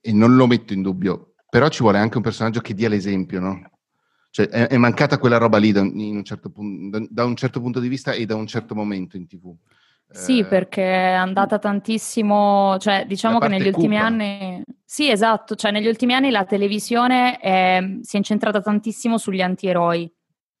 e 0.00 0.12
non 0.12 0.36
lo 0.36 0.46
metto 0.46 0.72
in 0.72 0.82
dubbio, 0.82 1.34
però 1.48 1.68
ci 1.68 1.82
vuole 1.82 1.98
anche 1.98 2.16
un 2.16 2.22
personaggio 2.22 2.60
che 2.60 2.74
dia 2.74 2.88
l'esempio, 2.88 3.40
no? 3.40 3.70
Cioè, 4.30 4.48
è, 4.48 4.66
è 4.68 4.76
mancata 4.76 5.18
quella 5.18 5.36
roba 5.36 5.58
lì 5.58 5.70
da 5.72 5.82
un, 5.82 6.24
certo 6.24 6.50
punto, 6.50 6.98
da, 6.98 7.06
da 7.08 7.24
un 7.24 7.36
certo 7.36 7.60
punto 7.60 7.78
di 7.78 7.88
vista 7.88 8.12
e 8.12 8.26
da 8.26 8.34
un 8.34 8.46
certo 8.46 8.74
momento 8.74 9.16
in 9.16 9.26
tv. 9.26 9.54
Sì, 10.08 10.40
eh, 10.40 10.44
perché 10.44 10.82
è 10.82 11.12
andata 11.12 11.58
tantissimo, 11.58 12.76
cioè 12.78 13.04
diciamo 13.06 13.38
che 13.38 13.48
negli 13.48 13.66
ultimi 13.66 13.96
cupa. 13.96 14.06
anni, 14.06 14.62
sì 14.84 15.10
esatto, 15.10 15.54
cioè 15.56 15.70
negli 15.72 15.88
ultimi 15.88 16.14
anni 16.14 16.30
la 16.30 16.44
televisione 16.44 17.38
è, 17.38 17.80
si 18.02 18.14
è 18.14 18.18
incentrata 18.18 18.60
tantissimo 18.60 19.18
sugli 19.18 19.40
antieroi, 19.40 20.10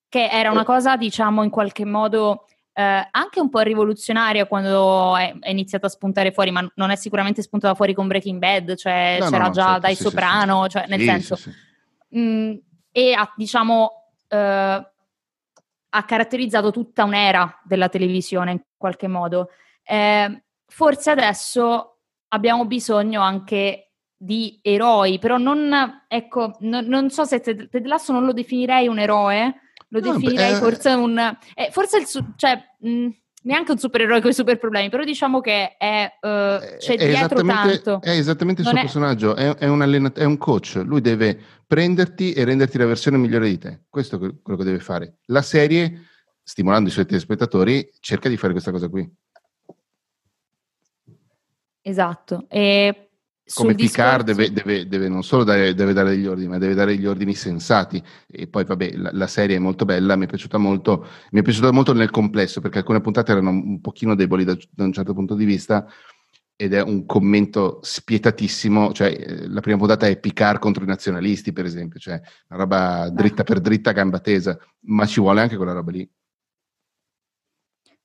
che 0.08 0.28
era 0.30 0.50
una 0.50 0.64
cosa 0.64 0.96
diciamo 0.96 1.42
in 1.42 1.50
qualche 1.50 1.84
modo 1.84 2.46
eh, 2.72 3.08
anche 3.10 3.40
un 3.40 3.48
po' 3.48 3.60
rivoluzionaria 3.60 4.46
quando 4.46 5.16
è, 5.16 5.34
è 5.38 5.50
iniziata 5.50 5.86
a 5.86 5.90
spuntare 5.90 6.32
fuori, 6.32 6.50
ma 6.50 6.68
non 6.74 6.90
è 6.90 6.96
sicuramente 6.96 7.40
spuntata 7.40 7.74
fuori 7.74 7.94
con 7.94 8.08
Breaking 8.08 8.38
Bad, 8.38 8.74
cioè 8.74 9.18
no, 9.20 9.26
c'era 9.26 9.38
no, 9.38 9.46
no, 9.46 9.52
già 9.52 9.64
certo, 9.64 9.80
dai 9.80 9.94
sì, 9.94 10.02
Soprano, 10.02 10.62
sì, 10.64 10.70
cioè 10.70 10.86
nel 10.88 11.00
senso... 11.00 11.36
Sì, 11.36 11.50
mh, 12.08 12.20
mm, 12.20 12.52
e 12.90 13.12
ha 13.12 13.32
diciamo... 13.36 13.90
Eh, 14.28 14.90
ha 15.96 16.04
caratterizzato 16.04 16.70
tutta 16.70 17.04
un'era 17.04 17.60
della 17.64 17.88
televisione 17.88 18.52
in 18.52 18.60
qualche 18.76 19.08
modo. 19.08 19.50
Eh, 19.82 20.44
forse 20.66 21.10
adesso 21.10 22.00
abbiamo 22.28 22.66
bisogno 22.66 23.22
anche 23.22 23.92
di 24.14 24.58
eroi, 24.62 25.18
però 25.18 25.38
non, 25.38 26.04
ecco, 26.06 26.56
no, 26.60 26.80
non 26.82 27.10
so 27.10 27.24
se 27.24 27.40
Ted, 27.40 27.68
Ted 27.68 27.86
Lasso 27.86 28.12
non 28.12 28.24
lo 28.24 28.32
definirei 28.32 28.88
un 28.88 28.98
eroe, 28.98 29.60
lo 29.88 30.00
no, 30.00 30.12
definirei 30.12 30.52
beh, 30.52 30.58
forse 30.58 30.90
un... 30.90 31.18
Eh, 31.54 31.70
forse 31.70 31.98
il... 31.98 32.06
Cioè, 32.36 32.62
mh, 32.80 33.08
neanche 33.46 33.72
un 33.72 33.78
supereroe 33.78 34.20
con 34.20 34.30
i 34.30 34.34
super 34.34 34.58
problemi, 34.58 34.88
però 34.90 35.04
diciamo 35.04 35.40
che 35.40 35.76
è, 35.76 36.18
uh, 36.20 36.76
c'è 36.78 36.96
è 36.96 37.06
dietro 37.06 37.42
tanto. 37.42 38.00
È 38.02 38.10
esattamente 38.10 38.62
il 38.62 38.66
suo 38.66 38.76
è... 38.76 38.80
personaggio, 38.80 39.34
è, 39.34 39.54
è, 39.54 39.66
un 39.68 39.82
allenat- 39.82 40.18
è 40.18 40.24
un 40.24 40.36
coach, 40.36 40.82
lui 40.84 41.00
deve 41.00 41.38
prenderti 41.66 42.32
e 42.32 42.44
renderti 42.44 42.76
la 42.76 42.86
versione 42.86 43.16
migliore 43.16 43.48
di 43.48 43.58
te, 43.58 43.82
questo 43.88 44.16
è 44.16 44.18
quello 44.18 44.58
che 44.58 44.64
deve 44.64 44.80
fare. 44.80 45.18
La 45.26 45.42
serie, 45.42 46.08
stimolando 46.42 46.88
i 46.88 46.92
suoi 46.92 47.06
telespettatori, 47.06 47.88
cerca 48.00 48.28
di 48.28 48.36
fare 48.36 48.52
questa 48.52 48.72
cosa 48.72 48.88
qui. 48.88 49.08
Esatto, 51.82 52.46
e 52.48 53.05
come 53.54 53.74
Picard 53.74 54.24
deve, 54.24 54.52
deve, 54.52 54.88
deve, 54.88 55.08
non 55.08 55.22
solo 55.22 55.44
dare, 55.44 55.74
deve 55.74 55.92
dare 55.92 56.10
degli 56.10 56.26
ordini, 56.26 56.48
ma 56.48 56.58
deve 56.58 56.74
dare 56.74 56.96
degli 56.96 57.06
ordini 57.06 57.34
sensati. 57.34 58.02
E 58.26 58.48
poi, 58.48 58.64
vabbè, 58.64 58.96
la, 58.96 59.10
la, 59.12 59.26
serie 59.26 59.56
è 59.56 59.58
molto 59.60 59.84
bella, 59.84 60.16
mi 60.16 60.24
è 60.24 60.28
piaciuta 60.28 60.58
molto, 60.58 61.06
mi 61.30 61.40
è 61.40 61.42
piaciuta 61.42 61.70
molto 61.70 61.92
nel 61.92 62.10
complesso, 62.10 62.60
perché 62.60 62.78
alcune 62.78 63.00
puntate 63.00 63.32
erano 63.32 63.50
un 63.50 63.80
pochino 63.80 64.14
deboli 64.14 64.44
da, 64.44 64.56
da 64.70 64.84
un 64.84 64.92
certo 64.92 65.14
punto 65.14 65.34
di 65.34 65.44
vista, 65.44 65.86
ed 66.56 66.72
è 66.72 66.82
un 66.82 67.06
commento 67.06 67.78
spietatissimo, 67.82 68.92
cioè 68.92 69.08
eh, 69.08 69.48
la 69.48 69.60
prima 69.60 69.76
puntata 69.76 70.06
è 70.06 70.18
Picard 70.18 70.58
contro 70.58 70.82
i 70.82 70.86
nazionalisti, 70.86 71.52
per 71.52 71.66
esempio, 71.66 72.00
cioè 72.00 72.20
una 72.48 72.58
roba 72.58 73.10
dritta 73.10 73.44
per 73.44 73.60
dritta, 73.60 73.92
gamba 73.92 74.18
tesa, 74.18 74.58
ma 74.86 75.06
ci 75.06 75.20
vuole 75.20 75.40
anche 75.40 75.56
quella 75.56 75.72
roba 75.72 75.90
lì. 75.92 76.08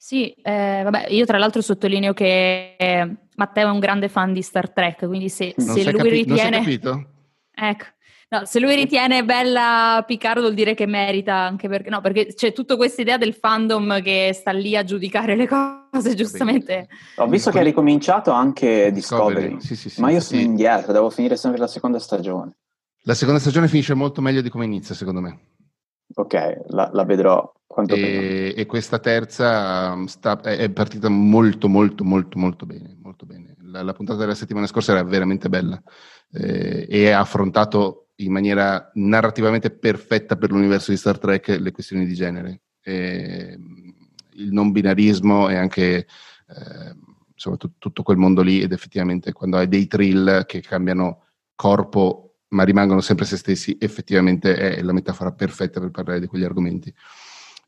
Sì, 0.04 0.32
eh, 0.32 0.82
vabbè, 0.84 1.10
io 1.10 1.26
tra 1.26 1.38
l'altro 1.38 1.62
sottolineo 1.62 2.12
che 2.12 2.76
eh, 2.76 3.16
Matteo 3.36 3.68
è 3.68 3.72
un 3.72 3.78
grande 3.78 4.10
fan 4.10 4.34
di 4.34 4.42
Star 4.42 4.72
Trek, 4.72 5.06
quindi 5.06 5.30
se, 5.30 5.54
se 5.56 5.84
lui 5.84 5.94
capi- 5.94 6.10
ritiene... 6.10 6.58
capito? 6.58 7.06
Ecco. 7.54 7.86
No, 8.30 8.44
se 8.46 8.60
lui 8.60 8.74
ritiene 8.74 9.24
bella 9.24 10.04
Picard 10.08 10.40
vuol 10.40 10.56
dire 10.56 10.74
che 10.74 10.88
merita, 10.88 11.36
anche 11.36 11.70
perché, 11.70 11.92
no, 11.92 12.02
perché 12.02 12.34
c'è 12.34 12.52
tutta 12.52 12.78
questa 12.78 13.04
idea 13.04 13.18
del 13.18 13.36
fandom 13.36 14.02
che 14.02 14.32
sta 14.34 14.50
lì 14.50 14.76
a 14.76 14.84
giudicare 14.84 15.36
le 15.36 15.46
cose, 15.92 16.16
giustamente. 16.16 16.88
Ho 17.18 17.28
visto 17.28 17.52
che 17.52 17.60
ha 17.60 17.64
ricominciato 17.64 18.32
anche 18.32 18.92
Discovery, 18.92 19.50
Discovery. 19.50 19.62
Sì, 19.62 19.76
sì, 19.76 19.90
sì, 19.92 20.02
ma 20.02 20.10
io 20.10 20.20
sono 20.20 20.42
indietro, 20.42 20.94
devo 20.94 21.12
finire 21.12 21.38
sempre 21.38 21.60
la 21.60 21.68
seconda 21.68 22.00
stagione. 22.00 22.54
La 23.04 23.14
seconda 23.14 23.40
stagione 23.40 23.68
finisce 23.68 23.94
molto 23.94 24.20
meglio 24.20 24.42
di 24.42 24.50
come 24.50 24.66
inizia, 24.66 24.96
secondo 24.96 25.22
me. 25.22 25.40
Ok, 26.14 26.64
la, 26.68 26.90
la 26.92 27.04
vedrò 27.04 27.52
quanto 27.72 27.96
e, 27.96 28.54
e, 28.56 28.66
questa 28.66 29.00
terza 29.00 29.94
um, 29.94 30.06
sta, 30.06 30.40
è, 30.42 30.70
partita 30.70 31.10
molto, 31.10 31.70
molto, 31.70 32.04
molto, 32.04 32.38
molto 32.38 32.66
bene. 32.66 32.98
Molto 33.02 33.26
bene. 33.26 33.56
La, 33.64 33.82
la 33.82 33.94
puntata 33.94 34.20
della 34.20 34.36
settimana 34.36 34.68
scorsa 34.68 34.92
era 34.92 35.04
veramente 35.04 35.48
bella 35.50 35.82
eh, 36.34 36.86
e 36.90 37.12
ha 37.12 37.20
affrontato 37.20 38.10
in 38.16 38.32
maniera 38.32 38.92
narrativamente 38.96 39.72
perfetta 39.72 40.36
per 40.36 40.52
l'universo 40.52 40.92
di 40.92 40.98
Star 40.98 41.18
Trek 41.18 41.48
le 41.48 41.72
questioni 41.72 42.06
di 42.06 42.14
genere. 42.14 42.62
E, 42.82 43.58
il 44.36 44.52
non 44.52 44.72
binarismo 44.72 45.50
e 45.50 45.56
anche 45.56 45.98
eh, 45.98 46.96
insomma, 47.34 47.58
t- 47.58 47.72
tutto 47.78 48.04
quel 48.04 48.18
mondo 48.18 48.42
lì 48.42 48.62
ed 48.62 48.72
effettivamente 48.72 49.34
quando 49.34 49.58
hai 49.58 49.68
dei 49.68 49.88
thrill 49.88 50.46
che 50.46 50.62
cambiano 50.62 51.26
corpo 51.56 52.31
ma 52.52 52.64
rimangono 52.64 53.02
sempre 53.02 53.26
se 53.26 53.38
stessi, 53.38 53.78
effettivamente 53.80 54.56
è 54.56 54.82
la 54.82 54.94
metafora 54.94 55.32
perfetta 55.32 55.80
per 55.80 55.92
parlare 55.92 56.20
di 56.20 56.28
quegli 56.28 56.44
argomenti. 56.44 56.94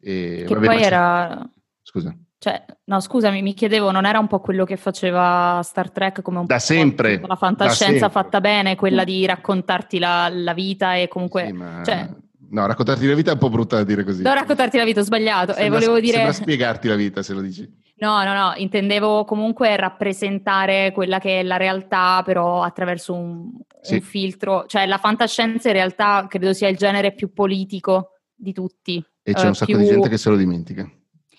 E, 0.02 0.43
che 0.46 0.54
vabbè, 0.54 0.65
poi 0.65 0.82
era... 0.82 1.50
Scusa. 1.82 2.15
Cioè, 2.38 2.65
no, 2.86 3.00
scusami, 3.00 3.41
mi 3.41 3.54
chiedevo, 3.54 3.91
non 3.91 4.06
era 4.06 4.19
un 4.19 4.28
po' 4.28 4.41
quello 4.41 4.65
che 4.65 4.76
faceva 4.76 5.62
Star 5.63 5.91
Trek 5.91 6.22
come 6.22 6.39
un 6.39 6.46
da 6.46 6.60
sempre, 6.60 7.22
la 7.26 7.38
fantascienza 7.38 8.10
fatta 8.10 8.41
bene, 8.41 8.76
quella 8.76 9.06
di 9.06 9.26
raccontarti 9.26 9.98
la, 9.98 10.28
la 10.30 10.54
vita 10.54 10.96
e 10.96 11.08
comunque... 11.08 11.46
Sì, 11.46 11.54
ma... 11.54 11.82
cioè, 11.86 12.10
no, 12.50 12.65
raccontarti 12.65 13.08
la 13.08 13.15
vita 13.15 13.30
è 13.30 13.34
un 13.34 13.39
po' 13.39 13.50
brutta 13.50 13.78
da 13.78 13.86
dire 13.86 14.04
così. 14.04 14.22
No, 14.22 14.34
raccontarti 14.34 14.78
la 14.78 14.84
vita, 14.84 15.00
ho 15.00 15.04
sbagliato. 15.04 15.54
Sembra, 15.54 15.63
e 15.63 15.69
volevo 15.69 16.00
dire... 16.02 16.15
Sembra 16.15 16.34
spiegarti 16.34 16.88
la 16.89 16.96
vita, 16.96 17.24
se 17.24 17.34
lo 17.34 17.39
dici. 17.39 17.82
No, 17.96 18.22
no, 18.26 18.34
no, 18.34 18.54
intendevo 18.58 19.24
comunque 19.24 19.78
rappresentare 19.78 20.91
quella 20.91 21.19
che 21.19 21.39
è 21.39 21.43
la 21.43 21.56
realtà, 21.56 22.22
però 22.26 22.62
attraverso 22.62 23.13
un, 23.13 23.52
sì. 23.84 23.96
un 23.96 24.02
filtro. 24.02 24.65
Cioè, 24.65 24.86
la 24.86 24.98
fantascienza 24.98 25.67
in 25.67 25.76
realtà 25.76 26.26
credo 26.28 26.54
sia 26.54 26.67
il 26.67 26.78
genere 26.78 27.13
più 27.13 27.34
politico 27.34 28.19
di 28.34 28.54
tutti. 28.54 29.04
E 29.22 29.34
c'è 29.34 29.46
uh, 29.46 29.48
un 29.48 29.56
sacco 29.56 29.72
più, 29.72 29.82
di 29.82 29.86
gente 29.88 30.10
che 30.10 30.17
se 30.17 30.30
lo 30.30 30.36
dimentica. 30.36 30.89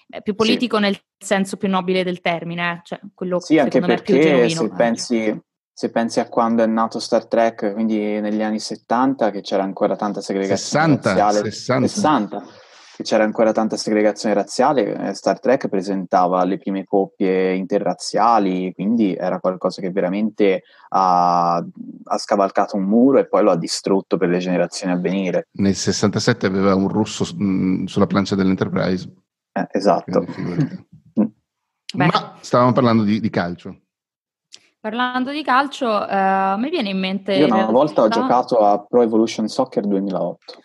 È 0.08 0.22
più 0.22 0.34
politico 0.34 0.76
sì. 0.76 0.82
nel 0.82 0.98
senso 1.18 1.56
più 1.56 1.68
nobile 1.68 2.04
del 2.04 2.20
termine, 2.20 2.72
eh? 2.72 2.80
cioè 2.84 3.00
quello 3.14 3.40
sì, 3.40 3.58
anche 3.58 3.80
perché 3.80 4.48
se 4.48 4.70
pensi, 4.70 5.40
se 5.72 5.90
pensi, 5.90 6.20
a 6.20 6.28
quando 6.28 6.62
è 6.62 6.66
nato 6.66 7.00
Star 7.00 7.26
Trek, 7.26 7.72
quindi 7.72 8.20
negli 8.20 8.42
anni 8.42 8.60
70, 8.60 9.30
che 9.30 9.40
c'era 9.40 9.62
ancora 9.64 9.96
tanta 9.96 10.20
segregazione 10.20 10.98
60, 10.98 11.08
razziale. 11.08 11.50
60. 11.50 11.88
60 11.88 12.44
che 12.44 12.63
c'era 13.02 13.24
ancora 13.24 13.52
tanta 13.52 13.76
segregazione 13.76 14.34
razziale, 14.34 15.08
eh, 15.08 15.14
Star 15.14 15.40
Trek 15.40 15.68
presentava 15.68 16.44
le 16.44 16.58
prime 16.58 16.84
coppie 16.84 17.54
interrazziali, 17.54 18.72
quindi 18.74 19.14
era 19.14 19.40
qualcosa 19.40 19.80
che 19.80 19.90
veramente 19.90 20.62
ha, 20.90 21.56
ha, 21.56 22.18
scavalcato 22.18 22.76
un 22.76 22.84
muro 22.84 23.18
e 23.18 23.26
poi 23.26 23.42
lo 23.42 23.50
ha 23.50 23.56
distrutto 23.56 24.16
per 24.16 24.28
le 24.28 24.38
generazioni 24.38 24.92
a 24.92 24.98
venire. 24.98 25.48
Nel 25.52 25.74
67 25.74 26.46
aveva 26.46 26.74
un 26.74 26.88
russo 26.88 27.24
mh, 27.34 27.84
sulla 27.84 28.06
plancia 28.06 28.34
dell'Enterprise. 28.34 29.12
Eh, 29.52 29.66
esatto. 29.72 30.24
Ma 31.96 32.36
stavamo 32.40 32.72
parlando 32.72 33.02
di, 33.04 33.20
di 33.20 33.30
calcio. 33.30 33.83
Parlando 34.84 35.32
di 35.32 35.42
calcio, 35.42 35.86
uh, 35.88 36.58
mi 36.58 36.68
viene 36.68 36.90
in 36.90 36.98
mente... 36.98 37.32
Io 37.32 37.46
una 37.46 37.64
volta 37.64 38.02
ho 38.02 38.08
giocato 38.08 38.58
a 38.58 38.84
Pro 38.84 39.00
Evolution 39.00 39.48
Soccer 39.48 39.86
2008. 39.86 40.60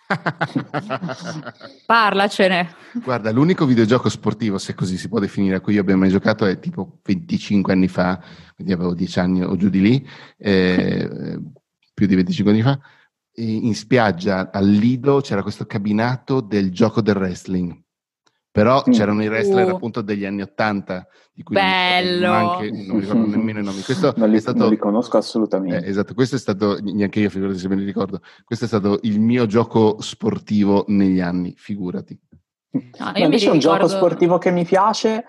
Parlacene. 1.86 2.74
Guarda, 3.02 3.30
l'unico 3.30 3.64
videogioco 3.64 4.10
sportivo, 4.10 4.58
se 4.58 4.74
così 4.74 4.98
si 4.98 5.08
può 5.08 5.20
definire, 5.20 5.56
a 5.56 5.60
cui 5.60 5.72
io 5.72 5.80
abbia 5.80 5.96
mai 5.96 6.10
giocato 6.10 6.44
è 6.44 6.58
tipo 6.58 6.98
25 7.02 7.72
anni 7.72 7.88
fa, 7.88 8.22
quindi 8.54 8.74
avevo 8.74 8.92
10 8.92 9.18
anni 9.20 9.42
o 9.42 9.56
giù 9.56 9.70
di 9.70 9.80
lì, 9.80 10.06
eh, 10.36 11.40
più 11.94 12.06
di 12.06 12.14
25 12.14 12.52
anni 12.52 12.62
fa. 12.62 12.78
in 13.36 13.74
spiaggia 13.74 14.50
al 14.52 14.68
Lido 14.68 15.22
c'era 15.22 15.40
questo 15.40 15.64
cabinato 15.64 16.42
del 16.42 16.70
gioco 16.70 17.00
del 17.00 17.16
wrestling 17.16 17.74
però 18.50 18.82
c'erano 18.82 19.22
i 19.22 19.28
wrestler 19.28 19.66
uh. 19.66 19.74
appunto 19.74 20.00
degli 20.00 20.24
anni 20.24 20.42
Ottanta 20.42 21.06
di 21.32 21.42
cui 21.42 21.54
Bello. 21.54 22.32
Anche, 22.32 22.70
non 22.70 23.00
ricordo 23.00 23.26
nemmeno 23.30 23.60
i 23.60 23.62
nomi 23.62 23.80
questo 23.82 24.12
non 24.16 24.30
li, 24.30 24.40
stato, 24.40 24.58
non 24.58 24.70
li 24.70 24.76
conosco 24.76 25.16
assolutamente 25.16 25.84
eh, 25.84 25.88
esatto 25.88 26.14
questo 26.14 26.36
è 26.36 26.38
stato 26.38 26.78
neanche 26.80 27.20
io 27.20 27.30
figurati 27.30 27.58
se 27.58 27.68
me 27.68 27.76
li 27.76 27.84
ricordo 27.84 28.20
questo 28.44 28.64
è 28.64 28.68
stato 28.68 28.98
il 29.02 29.20
mio 29.20 29.46
gioco 29.46 30.00
sportivo 30.00 30.84
negli 30.88 31.20
anni 31.20 31.54
figurati 31.56 32.18
no, 32.70 33.12
invece 33.14 33.50
ricordo... 33.50 33.52
un 33.52 33.58
gioco 33.58 33.88
sportivo 33.88 34.38
che 34.38 34.50
mi 34.50 34.64
piace 34.64 35.24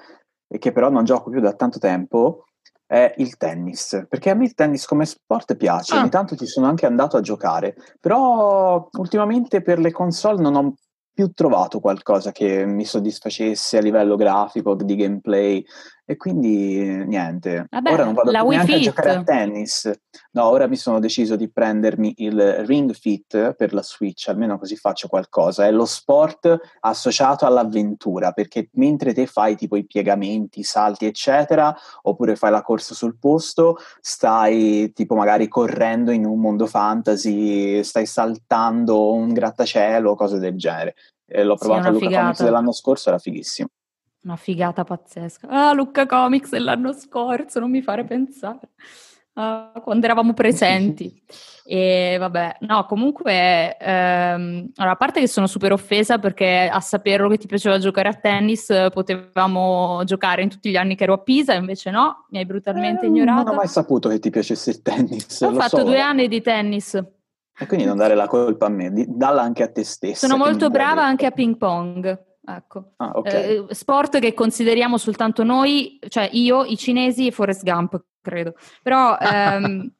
e 0.47 0.57
che 0.57 0.71
però 0.71 0.89
non 0.89 1.03
gioco 1.03 1.29
più 1.29 1.39
da 1.39 1.53
tanto 1.53 1.79
tempo 1.79 2.45
è 2.91 3.13
il 3.19 3.37
tennis, 3.37 4.05
perché 4.09 4.31
a 4.31 4.33
me 4.33 4.43
il 4.43 4.53
tennis 4.53 4.85
come 4.85 5.05
sport 5.05 5.55
piace, 5.55 5.95
ah. 5.95 5.99
ogni 6.01 6.09
tanto 6.09 6.35
ci 6.35 6.45
sono 6.45 6.67
anche 6.67 6.85
andato 6.85 7.15
a 7.15 7.21
giocare, 7.21 7.73
però 8.01 8.89
ultimamente 8.97 9.61
per 9.61 9.79
le 9.79 9.93
console 9.93 10.41
non 10.41 10.55
ho 10.55 10.73
più 11.13 11.31
trovato 11.33 11.79
qualcosa 11.79 12.31
che 12.31 12.65
mi 12.65 12.85
soddisfacesse 12.85 13.77
a 13.77 13.81
livello 13.81 14.15
grafico, 14.15 14.75
di 14.75 14.95
gameplay 14.95 15.65
e 16.11 16.17
quindi 16.17 17.05
niente. 17.05 17.67
Vabbè, 17.69 17.93
ora 17.93 18.03
non 18.03 18.13
vado 18.13 18.31
più 18.31 18.49
neanche 18.49 18.73
Fit. 18.73 18.81
a 18.81 18.83
giocare 18.83 19.09
a 19.11 19.23
tennis. 19.23 19.91
No, 20.31 20.43
ora 20.43 20.67
mi 20.67 20.75
sono 20.75 20.99
deciso 20.99 21.37
di 21.37 21.49
prendermi 21.49 22.15
il 22.17 22.65
Ring 22.65 22.91
Fit 22.91 23.53
per 23.53 23.73
la 23.73 23.81
Switch, 23.81 24.27
almeno 24.27 24.59
così 24.59 24.75
faccio 24.75 25.07
qualcosa. 25.07 25.65
È 25.65 25.71
lo 25.71 25.85
sport 25.85 26.59
associato 26.81 27.45
all'avventura, 27.45 28.33
perché 28.33 28.67
mentre 28.73 29.13
te 29.13 29.25
fai 29.25 29.55
tipo 29.55 29.77
i 29.77 29.85
piegamenti, 29.85 30.59
i 30.59 30.63
salti, 30.63 31.05
eccetera, 31.05 31.73
oppure 32.01 32.35
fai 32.35 32.51
la 32.51 32.61
corsa 32.61 32.93
sul 32.93 33.17
posto, 33.17 33.77
stai 34.01 34.91
tipo 34.91 35.15
magari 35.15 35.47
correndo 35.47 36.11
in 36.11 36.25
un 36.25 36.41
mondo 36.41 36.67
fantasy, 36.67 37.81
stai 37.85 38.05
saltando 38.05 39.13
un 39.13 39.31
grattacielo, 39.31 40.15
cose 40.15 40.39
del 40.39 40.57
genere. 40.57 40.95
Eh, 41.25 41.45
l'ho 41.45 41.55
provato 41.55 41.83
sì, 41.83 41.87
a 41.87 41.91
Luca 41.91 42.19
Comics 42.19 42.43
dell'anno 42.43 42.73
scorso, 42.73 43.07
era 43.07 43.17
fighissimo. 43.17 43.69
Una 44.23 44.35
figata 44.35 44.83
pazzesca. 44.83 45.47
Ah, 45.49 45.73
Lucca 45.73 46.05
Comics 46.05 46.51
dell'anno 46.51 46.93
scorso, 46.93 47.59
non 47.59 47.71
mi 47.71 47.81
fare 47.81 48.03
pensare. 48.03 48.69
Uh, 49.33 49.81
quando 49.81 50.05
eravamo 50.05 50.33
presenti. 50.33 51.23
e 51.65 52.17
vabbè, 52.19 52.57
no, 52.59 52.85
comunque, 52.85 53.77
ehm, 53.77 54.71
allora, 54.75 54.93
a 54.93 54.97
parte 54.97 55.21
che 55.21 55.27
sono 55.27 55.47
super 55.47 55.71
offesa 55.71 56.19
perché 56.19 56.69
a 56.71 56.79
saperlo 56.81 57.29
che 57.29 57.37
ti 57.37 57.47
piaceva 57.47 57.79
giocare 57.79 58.09
a 58.09 58.13
tennis 58.13 58.89
potevamo 58.93 60.03
giocare 60.03 60.43
in 60.43 60.49
tutti 60.49 60.69
gli 60.69 60.75
anni 60.75 60.95
che 60.95 61.05
ero 61.05 61.13
a 61.13 61.19
Pisa, 61.19 61.53
invece 61.53 61.89
no, 61.89 62.27
mi 62.29 62.39
hai 62.39 62.45
brutalmente 62.45 63.05
eh, 63.05 63.07
ignorato. 63.07 63.43
Non 63.45 63.53
ho 63.53 63.57
mai 63.57 63.67
saputo 63.67 64.07
che 64.09 64.19
ti 64.19 64.29
piacesse 64.29 64.69
il 64.69 64.81
tennis. 64.83 65.41
Ho 65.41 65.53
fatto 65.53 65.77
so. 65.77 65.83
due 65.83 65.99
anni 65.99 66.27
di 66.27 66.41
tennis. 66.41 66.93
E 67.57 67.65
quindi 67.65 67.85
non 67.85 67.97
dare 67.97 68.13
la 68.13 68.27
colpa 68.27 68.67
a 68.67 68.69
me, 68.69 68.91
dalla 69.07 69.41
anche 69.41 69.63
a 69.63 69.71
te 69.71 69.83
stessa. 69.83 70.27
Sono 70.27 70.37
molto 70.37 70.69
brava 70.69 71.03
anche 71.03 71.25
a 71.25 71.31
ping 71.31 71.57
pong. 71.57 72.29
Ecco. 72.57 72.93
Ah, 72.97 73.11
okay. 73.13 73.65
eh, 73.69 73.73
sport 73.73 74.19
che 74.19 74.33
consideriamo 74.33 74.97
soltanto 74.97 75.43
noi, 75.43 75.99
cioè 76.07 76.29
io, 76.33 76.63
i 76.63 76.77
cinesi 76.77 77.27
e 77.27 77.31
Forrest 77.31 77.63
Gump, 77.63 78.01
credo. 78.21 78.55
Però 78.81 79.17
ehm, 79.21 79.91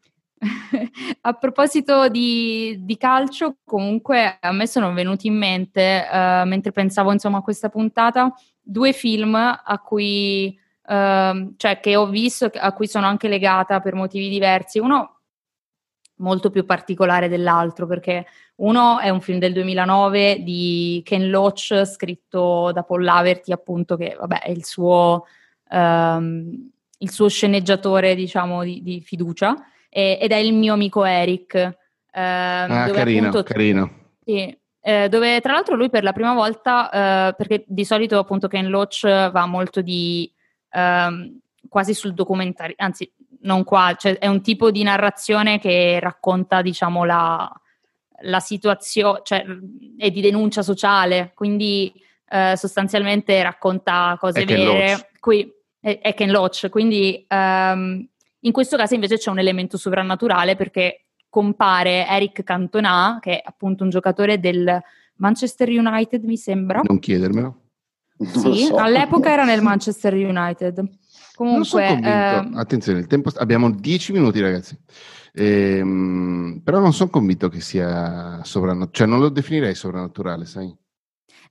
a 1.22 1.34
proposito 1.34 2.08
di, 2.10 2.78
di, 2.80 2.98
calcio, 2.98 3.58
comunque 3.64 4.38
a 4.40 4.52
me 4.52 4.68
sono 4.68 4.92
venuti 4.94 5.28
in 5.28 5.38
mente, 5.38 6.08
eh, 6.10 6.44
mentre 6.46 6.72
pensavo 6.72 7.12
insomma 7.12 7.38
a 7.40 7.44
questa 7.44 7.70
puntata, 7.70 8.34
due 8.60 8.94
film 8.94 9.36
a 9.36 9.80
cui, 9.84 10.58
uh, 10.88 11.54
cioè, 11.58 11.80
che 11.80 11.96
ho 11.96 12.08
visto, 12.08 12.50
a 12.54 12.74
cui 12.74 12.88
sono 12.88 13.06
anche 13.06 13.28
legata 13.28 13.80
per 13.80 13.96
motivi 13.96 14.30
diversi. 14.30 14.80
Uno 14.80 15.21
molto 16.22 16.50
più 16.50 16.66
particolare 16.66 17.28
dell'altro, 17.28 17.86
perché 17.86 18.26
uno 18.56 19.00
è 19.00 19.10
un 19.10 19.22
film 19.22 19.40
del 19.40 19.54
2009 19.54 20.42
di 20.44 21.02
Ken 21.04 21.30
Loach, 21.30 21.84
scritto 21.86 22.72
da 22.72 22.84
Paul 22.84 23.04
Laverty, 23.04 23.52
appunto, 23.52 23.98
che 23.98 24.16
vabbè, 24.18 24.42
è 24.42 24.52
il 24.52 24.64
suo, 24.64 25.26
um, 25.70 26.70
il 26.98 27.12
suo 27.12 27.28
sceneggiatore, 27.28 28.16
diciamo, 28.16 28.64
di, 28.64 28.82
di 28.82 29.02
fiducia, 29.02 29.56
e, 29.90 30.18
ed 30.22 30.32
è 30.32 30.38
il 30.38 30.54
mio 30.54 30.74
amico 30.74 31.04
Eric. 31.04 31.54
Uh, 32.14 32.20
ah, 32.20 32.90
carino, 32.94 33.28
appunto, 33.28 33.44
carino. 33.44 33.92
Sì, 34.24 34.58
eh, 34.84 35.10
dove 35.10 35.40
tra 35.42 35.54
l'altro 35.54 35.76
lui 35.76 35.90
per 35.90 36.04
la 36.04 36.12
prima 36.12 36.34
volta, 36.34 36.90
eh, 37.30 37.34
perché 37.36 37.64
di 37.68 37.86
solito 37.86 38.18
appunto 38.18 38.48
Ken 38.48 38.68
Loach 38.68 39.04
va 39.04 39.46
molto 39.46 39.82
di 39.82 40.32
ehm, 40.72 41.40
quasi 41.70 41.94
sul 41.94 42.14
documentario, 42.14 42.76
anzi 42.78 43.12
non 43.42 43.64
qua, 43.64 43.96
cioè 43.98 44.18
è 44.18 44.28
un 44.28 44.42
tipo 44.42 44.72
di 44.72 44.84
narrazione 44.84 45.60
che 45.60 46.00
racconta 46.00 46.62
diciamo 46.62 47.04
la, 47.04 47.52
la 48.22 48.40
situazione, 48.40 49.22
cioè 49.24 49.46
è 49.98 50.12
di 50.12 50.22
denuncia 50.22 50.62
sociale, 50.62 51.32
quindi 51.34 51.92
eh, 52.30 52.56
sostanzialmente 52.56 53.42
racconta 53.42 54.16
cose 54.20 54.42
è 54.42 54.46
vere. 54.46 55.10
Qui 55.20 55.52
è, 55.80 56.00
è 56.00 56.14
Ken 56.14 56.32
Loach, 56.32 56.70
quindi 56.70 57.26
ehm, 57.28 58.08
in 58.40 58.52
questo 58.52 58.78
caso 58.78 58.94
invece 58.94 59.18
c'è 59.18 59.30
un 59.30 59.40
elemento 59.40 59.78
sovrannaturale 59.78 60.56
perché 60.56 61.06
compare 61.30 62.06
Eric 62.08 62.44
Cantona, 62.44 63.20
che 63.22 63.38
è 63.38 63.42
appunto 63.44 63.84
un 63.84 63.90
giocatore 63.90 64.40
del 64.40 64.82
Manchester 65.16 65.70
United, 65.70 66.24
mi 66.24 66.38
sembra. 66.38 66.82
Non 66.84 67.00
chiedermelo. 67.00 67.60
Sì, 68.18 68.66
so. 68.66 68.76
all'epoca 68.76 69.32
era 69.32 69.44
nel 69.44 69.62
Manchester 69.64 70.14
United. 70.14 70.84
Comunque, 71.42 71.88
ehm... 71.88 72.56
attenzione, 72.56 73.00
il 73.00 73.08
tempo 73.08 73.30
sta... 73.30 73.42
abbiamo 73.42 73.72
dieci 73.72 74.12
minuti, 74.12 74.40
ragazzi. 74.40 74.78
Ehm, 75.34 76.62
però 76.64 76.80
non 76.80 76.94
sono 76.94 77.10
convinto 77.10 77.50
che 77.50 77.62
sia 77.62 78.44
sovrannaturale, 78.44 78.92
cioè 78.94 79.08
non 79.08 79.20
lo 79.20 79.30
definirei 79.30 79.74
sovrannaturale, 79.74 80.46
sai? 80.46 80.76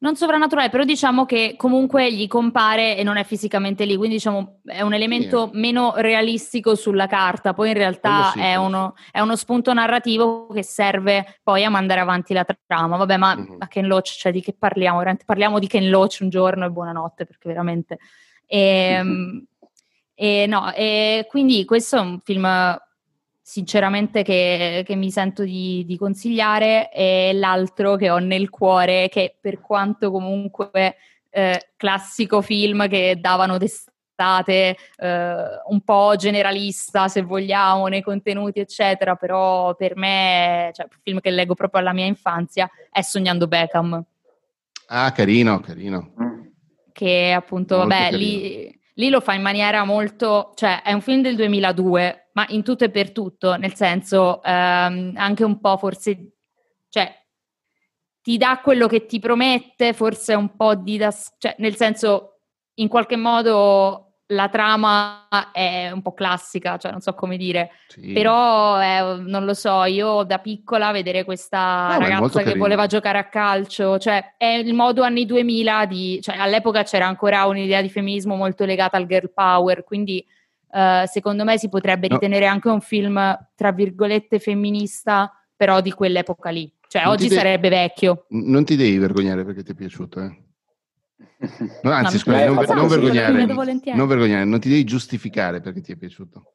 non 0.00 0.16
sovrannaturale, 0.16 0.70
però 0.70 0.84
diciamo 0.84 1.26
che 1.26 1.54
comunque 1.58 2.12
gli 2.12 2.26
compare 2.26 2.96
e 2.96 3.02
non 3.02 3.18
è 3.18 3.24
fisicamente 3.24 3.84
lì, 3.84 3.96
quindi 3.96 4.16
diciamo 4.16 4.60
è 4.64 4.80
un 4.80 4.94
elemento 4.94 5.50
sì. 5.52 5.58
meno 5.58 5.92
realistico 5.96 6.74
sulla 6.74 7.06
carta, 7.06 7.52
poi 7.52 7.68
in 7.68 7.74
realtà 7.74 8.30
sì, 8.32 8.40
è, 8.40 8.56
uno, 8.56 8.94
è, 9.10 9.20
uno, 9.20 9.36
spunto 9.36 9.74
narrativo 9.74 10.46
che 10.46 10.62
serve 10.62 11.38
poi 11.42 11.64
a 11.64 11.70
mandare 11.70 12.00
avanti 12.00 12.32
la 12.32 12.46
trama. 12.66 12.96
Vabbè, 12.96 13.16
ma 13.18 13.36
mm-hmm. 13.36 13.56
a 13.58 13.68
Ken 13.68 13.86
Loach, 13.86 14.14
cioè 14.16 14.32
di 14.32 14.40
che 14.40 14.54
parliamo? 14.58 15.02
Parliamo 15.26 15.58
di 15.58 15.66
Ken 15.66 15.90
Loach 15.90 16.18
un 16.20 16.30
giorno 16.30 16.64
e 16.64 16.70
buonanotte, 16.70 17.26
perché 17.26 17.48
veramente... 17.48 17.98
E, 18.46 19.00
mm-hmm. 19.02 19.38
E 20.22 20.44
no, 20.46 20.70
e 20.74 21.24
quindi 21.30 21.64
questo 21.64 21.96
è 21.96 22.00
un 22.00 22.20
film 22.20 22.46
sinceramente 23.40 24.22
che, 24.22 24.82
che 24.84 24.94
mi 24.94 25.10
sento 25.10 25.44
di, 25.44 25.82
di, 25.86 25.96
consigliare. 25.96 26.92
E 26.92 27.30
l'altro 27.32 27.96
che 27.96 28.10
ho 28.10 28.18
nel 28.18 28.50
cuore 28.50 29.08
che 29.08 29.38
per 29.40 29.62
quanto 29.62 30.10
comunque 30.10 30.96
eh, 31.30 31.70
classico 31.74 32.42
film 32.42 32.86
che 32.86 33.16
davano 33.18 33.56
d'estate 33.56 34.76
eh, 34.98 35.34
un 35.68 35.80
po' 35.82 36.16
generalista 36.18 37.08
se 37.08 37.22
vogliamo 37.22 37.86
nei 37.86 38.02
contenuti 38.02 38.60
eccetera 38.60 39.14
però 39.14 39.74
per 39.74 39.96
me 39.96 40.70
cioè 40.74 40.86
un 40.90 40.98
film 41.02 41.20
che 41.20 41.30
leggo 41.30 41.54
proprio 41.54 41.80
alla 41.80 41.94
mia 41.94 42.04
infanzia 42.04 42.68
è 42.90 43.00
Sognando 43.00 43.46
Beckham. 43.46 44.04
Ah 44.88 45.12
carino 45.12 45.60
carino. 45.60 46.12
Che 46.92 47.32
appunto 47.32 47.76
Molto 47.76 47.88
vabbè 47.88 48.10
carino. 48.10 48.18
lì 48.18 48.79
lì 49.00 49.08
lo 49.08 49.20
fa 49.20 49.32
in 49.32 49.40
maniera 49.40 49.82
molto, 49.84 50.52
cioè 50.54 50.82
è 50.82 50.92
un 50.92 51.00
film 51.00 51.22
del 51.22 51.34
2002, 51.34 52.28
ma 52.34 52.44
in 52.50 52.62
tutto 52.62 52.84
e 52.84 52.90
per 52.90 53.12
tutto, 53.12 53.56
nel 53.56 53.74
senso 53.74 54.42
ehm, 54.42 55.14
anche 55.16 55.42
un 55.42 55.58
po' 55.58 55.78
forse, 55.78 56.34
cioè 56.90 57.10
ti 58.20 58.36
dà 58.36 58.60
quello 58.62 58.86
che 58.86 59.06
ti 59.06 59.18
promette, 59.18 59.94
forse 59.94 60.34
un 60.34 60.54
po' 60.54 60.74
di, 60.74 60.98
das- 60.98 61.34
cioè 61.38 61.54
nel 61.58 61.76
senso 61.76 62.40
in 62.74 62.88
qualche 62.88 63.16
modo 63.16 64.09
la 64.30 64.48
trama 64.48 65.28
è 65.52 65.90
un 65.90 66.02
po' 66.02 66.12
classica, 66.12 66.76
cioè 66.76 66.90
non 66.90 67.00
so 67.00 67.14
come 67.14 67.36
dire, 67.36 67.70
sì. 67.88 68.12
però 68.12 68.80
eh, 68.80 69.20
non 69.20 69.44
lo 69.44 69.54
so, 69.54 69.84
io 69.84 70.22
da 70.22 70.38
piccola 70.38 70.92
vedere 70.92 71.24
questa 71.24 71.88
no, 71.92 71.98
ragazza 71.98 72.42
che 72.42 72.54
voleva 72.56 72.86
giocare 72.86 73.18
a 73.18 73.28
calcio, 73.28 73.98
cioè 73.98 74.34
è 74.36 74.46
il 74.46 74.74
modo 74.74 75.02
anni 75.02 75.26
2000 75.26 75.86
di, 75.86 76.18
cioè 76.22 76.36
all'epoca 76.36 76.82
c'era 76.82 77.06
ancora 77.06 77.46
un'idea 77.46 77.82
di 77.82 77.88
femminismo 77.88 78.36
molto 78.36 78.64
legata 78.64 78.96
al 78.96 79.06
girl 79.06 79.32
power, 79.32 79.84
quindi 79.84 80.24
eh, 80.72 81.04
secondo 81.06 81.44
me 81.44 81.58
si 81.58 81.68
potrebbe 81.68 82.08
ritenere 82.08 82.46
no. 82.46 82.52
anche 82.52 82.68
un 82.68 82.80
film 82.80 83.38
tra 83.54 83.72
virgolette 83.72 84.38
femminista, 84.38 85.32
però 85.56 85.80
di 85.80 85.92
quell'epoca 85.92 86.50
lì, 86.50 86.72
cioè 86.88 87.02
non 87.02 87.12
oggi 87.12 87.28
de- 87.28 87.34
sarebbe 87.34 87.68
vecchio. 87.68 88.26
Non 88.28 88.64
ti 88.64 88.76
devi 88.76 88.96
vergognare 88.98 89.44
perché 89.44 89.64
ti 89.64 89.72
è 89.72 89.74
piaciuto, 89.74 90.20
eh. 90.20 90.48
No, 91.82 91.90
anzi, 91.90 92.14
no, 92.14 92.20
scusa, 92.20 92.44
non, 92.46 92.54
non, 92.54 92.76
non, 92.76 92.88
vergognare, 92.88 93.46
non 93.94 94.06
vergognare, 94.06 94.44
non 94.44 94.60
ti 94.60 94.68
devi 94.68 94.84
giustificare 94.84 95.60
perché 95.60 95.80
ti 95.80 95.92
è 95.92 95.96
piaciuto. 95.96 96.54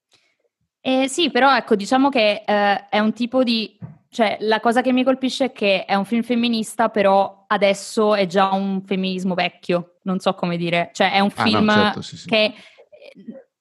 Eh, 0.80 1.08
sì, 1.08 1.32
però 1.32 1.56
ecco, 1.56 1.76
diciamo 1.76 2.10
che 2.10 2.44
eh, 2.46 2.90
è 2.90 3.00
un 3.00 3.14
tipo 3.14 3.44
di... 3.44 3.78
Cioè, 4.08 4.38
la 4.42 4.60
cosa 4.60 4.82
che 4.82 4.94
mi 4.94 5.04
colpisce 5.04 5.46
è 5.46 5.52
che 5.52 5.86
è 5.86 5.96
un 5.96 6.06
film 6.06 6.22
femminista, 6.22 6.90
però 6.90 7.46
adesso 7.48 8.16
è 8.16 8.28
già 8.28 8.54
un 8.54 8.84
femminismo 8.84 9.34
vecchio, 9.34 9.96
non 10.04 10.20
so 10.20 10.36
come 10.36 10.56
dire. 10.56 10.92
Cioè, 10.94 11.12
è 11.12 11.20
un 11.20 11.32
film 11.32 11.68
ah, 11.70 11.76
no, 11.76 11.82
certo, 11.82 12.02
sì, 12.02 12.18
sì. 12.18 12.28
che... 12.28 12.54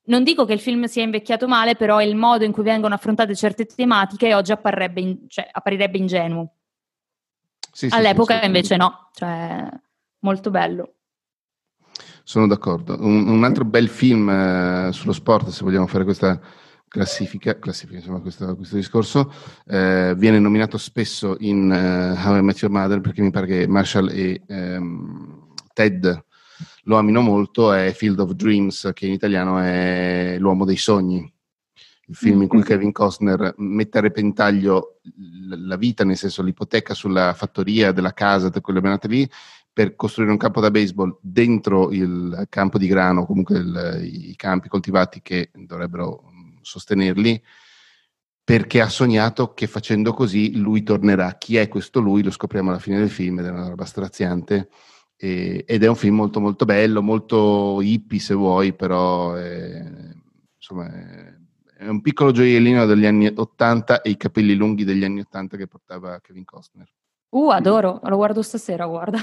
Non 0.07 0.23
dico 0.23 0.45
che 0.45 0.53
il 0.53 0.61
film 0.61 0.85
sia 0.85 1.03
invecchiato 1.03 1.49
male, 1.49 1.77
però 1.77 2.03
il 2.03 2.15
modo 2.15 2.45
in 2.45 2.53
cui 2.53 2.63
vengono 2.63 2.95
affrontate 2.95 3.35
certe 3.35 3.65
tematiche 3.65 4.35
oggi 4.35 4.53
in, 4.97 5.19
cioè, 5.29 5.49
apparirebbe 5.51 5.97
ingenuo. 5.97 6.53
Sì, 7.73 7.89
All'epoca 7.91 8.45
invece 8.45 8.77
no, 8.77 9.09
cioè 9.15 9.67
molto 10.25 10.51
bello. 10.51 10.95
Sono 12.25 12.47
d'accordo. 12.47 12.97
Un, 12.99 13.29
un 13.29 13.45
altro 13.45 13.65
bel 13.65 13.89
film 13.89 14.29
eh, 14.29 14.89
sullo 14.93 15.13
sport, 15.13 15.51
se 15.51 15.63
vogliamo 15.63 15.87
fare 15.87 16.05
questa 16.05 16.41
classifica, 16.89 17.59
classifica 17.59 17.99
insomma, 17.99 18.21
questo, 18.21 18.57
questo 18.57 18.77
discorso, 18.77 19.33
eh, 19.67 20.15
viene 20.17 20.39
nominato 20.39 20.79
spesso 20.79 21.37
in 21.41 21.71
uh, 21.71 22.27
How 22.27 22.37
I 22.37 22.43
Met 22.43 22.61
Your 22.61 22.73
Mother 22.73 23.01
perché 23.01 23.21
mi 23.21 23.31
pare 23.31 23.47
che 23.47 23.67
Marshall 23.67 24.09
e 24.11 24.43
um, 24.47 25.53
Ted 25.73 26.25
lo 26.85 26.97
amino 26.97 27.21
molto, 27.21 27.73
è 27.73 27.93
Field 27.93 28.21
of 28.21 28.33
Dreams, 28.33 28.91
che 28.95 29.07
in 29.07 29.13
italiano 29.13 29.59
è 29.59 30.37
L'uomo 30.39 30.65
dei 30.65 30.77
sogni. 30.77 31.31
Il 32.07 32.15
film 32.17 32.43
in 32.43 32.49
cui 32.49 32.59
mm-hmm. 32.59 32.67
Kevin 32.67 32.93
Costner 32.93 33.55
mette 33.57 33.99
a 33.99 34.03
repentaglio 34.03 35.01
la 35.49 35.77
vita, 35.77 36.05
nel 36.05 36.19
senso 36.19 36.43
l'ipoteca 36.43 36.93
sulla 36.93 37.33
fattoria 37.33 37.93
della 37.93 38.13
casa, 38.13 38.51
di 38.51 38.61
quelle 38.61 38.83
benate 38.83 39.09
lì, 39.09 39.29
per 39.75 39.97
costruire 39.97 40.31
un 40.31 40.39
campo 40.39 40.61
da 40.61 40.71
baseball 40.71 41.19
dentro 41.21 41.91
il 41.91 42.47
campo 42.49 42.79
di 42.79 42.87
grano, 42.87 43.27
comunque 43.27 43.59
il, 43.59 44.31
i 44.31 44.37
campi 44.37 44.69
coltivati 44.69 45.21
che 45.21 45.51
dovrebbero 45.53 46.31
sostenerli, 46.63 47.43
perché 48.45 48.81
ha 48.81 48.89
sognato 48.89 49.53
che 49.53 49.67
facendo 49.67 50.13
così 50.13 50.57
lui 50.57 50.85
tornerà. 50.85 51.33
Chi 51.33 51.57
è 51.57 51.67
questo 51.67 51.99
lui? 51.99 52.23
Lo 52.23 52.31
scopriamo 52.31 52.71
alla 52.71 52.79
fine 52.79 52.99
del 52.99 53.11
film 53.11 53.41
ed 53.41 53.47
è 53.47 53.51
una 53.51 53.69
roba 53.69 53.85
straziante. 53.85 54.69
E, 55.17 55.65
ed 55.67 55.83
è 55.83 55.89
un 55.89 55.97
film 55.97 56.15
molto 56.15 56.39
molto 56.39 56.65
bello, 56.65 57.03
molto 57.03 57.81
hippie 57.83 58.21
se 58.21 58.35
vuoi, 58.35 58.75
però 58.75 59.35
è, 59.35 59.83
insomma 60.55 60.87
è, 60.87 61.35
è 61.79 61.89
un 61.89 62.01
piccolo 62.01 62.31
gioiellino 62.31 62.87
degli 62.87 63.07
anni 63.07 63.27
80 63.27 64.03
e 64.03 64.11
i 64.11 64.17
capelli 64.17 64.55
lunghi 64.55 64.85
degli 64.85 65.03
anni 65.03 65.21
80 65.21 65.57
che 65.57 65.67
portava 65.67 66.21
Kevin 66.21 66.45
Costner. 66.45 66.89
Uh, 67.31 67.49
adoro, 67.49 67.99
lo 68.05 68.17
guardo 68.17 68.43
stasera, 68.43 68.87
guarda. 68.87 69.19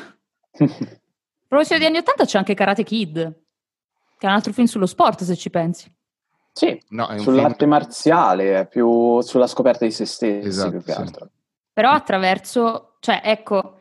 A 1.52 1.56
proposito 1.58 1.78
degli 1.78 1.88
anni 1.88 1.98
80 1.98 2.26
c'è 2.26 2.38
anche 2.38 2.54
Karate 2.54 2.84
Kid, 2.84 3.14
che 4.18 4.26
è 4.26 4.30
un 4.30 4.36
altro 4.36 4.54
film 4.54 4.68
sullo 4.68 4.86
sport, 4.86 5.24
se 5.24 5.36
ci 5.36 5.50
pensi. 5.50 5.94
Sì, 6.54 6.82
no, 6.90 7.18
sull'arte 7.18 7.58
film... 7.58 7.72
marziale, 7.72 8.60
è 8.60 8.68
più 8.68 9.20
sulla 9.22 9.48
scoperta 9.48 9.84
di 9.84 9.92
se 9.92 10.06
stessi 10.06 10.48
esatto, 10.48 10.70
più 10.70 10.84
che 10.84 10.92
altro. 10.94 11.30
Però 11.74 11.90
attraverso, 11.92 12.96
cioè 13.00 13.22
ecco, 13.24 13.80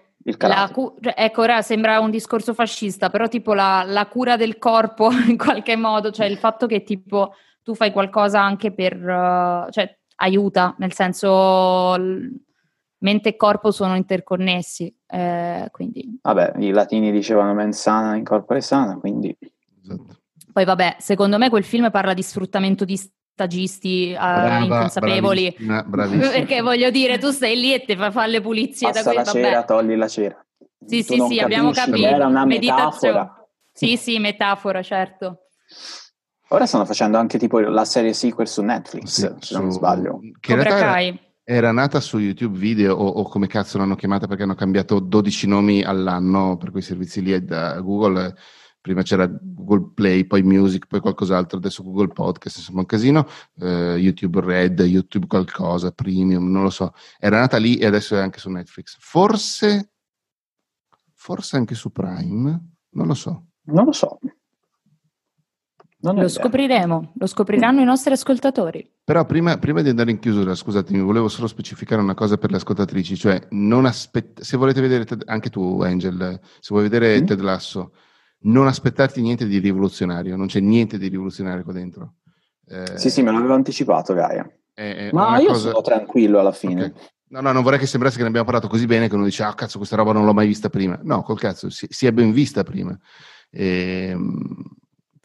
cu- 0.72 0.96
cioè, 1.00 1.14
ecco, 1.16 1.42
ora 1.42 1.62
sembra 1.62 2.00
un 2.00 2.10
discorso 2.10 2.54
fascista, 2.54 3.10
però 3.10 3.28
tipo 3.28 3.54
la, 3.54 3.82
la, 3.84 4.06
cura 4.06 4.36
del 4.36 4.58
corpo 4.58 5.10
in 5.28 5.36
qualche 5.36 5.76
modo, 5.76 6.10
cioè 6.10 6.26
il 6.26 6.38
fatto 6.38 6.66
che 6.66 6.82
tipo 6.82 7.34
tu 7.62 7.74
fai 7.74 7.92
qualcosa 7.92 8.40
anche 8.40 8.72
per, 8.72 8.96
uh, 8.96 9.70
cioè 9.70 9.98
aiuta, 10.16 10.74
nel 10.78 10.92
senso 10.92 11.96
mente 12.98 13.28
e 13.30 13.36
corpo 13.36 13.70
sono 13.70 13.96
interconnessi. 13.96 14.94
Eh, 15.10 15.68
quindi... 15.72 16.18
Vabbè, 16.22 16.54
i 16.58 16.70
latini 16.70 17.10
dicevano 17.10 17.54
mens 17.54 17.80
sana 17.80 18.16
in 18.16 18.24
corpore 18.24 18.60
sana, 18.60 18.96
quindi... 18.98 19.36
Esatto. 19.82 20.18
Poi 20.52 20.64
vabbè, 20.64 20.96
secondo 20.98 21.38
me 21.38 21.48
quel 21.48 21.64
film 21.64 21.90
parla 21.90 22.14
di 22.14 22.22
sfruttamento 22.22 22.84
di 22.84 22.96
stagisti 22.96 24.14
uh, 24.18 24.62
inconsapevoli. 24.62 25.50
Bravissima, 25.50 25.82
bravissima. 25.82 26.30
Perché 26.32 26.60
voglio 26.60 26.90
dire, 26.90 27.18
tu 27.18 27.30
stai 27.30 27.56
lì 27.56 27.72
e 27.72 27.84
ti 27.84 27.96
fai 27.96 28.10
fare 28.10 28.30
le 28.30 28.40
pulizie 28.40 28.88
Passa 28.88 29.02
da 29.02 29.10
qui, 29.10 29.16
la 29.16 29.24
cera, 29.24 29.64
togli 29.64 29.96
la 29.96 30.08
cera. 30.08 30.46
Sì, 30.86 31.04
tu 31.04 31.14
sì, 31.14 31.26
sì, 31.28 31.38
abbiamo 31.38 31.70
capito. 31.70 32.06
Era 32.06 32.26
una 32.26 32.44
metafora. 32.44 33.34
Sì, 33.72 33.96
sì, 33.96 34.18
metafora, 34.18 34.82
certo. 34.82 35.46
Ora 36.48 36.66
stanno 36.66 36.84
facendo 36.84 37.16
anche 37.16 37.38
tipo 37.38 37.60
la 37.60 37.84
serie 37.84 38.12
sequel 38.12 38.48
su 38.48 38.62
Netflix, 38.62 39.04
sì, 39.04 39.20
se 39.20 39.34
su... 39.38 39.58
non 39.58 39.70
sbaglio. 39.70 40.18
Che 40.40 40.56
Cobra 40.56 40.74
Kai. 40.74 41.20
Era 41.52 41.72
nata 41.72 41.98
su 41.98 42.18
YouTube 42.18 42.56
Video 42.56 42.94
o, 42.94 43.08
o, 43.08 43.22
come 43.24 43.48
cazzo 43.48 43.76
l'hanno 43.76 43.96
chiamata 43.96 44.28
perché 44.28 44.44
hanno 44.44 44.54
cambiato 44.54 45.00
12 45.00 45.48
nomi 45.48 45.82
all'anno 45.82 46.56
per 46.56 46.70
quei 46.70 46.80
servizi 46.80 47.20
lì 47.20 47.44
da 47.44 47.80
Google. 47.80 48.36
Prima 48.80 49.02
c'era 49.02 49.26
Google 49.26 49.90
Play, 49.92 50.26
poi 50.26 50.44
Music, 50.44 50.86
poi 50.86 51.00
qualcos'altro, 51.00 51.58
adesso 51.58 51.82
Google 51.82 52.12
Podcast, 52.12 52.58
insomma 52.58 52.78
un 52.78 52.86
casino. 52.86 53.26
Uh, 53.54 53.96
YouTube 53.96 54.40
Red, 54.40 54.78
YouTube 54.78 55.26
qualcosa, 55.26 55.90
Premium, 55.90 56.48
non 56.48 56.62
lo 56.62 56.70
so. 56.70 56.92
Era 57.18 57.40
nata 57.40 57.56
lì 57.56 57.78
e 57.78 57.86
adesso 57.86 58.14
è 58.14 58.20
anche 58.20 58.38
su 58.38 58.48
Netflix. 58.48 58.96
Forse, 59.00 59.90
forse 61.14 61.56
anche 61.56 61.74
su 61.74 61.90
Prime, 61.90 62.74
non 62.90 63.08
lo 63.08 63.14
so. 63.14 63.46
Non 63.64 63.86
lo 63.86 63.92
so. 63.92 64.20
Non 66.02 66.14
lo 66.14 66.28
scopriremo, 66.28 67.12
lo 67.14 67.26
scopriranno 67.26 67.80
i 67.80 67.84
nostri 67.84 68.12
ascoltatori. 68.12 68.90
Però 69.04 69.26
prima, 69.26 69.58
prima, 69.58 69.82
di 69.82 69.90
andare 69.90 70.10
in 70.10 70.18
chiusura, 70.18 70.54
scusatemi, 70.54 71.00
volevo 71.00 71.28
solo 71.28 71.46
specificare 71.46 72.00
una 72.00 72.14
cosa 72.14 72.38
per 72.38 72.50
le 72.50 72.56
ascoltatrici, 72.56 73.16
cioè 73.16 73.38
non 73.50 73.84
aspett- 73.84 74.40
se 74.40 74.56
volete 74.56 74.80
vedere, 74.80 75.04
Ted, 75.04 75.24
anche 75.26 75.50
tu 75.50 75.82
Angel, 75.82 76.40
se 76.42 76.68
vuoi 76.70 76.84
vedere 76.84 77.20
mm. 77.20 77.26
Ted 77.26 77.40
Lasso, 77.40 77.92
non 78.42 78.66
aspettarti 78.66 79.20
niente 79.20 79.46
di 79.46 79.58
rivoluzionario, 79.58 80.36
non 80.36 80.46
c'è 80.46 80.60
niente 80.60 80.96
di 80.96 81.08
rivoluzionario 81.08 81.64
qua 81.64 81.72
dentro. 81.74 82.14
Eh, 82.66 82.96
sì, 82.96 83.10
sì, 83.10 83.22
me 83.22 83.32
l'avevo 83.32 83.52
anticipato 83.52 84.14
Gaia. 84.14 84.50
È, 84.72 85.08
è 85.08 85.10
Ma 85.12 85.38
io 85.38 85.48
cosa... 85.48 85.68
sono 85.68 85.82
tranquillo 85.82 86.38
alla 86.38 86.52
fine. 86.52 86.84
Okay. 86.84 87.08
No, 87.30 87.40
no, 87.42 87.52
non 87.52 87.62
vorrei 87.62 87.78
che 87.78 87.86
sembrasse 87.86 88.16
che 88.16 88.22
ne 88.22 88.28
abbiamo 88.28 88.46
parlato 88.46 88.68
così 88.68 88.86
bene 88.86 89.08
che 89.08 89.14
uno 89.14 89.24
dice, 89.24 89.42
ah 89.42 89.54
cazzo, 89.54 89.76
questa 89.76 89.96
roba 89.96 90.12
non 90.12 90.24
l'ho 90.24 90.32
mai 90.32 90.46
vista 90.46 90.70
prima. 90.70 90.98
No, 91.02 91.22
col 91.22 91.38
cazzo, 91.38 91.68
si, 91.68 91.86
si 91.90 92.06
è 92.06 92.12
ben 92.12 92.32
vista 92.32 92.62
prima. 92.62 92.98
E, 93.50 94.08
ehm, 94.10 94.64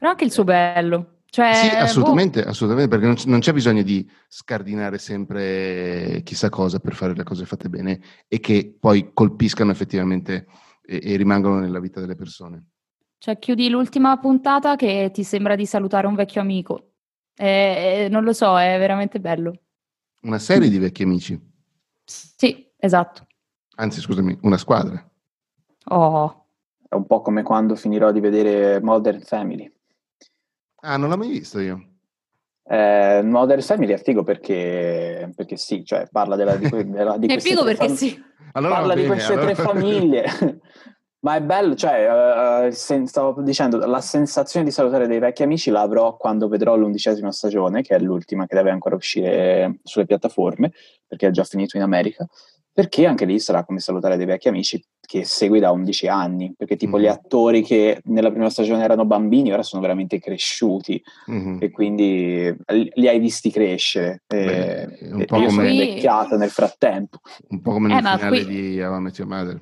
però 0.06 0.12
anche 0.12 0.26
il 0.26 0.32
suo 0.32 0.44
bello. 0.44 1.22
Cioè, 1.26 1.54
sì, 1.54 1.68
assolutamente, 1.76 2.44
boh. 2.44 2.50
assolutamente, 2.50 2.90
perché 2.90 3.06
non, 3.08 3.16
non, 3.26 3.40
c'è 3.40 3.52
bisogno 3.52 3.82
di 3.82 4.08
scardinare 4.28 5.00
sempre 5.00 6.22
chissà 6.24 6.50
cosa 6.50 6.80
per 6.80 6.94
fare 6.94 7.14
le 7.14 7.24
cose 7.24 7.46
fatte 7.46 7.68
bene 7.68 8.00
e 8.28 8.40
che 8.40 8.78
poi 8.80 9.12
colpiscano 9.14 9.72
effettivamente 9.72 10.46
e, 10.86 11.02
e 11.04 11.16
rimangono 11.18 11.60
nella 11.60 11.80
vita 11.80 12.00
delle 12.00 12.16
persone. 12.16 12.68
Cioè, 13.18 13.40
chiudi 13.40 13.68
l'ultima 13.70 14.18
puntata 14.18 14.76
che 14.76 15.10
ti 15.12 15.24
sembra 15.24 15.56
di 15.56 15.66
salutare 15.66 16.08
un 16.08 16.16
vecchio 16.16 16.40
amico. 16.40 16.92
E, 17.36 18.08
non 18.10 18.24
lo 18.24 18.32
so, 18.32 18.58
è 18.58 18.78
veramente 18.78 19.20
bello. 19.20 19.54
Una 20.22 20.40
serie 20.40 20.70
di 20.70 20.78
vecchi 20.78 21.04
amici. 21.04 21.38
Sì, 22.06 22.72
esatto. 22.78 23.28
Anzi, 23.78 24.00
scusami, 24.00 24.38
una 24.44 24.58
squadra. 24.58 25.04
Oh. 25.86 26.46
È 26.88 26.96
un 26.96 27.08
po' 27.08 27.22
come 27.22 27.44
quando 27.44 27.76
finirò 27.76 28.12
di 28.12 28.22
vedere 28.22 28.80
Modern 28.80 29.20
Family. 29.20 29.75
Ah, 30.86 30.98
non 30.98 31.10
l'ho 31.10 31.18
mai 31.18 31.30
visto 31.30 31.60
io. 31.60 31.84
Eh, 32.68 33.22
Modern 33.24 33.62
Family 33.62 33.94
è 33.94 33.98
figo 33.98 34.24
perché, 34.24 35.32
perché 35.36 35.58
sì, 35.58 35.84
cioè 35.84 36.08
parla 36.12 36.36
della, 36.36 36.56
di, 36.56 36.70
della, 36.90 37.18
di 37.18 37.28
È 37.28 37.40
figo 37.40 37.64
perché 37.64 37.88
fam- 37.88 37.98
sì. 37.98 38.24
Allora 38.54 38.76
parla 38.76 38.94
bene, 38.94 39.02
di 39.02 39.08
queste 39.08 39.34
allora... 39.34 39.54
tre 39.54 39.64
famiglie. 39.64 40.26
Ma 41.26 41.38
è 41.38 41.42
bello, 41.42 41.74
cioè, 41.74 42.68
uh, 42.68 42.72
sen- 42.72 43.08
stavo 43.08 43.42
dicendo, 43.42 43.78
la 43.78 44.00
sensazione 44.00 44.64
di 44.64 44.72
salutare 44.72 45.08
dei 45.08 45.18
vecchi 45.18 45.42
amici 45.42 45.72
l'avrò 45.72 46.18
quando 46.18 46.48
vedrò 46.48 46.76
l'undicesima 46.76 47.32
stagione, 47.32 47.82
che 47.82 47.96
è 47.96 48.00
l'ultima 48.00 48.46
che 48.46 48.56
deve 48.56 48.70
ancora 48.70 48.96
uscire 48.96 49.80
sulle 49.82 50.06
piattaforme, 50.06 50.72
perché 51.08 51.28
è 51.28 51.32
già 51.32 51.44
finito 51.44 51.78
in 51.78 51.84
America 51.84 52.28
perché 52.76 53.06
anche 53.06 53.24
lì 53.24 53.40
sarà 53.40 53.64
come 53.64 53.80
salutare 53.80 54.18
dei 54.18 54.26
vecchi 54.26 54.50
amici 54.50 54.84
che 55.00 55.24
segui 55.24 55.62
da 55.62 55.72
11 55.72 56.08
anni, 56.10 56.54
perché 56.58 56.76
tipo 56.76 56.98
mm-hmm. 56.98 57.06
gli 57.06 57.10
attori 57.10 57.64
che 57.64 58.02
nella 58.04 58.30
prima 58.32 58.50
stagione 58.50 58.84
erano 58.84 59.06
bambini 59.06 59.54
ora 59.54 59.64
sono 59.64 59.82
veramente 59.82 60.20
cresciuti 60.20 61.02
mm-hmm. 61.32 61.58
e 61.62 61.72
quindi 61.72 62.54
li 62.68 63.08
hai 63.08 63.20
visti 63.20 63.50
crescere 63.50 64.24
Beh, 64.28 64.82
e, 64.82 65.14
un 65.14 65.24
po' 65.24 65.36
come... 65.36 65.50
sono 65.52 65.68
invecchiata 65.70 66.36
nel 66.36 66.50
frattempo. 66.50 67.20
Un 67.48 67.62
po' 67.62 67.72
come 67.72 67.88
nel 67.88 67.98
eh, 67.98 68.18
finale 68.18 68.44
qui... 68.44 68.46
di 68.46 68.82
How 68.82 68.98
I 68.98 69.02
Met 69.02 69.18
Your 69.20 69.30
Mother. 69.30 69.62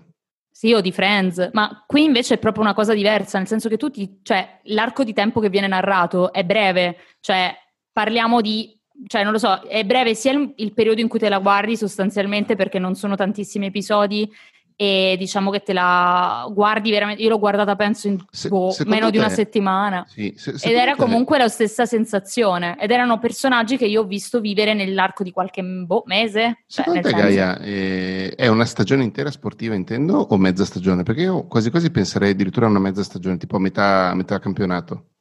Sì, 0.49 0.73
o 0.73 0.81
di 0.81 0.91
Friends, 0.91 1.51
ma 1.53 1.83
qui 1.85 2.05
invece 2.05 2.35
è 2.35 2.39
proprio 2.39 2.63
una 2.63 2.73
cosa 2.73 2.95
diversa, 2.95 3.37
nel 3.37 3.45
senso 3.45 3.69
che 3.69 3.77
tu 3.77 3.91
ti, 3.91 4.21
cioè, 4.23 4.59
l'arco 4.63 5.03
di 5.03 5.13
tempo 5.13 5.39
che 5.39 5.49
viene 5.49 5.67
narrato 5.67 6.33
è 6.33 6.43
breve, 6.43 6.97
cioè 7.19 7.53
parliamo 7.91 8.41
di 8.41 8.75
cioè 9.07 9.23
non 9.23 9.31
lo 9.31 9.37
so, 9.37 9.61
è 9.61 9.83
breve 9.83 10.15
sia 10.15 10.31
il, 10.31 10.53
il, 10.57 10.73
periodo 10.73 11.01
in 11.01 11.07
cui 11.07 11.19
te 11.19 11.29
la 11.29 11.39
guardi 11.39 11.77
sostanzialmente 11.77 12.55
perché 12.55 12.79
non 12.79 12.95
sono 12.95 13.15
tantissimi 13.15 13.67
episodi 13.67 14.29
e 14.75 15.15
diciamo 15.19 15.51
che 15.51 15.61
te 15.61 15.73
la 15.73 16.47
guardi 16.51 16.89
veramente, 16.89 17.21
io 17.21 17.29
l'ho 17.29 17.39
guardata 17.39 17.75
penso 17.75 18.07
in 18.07 18.17
se, 18.29 18.49
boh, 18.49 18.75
meno 18.85 19.05
te, 19.05 19.11
di 19.11 19.17
una 19.17 19.29
settimana 19.29 20.03
sì, 20.07 20.33
se, 20.35 20.51
ed 20.61 20.75
era 20.75 20.95
comunque 20.95 21.37
te... 21.37 21.43
la 21.43 21.49
stessa 21.49 21.85
sensazione 21.85 22.75
ed 22.79 22.89
erano 22.89 23.19
personaggi 23.19 23.77
che 23.77 23.85
io 23.85 24.01
ho 24.01 24.05
visto 24.05 24.39
vivere 24.39 24.73
nell'arco 24.73 25.23
di 25.23 25.31
qualche 25.31 25.61
boh, 25.63 26.03
mese. 26.05 26.63
Cioè, 26.67 26.85
Secondo 26.85 27.01
te 27.01 27.09
senso... 27.09 27.23
Gaia 27.23 27.59
eh, 27.59 28.33
è 28.35 28.47
una 28.47 28.65
stagione 28.65 29.03
intera 29.03 29.29
sportiva 29.29 29.75
intendo 29.75 30.17
o 30.17 30.37
mezza 30.37 30.65
stagione? 30.65 31.03
Perché 31.03 31.21
io 31.21 31.45
quasi 31.47 31.69
quasi 31.69 31.91
penserei 31.91 32.31
addirittura 32.31 32.65
a 32.65 32.69
una 32.69 32.79
mezza 32.79 33.03
stagione, 33.03 33.37
tipo 33.37 33.57
a 33.57 33.59
metà, 33.59 34.09
a 34.09 34.15
metà 34.15 34.39
campionato. 34.39 35.12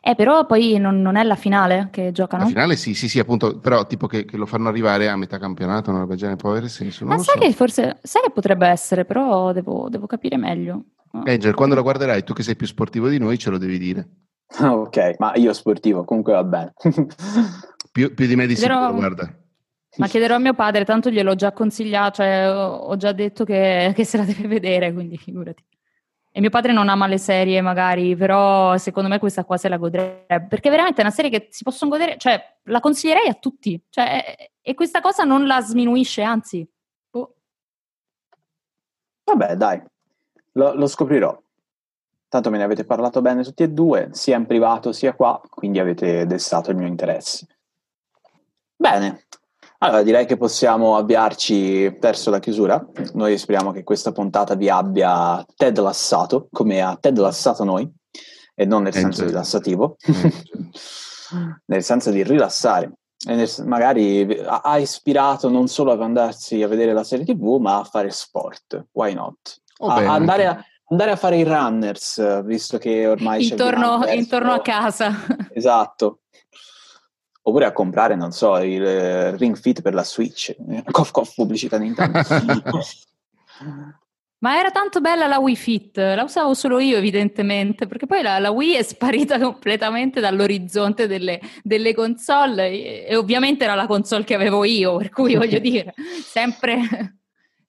Eh, 0.00 0.14
però 0.14 0.46
poi 0.46 0.78
non, 0.78 1.00
non, 1.00 1.16
è 1.16 1.22
la 1.22 1.34
finale 1.34 1.88
che 1.90 2.12
giocano? 2.12 2.44
La 2.44 2.48
finale 2.48 2.76
sì, 2.76 2.94
sì, 2.94 3.08
sì, 3.08 3.18
appunto, 3.18 3.58
però 3.58 3.86
tipo 3.86 4.06
che, 4.06 4.24
che 4.24 4.36
lo 4.36 4.46
fanno 4.46 4.68
arrivare 4.68 5.08
a 5.08 5.16
metà 5.16 5.38
campionato, 5.38 5.90
una 5.90 6.00
roba 6.00 6.14
genere 6.14 6.36
può 6.36 6.50
avere 6.50 6.68
senso. 6.68 7.04
Ma 7.04 7.18
sai 7.18 7.36
so. 7.36 7.40
che 7.40 7.52
forse, 7.52 7.98
sai 8.02 8.22
che 8.22 8.30
potrebbe 8.30 8.66
essere, 8.66 9.04
però 9.04 9.52
devo, 9.52 9.88
devo 9.88 10.06
capire 10.06 10.36
meglio. 10.36 10.84
Angel, 11.24 11.54
quando 11.54 11.74
lo 11.74 11.82
guarderai, 11.82 12.22
tu 12.22 12.32
che 12.32 12.42
sei 12.42 12.56
più 12.56 12.66
sportivo 12.66 13.08
di 13.08 13.18
noi, 13.18 13.38
ce 13.38 13.50
lo 13.50 13.58
devi 13.58 13.78
dire. 13.78 14.08
ok, 14.60 15.16
ma 15.18 15.32
io 15.34 15.52
sportivo, 15.52 16.04
comunque 16.04 16.32
va 16.32 16.44
bene. 16.44 16.72
più, 17.92 18.14
più, 18.14 18.26
di 18.26 18.36
me 18.36 18.46
di 18.46 18.54
chiederò, 18.54 18.80
sicuro, 18.86 18.98
guarda. 18.98 19.34
Ma 19.96 20.06
chiederò 20.06 20.36
a 20.36 20.38
mio 20.38 20.54
padre, 20.54 20.84
tanto 20.84 21.10
gliel'ho 21.10 21.34
già 21.34 21.52
consigliato, 21.52 22.16
cioè 22.16 22.48
ho, 22.50 22.76
ho 22.76 22.96
già 22.96 23.12
detto 23.12 23.44
che, 23.44 23.92
che 23.94 24.04
se 24.04 24.16
la 24.16 24.24
deve 24.24 24.46
vedere, 24.46 24.92
quindi 24.92 25.16
figurati. 25.16 25.64
E 26.38 26.40
mio 26.40 26.50
padre 26.50 26.72
non 26.72 26.88
ama 26.88 27.08
le 27.08 27.18
serie, 27.18 27.60
magari, 27.60 28.14
però 28.14 28.78
secondo 28.78 29.08
me 29.08 29.18
questa 29.18 29.44
qua 29.44 29.56
se 29.56 29.68
la 29.68 29.76
godrebbe. 29.76 30.46
Perché 30.48 30.70
veramente 30.70 31.00
è 31.00 31.04
una 31.04 31.12
serie 31.12 31.32
che 31.32 31.48
si 31.50 31.64
possono 31.64 31.90
godere, 31.90 32.16
cioè 32.16 32.40
la 32.66 32.78
consiglierei 32.78 33.26
a 33.26 33.34
tutti. 33.34 33.82
Cioè, 33.88 34.52
e 34.60 34.74
questa 34.74 35.00
cosa 35.00 35.24
non 35.24 35.48
la 35.48 35.60
sminuisce, 35.60 36.22
anzi. 36.22 36.64
Oh. 37.10 37.34
Vabbè, 39.24 39.56
dai, 39.56 39.82
lo, 40.52 40.74
lo 40.74 40.86
scoprirò. 40.86 41.36
Tanto 42.28 42.50
me 42.50 42.58
ne 42.58 42.62
avete 42.62 42.84
parlato 42.84 43.20
bene 43.20 43.42
tutti 43.42 43.64
e 43.64 43.70
due, 43.70 44.10
sia 44.12 44.36
in 44.36 44.46
privato 44.46 44.92
sia 44.92 45.14
qua, 45.14 45.40
quindi 45.50 45.80
avete 45.80 46.24
destato 46.24 46.70
il 46.70 46.76
mio 46.76 46.86
interesse. 46.86 47.48
Bene, 48.76 49.24
allora, 49.80 50.02
direi 50.02 50.26
che 50.26 50.36
possiamo 50.36 50.96
avviarci 50.96 51.88
verso 52.00 52.30
la 52.30 52.40
chiusura. 52.40 52.84
Noi 53.14 53.38
speriamo 53.38 53.70
che 53.70 53.84
questa 53.84 54.10
puntata 54.10 54.56
vi 54.56 54.68
abbia 54.68 55.44
Ted 55.54 55.78
lassato, 55.78 56.48
come 56.50 56.80
ha 56.80 56.96
Ted 57.00 57.16
lassato 57.18 57.62
noi, 57.62 57.88
e 58.56 58.64
non 58.64 58.82
nel 58.82 58.92
senso 58.92 59.24
rilassativo, 59.24 59.96
nel 61.66 61.82
senso 61.84 62.10
di 62.10 62.24
rilassare. 62.24 62.92
Nel, 63.26 63.48
magari 63.66 64.26
ha 64.46 64.78
ispirato 64.78 65.48
non 65.48 65.68
solo 65.68 65.92
ad 65.92 66.02
andarsi 66.02 66.60
a 66.62 66.68
vedere 66.68 66.92
la 66.92 67.04
serie 67.04 67.24
TV, 67.24 67.58
ma 67.60 67.78
a 67.78 67.84
fare 67.84 68.10
sport. 68.10 68.86
Why 68.90 69.14
not? 69.14 69.60
Oh, 69.78 69.90
a, 69.90 70.12
andare, 70.12 70.46
a, 70.46 70.64
andare, 70.86 71.12
a, 71.12 71.16
fare 71.16 71.36
i 71.36 71.44
runners, 71.44 72.42
visto 72.42 72.78
che 72.78 73.06
ormai 73.06 73.48
intorno, 73.48 74.00
c'è 74.00 74.12
intorno 74.14 74.52
a 74.52 74.60
casa. 74.60 75.14
Esatto 75.52 76.22
oppure 77.48 77.64
a 77.64 77.72
comprare, 77.72 78.14
non 78.14 78.32
so, 78.32 78.56
il 78.58 78.84
eh, 78.84 79.36
Ring 79.36 79.56
Fit 79.56 79.82
per 79.82 79.94
la 79.94 80.04
Switch. 80.04 80.54
Cof 80.90 81.10
cof 81.10 81.34
pubblicità 81.34 81.78
Nintendo. 81.78 82.20
Ma 84.40 84.56
era 84.56 84.70
tanto 84.70 85.00
bella 85.00 85.26
la 85.26 85.40
Wii 85.40 85.56
Fit, 85.56 85.96
la 85.96 86.22
usavo 86.22 86.54
solo 86.54 86.78
io 86.78 86.96
evidentemente, 86.96 87.88
perché 87.88 88.06
poi 88.06 88.22
la, 88.22 88.38
la 88.38 88.52
Wii 88.52 88.74
è 88.74 88.82
sparita 88.84 89.36
completamente 89.40 90.20
dall'orizzonte 90.20 91.08
delle, 91.08 91.40
delle 91.64 91.92
console 91.92 92.68
e, 92.68 93.06
e, 93.08 93.16
ovviamente 93.16 93.64
era 93.64 93.74
la 93.74 93.88
console 93.88 94.22
che 94.22 94.34
avevo 94.34 94.62
io, 94.62 94.96
per 94.98 95.08
cui 95.08 95.34
voglio 95.34 95.58
dire, 95.58 95.92
sempre, 96.22 97.18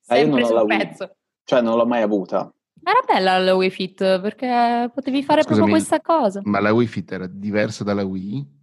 sempre 0.00 0.44
sul 0.44 0.64
pezzo. 0.66 1.04
Wii. 1.04 1.14
Cioè 1.42 1.60
non 1.60 1.76
l'ho 1.76 1.86
mai 1.86 2.02
avuta. 2.02 2.52
Era 2.82 3.00
bella 3.04 3.38
la 3.38 3.56
Wii 3.56 3.70
Fit 3.70 4.20
perché 4.20 4.90
potevi 4.94 5.24
fare 5.24 5.42
Scusami, 5.42 5.58
proprio 5.58 5.76
questa 5.76 6.00
cosa. 6.00 6.40
Ma 6.44 6.60
la 6.60 6.72
Wii 6.72 6.86
Fit 6.86 7.10
era 7.10 7.26
diversa 7.26 7.82
dalla 7.82 8.04
Wii? 8.04 8.59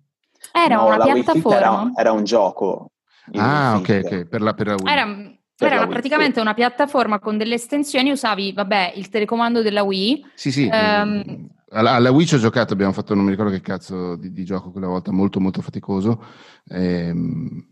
Era 0.51 0.75
no, 0.75 0.85
una 0.85 0.97
piattaforma. 0.97 1.57
Era, 1.57 1.91
era, 1.95 2.11
un 2.11 2.23
gioco. 2.23 2.91
Ah, 3.33 3.75
ok, 3.77 4.01
ok, 4.03 4.25
per 4.25 4.41
la, 4.41 4.53
per 4.53 4.67
la 4.67 4.75
Wii. 4.75 4.91
Era, 4.91 5.37
era 5.57 5.87
praticamente 5.87 6.39
una 6.39 6.53
piattaforma 6.53 7.19
con 7.19 7.37
delle 7.37 7.55
estensioni, 7.55 8.11
usavi, 8.11 8.53
vabbè, 8.53 8.93
il 8.95 9.09
telecomando 9.09 9.61
della 9.61 9.83
Wii. 9.83 10.25
Sì, 10.35 10.51
sì. 10.51 10.69
Um, 10.71 11.47
alla, 11.69 11.91
alla, 11.93 12.11
Wii 12.11 12.25
ci 12.25 12.35
ho 12.35 12.39
giocato, 12.39 12.73
abbiamo 12.73 12.93
fatto, 12.93 13.13
non 13.13 13.25
mi 13.25 13.31
ricordo 13.31 13.51
che 13.51 13.61
cazzo 13.61 14.15
di, 14.15 14.31
di 14.31 14.45
gioco 14.45 14.71
quella 14.71 14.87
volta, 14.87 15.11
molto 15.11 15.39
molto 15.39 15.61
faticoso. 15.61 16.23
Ehm, 16.69 17.67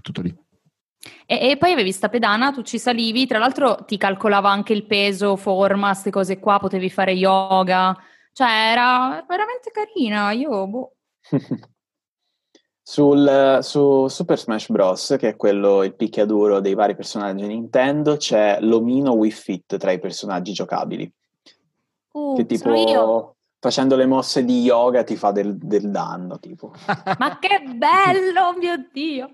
tutto 0.00 0.20
lì. 0.20 0.34
E, 1.26 1.50
e, 1.50 1.56
poi 1.56 1.72
avevi 1.72 1.90
sta 1.90 2.08
pedana, 2.08 2.52
tu 2.52 2.62
ci 2.62 2.78
salivi, 2.78 3.26
tra 3.26 3.38
l'altro 3.38 3.84
ti 3.86 3.96
calcolava 3.96 4.50
anche 4.50 4.72
il 4.72 4.84
peso, 4.84 5.36
forma, 5.36 5.88
queste 5.88 6.10
cose 6.10 6.38
qua, 6.38 6.58
potevi 6.58 6.90
fare 6.90 7.12
yoga, 7.12 7.96
cioè 8.32 8.48
era 8.48 9.24
veramente 9.28 9.70
carina, 9.72 10.30
io 10.30 10.66
boh. 10.68 10.92
Sul, 12.84 13.58
su 13.62 14.08
Super 14.08 14.38
Smash 14.38 14.68
Bros., 14.68 15.14
che 15.18 15.28
è 15.28 15.36
quello, 15.36 15.84
il 15.84 15.94
picchiaduro 15.94 16.60
dei 16.60 16.74
vari 16.74 16.96
personaggi 16.96 17.46
Nintendo, 17.46 18.16
c'è 18.16 18.58
l'omino 18.60 19.12
Wii 19.12 19.30
Fit 19.30 19.76
tra 19.76 19.92
i 19.92 20.00
personaggi 20.00 20.52
giocabili. 20.52 21.10
Uh, 22.12 22.36
che 22.36 22.44
tipo 22.44 23.36
facendo 23.62 23.94
le 23.94 24.06
mosse 24.06 24.44
di 24.44 24.62
yoga 24.62 25.04
ti 25.04 25.14
fa 25.14 25.30
del, 25.30 25.56
del 25.56 25.88
danno. 25.90 26.40
Tipo. 26.40 26.72
Ma 27.18 27.38
che 27.38 27.62
bello, 27.76 28.56
mio 28.58 28.88
Dio! 28.92 29.30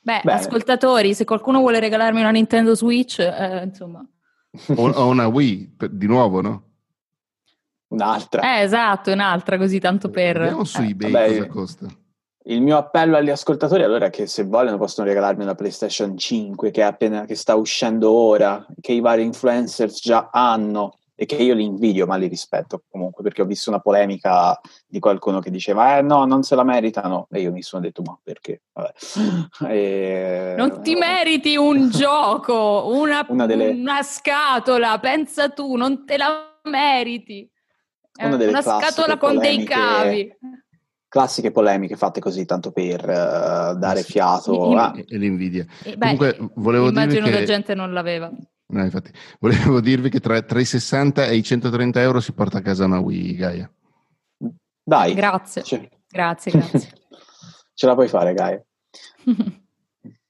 Beh, 0.00 0.20
Beh, 0.24 0.32
ascoltatori, 0.32 1.14
se 1.14 1.24
qualcuno 1.24 1.60
vuole 1.60 1.78
regalarmi 1.78 2.20
una 2.20 2.30
Nintendo 2.30 2.74
Switch, 2.74 3.20
eh, 3.20 3.62
insomma. 3.64 4.04
O 4.74 5.06
una 5.06 5.28
Wii, 5.28 5.76
di 5.90 6.06
nuovo, 6.06 6.40
no? 6.40 6.62
Un'altra. 7.88 8.58
Eh, 8.58 8.62
esatto, 8.62 9.12
un'altra, 9.12 9.58
così 9.58 9.78
tanto 9.78 10.10
per... 10.10 10.38
Vediamo 10.38 10.64
su 10.64 10.80
eh, 10.82 10.88
eBay 10.88 11.10
vabbè, 11.10 11.36
cosa 11.36 11.46
costa. 11.46 11.86
Il 12.48 12.62
mio 12.62 12.76
appello 12.76 13.16
agli 13.16 13.30
ascoltatori 13.30 13.82
allora 13.82 14.06
è 14.06 14.10
che 14.10 14.26
se 14.26 14.44
vogliono 14.44 14.78
possono 14.78 15.06
regalarmi 15.06 15.42
una 15.42 15.56
PlayStation 15.56 16.16
5 16.16 16.70
che, 16.70 16.82
appena, 16.82 17.24
che 17.24 17.34
sta 17.34 17.56
uscendo 17.56 18.10
ora, 18.12 18.64
che 18.80 18.92
i 18.92 19.00
vari 19.00 19.24
influencers 19.24 20.00
già 20.00 20.30
hanno 20.32 20.98
e 21.18 21.24
che 21.24 21.36
io 21.36 21.54
li 21.54 21.64
invidio 21.64 22.06
ma 22.06 22.16
li 22.16 22.28
rispetto 22.28 22.82
comunque 22.90 23.22
perché 23.22 23.40
ho 23.40 23.46
visto 23.46 23.70
una 23.70 23.80
polemica 23.80 24.60
di 24.86 24.98
qualcuno 24.98 25.40
che 25.40 25.50
diceva 25.50 25.96
eh 25.96 26.02
no 26.02 26.26
non 26.26 26.42
se 26.42 26.54
la 26.54 26.62
meritano 26.62 27.26
e 27.30 27.40
io 27.40 27.52
mi 27.52 27.62
sono 27.62 27.80
detto 27.80 28.02
ma 28.02 28.18
perché 28.22 28.60
e... 29.66 30.54
non 30.58 30.82
ti 30.82 30.94
meriti 30.94 31.56
un 31.56 31.88
gioco 31.90 32.88
una, 32.88 33.24
una, 33.30 33.46
delle... 33.46 33.70
una 33.70 34.02
scatola 34.02 34.98
pensa 35.00 35.48
tu 35.48 35.74
non 35.76 36.04
te 36.04 36.18
la 36.18 36.60
meriti 36.64 37.50
una, 38.18 38.36
una 38.36 38.62
scatola 38.62 39.16
con 39.16 39.38
dei 39.38 39.64
cavi. 39.64 40.34
Classiche 41.08 41.50
polemiche 41.50 41.96
fatte 41.96 42.20
così 42.20 42.44
tanto 42.44 42.72
per 42.72 43.00
uh, 43.02 43.78
dare 43.78 44.02
fiato. 44.02 44.72
I, 44.72 44.76
ah. 44.76 44.92
E 44.96 45.16
l'invidia. 45.16 45.64
Eh, 45.82 45.96
beh, 45.96 46.16
Comunque, 46.16 46.50
volevo 46.54 46.88
immagino 46.88 47.26
che 47.26 47.32
la 47.32 47.44
gente 47.44 47.74
non 47.74 47.92
l'aveva. 47.92 48.30
No, 48.68 48.82
infatti, 48.82 49.12
volevo 49.38 49.80
dirvi 49.80 50.10
che 50.10 50.20
tra, 50.20 50.42
tra, 50.42 50.58
i 50.58 50.64
60 50.64 51.26
e 51.26 51.36
i 51.36 51.42
130 51.42 52.00
euro 52.00 52.20
si 52.20 52.32
porta 52.32 52.58
a 52.58 52.62
casa 52.62 52.84
una 52.84 52.98
Wii, 52.98 53.36
Gaia. 53.36 53.70
Dai. 54.82 55.14
Grazie. 55.14 55.62
Cioè. 55.62 55.88
Grazie, 56.08 56.50
grazie. 56.50 56.90
Ce 57.72 57.86
la 57.86 57.94
puoi 57.94 58.08
fare, 58.08 58.34
Gaia. 58.34 58.62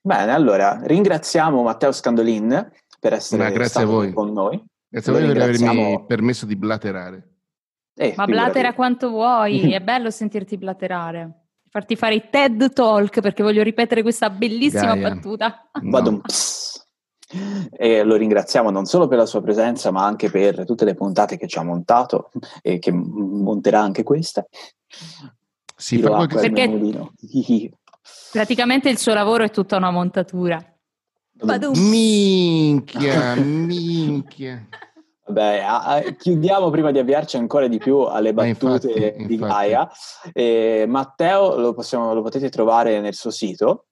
Bene, 0.01 0.33
allora, 0.33 0.81
ringraziamo 0.83 1.63
Matteo 1.63 1.93
Scandolin 1.93 2.71
per 3.01 3.15
essere 3.15 3.51
no, 3.51 3.65
stato 3.65 4.13
con 4.13 4.33
noi. 4.33 4.63
Grazie 4.89 5.13
a 5.13 5.15
voi 5.19 5.27
per 5.33 5.43
avermi 5.43 6.05
permesso 6.07 6.47
di 6.47 6.57
blaterare. 6.57 7.36
Eh, 7.99 8.13
Ma 8.17 8.27
blatera 8.27 8.75
quanto 8.75 9.09
vuoi, 9.09 9.73
è 9.75 9.81
bello 9.81 10.11
sentirti 10.11 10.59
blaterare. 10.59 11.45
Farti 11.69 11.97
fare 11.97 12.15
i 12.15 12.29
TED 12.31 12.73
Talk 12.73 13.21
perché 13.21 13.43
voglio 13.43 13.63
ripetere 13.63 14.03
questa 14.03 14.31
bellissima 14.31 14.95
Gaia. 14.95 15.15
battuta. 15.15 15.69
No. 15.83 16.21
E 17.71 18.03
lo 18.05 18.15
ringraziamo 18.15 18.71
non 18.71 18.87
solo 18.87 19.09
per 19.09 19.19
la 19.19 19.27
sua 19.27 19.43
presenza, 19.43 19.91
ma 19.91 20.07
anche 20.07 20.31
per 20.31 20.65
tutte 20.65 20.85
le 20.85 20.95
puntate 20.95 21.37
che 21.37 21.49
ci 21.49 21.59
ha 21.59 21.65
montato 21.65 22.31
e 22.63 22.79
che 22.79 22.93
monterà 22.93 23.81
anche 23.81 24.05
questa. 24.05 24.47
Sì, 25.77 26.01
qualche... 26.01 26.37
perché 26.37 26.71
praticamente 28.33 28.89
il 28.89 28.97
suo 28.97 29.13
lavoro 29.13 29.45
è 29.45 29.51
tutta 29.51 29.77
una 29.77 29.91
montatura. 29.91 30.65
Minchia, 31.73 33.35
minchia. 33.35 34.67
Vabbè, 35.29 35.65
a, 35.67 36.01
chiudiamo 36.17 36.71
prima 36.71 36.93
di 36.93 37.01
avviarci 37.01 37.37
ancora 37.37 37.67
di 37.67 37.79
più 37.79 37.99
alle 37.99 38.33
battute 38.33 38.91
infatti, 38.93 39.27
di 39.27 39.37
Gaia. 39.37 39.91
Eh, 40.33 40.85
Matteo 40.87 41.59
lo, 41.59 41.75
possiamo, 41.75 42.15
lo, 42.15 42.23
potete 42.23 42.49
trovare 42.49 43.01
nel 43.01 43.15
suo 43.15 43.31
sito. 43.31 43.87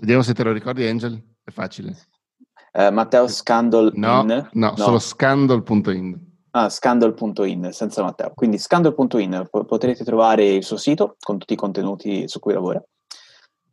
Vediamo 0.00 0.22
se 0.22 0.34
te 0.34 0.42
lo 0.42 0.52
ricordi, 0.52 0.86
Angel. 0.86 1.22
È 1.44 1.50
facile. 1.52 1.96
Eh, 2.72 2.90
Matteo 2.90 3.28
Scandal. 3.28 3.92
No, 3.94 4.22
no, 4.22 4.48
no, 4.52 4.74
solo 4.76 4.98
scandal.in. 4.98 6.34
Ah, 6.50 6.70
scandal.in, 6.70 7.68
senza 7.70 8.02
Matteo. 8.02 8.32
Quindi 8.34 8.58
scandal.in 8.58 9.48
potrete 9.50 10.04
trovare 10.04 10.46
il 10.46 10.64
suo 10.64 10.76
sito 10.76 11.16
con 11.20 11.38
tutti 11.38 11.52
i 11.52 11.56
contenuti 11.56 12.26
su 12.26 12.40
cui 12.40 12.52
lavora. 12.52 12.82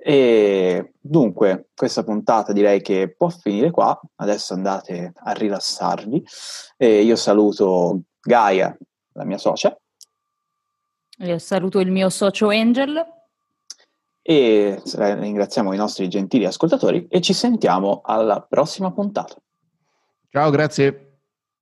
E 0.05 0.91
dunque, 0.99 1.69
questa 1.73 2.03
puntata 2.03 2.51
direi 2.51 2.81
che 2.81 3.13
può 3.15 3.29
finire 3.29 3.71
qua. 3.71 3.97
Adesso 4.15 4.53
andate 4.53 5.13
a 5.15 5.31
rilassarvi. 5.31 6.25
E 6.75 7.03
io 7.03 7.15
saluto 7.15 8.01
Gaia, 8.19 8.77
la 9.13 9.23
mia 9.23 9.37
socia. 9.37 9.73
Io 11.19 11.39
saluto 11.39 11.79
il 11.79 11.89
mio 11.89 12.09
socio 12.09 12.49
Angel. 12.49 13.01
E 14.21 14.81
ringraziamo 14.83 15.71
i 15.73 15.77
nostri 15.77 16.09
gentili 16.09 16.45
ascoltatori 16.45 17.07
e 17.09 17.21
ci 17.21 17.33
sentiamo 17.33 18.01
alla 18.03 18.41
prossima 18.41 18.91
puntata. 18.91 19.35
Ciao, 20.29 20.49
grazie. 20.49 21.12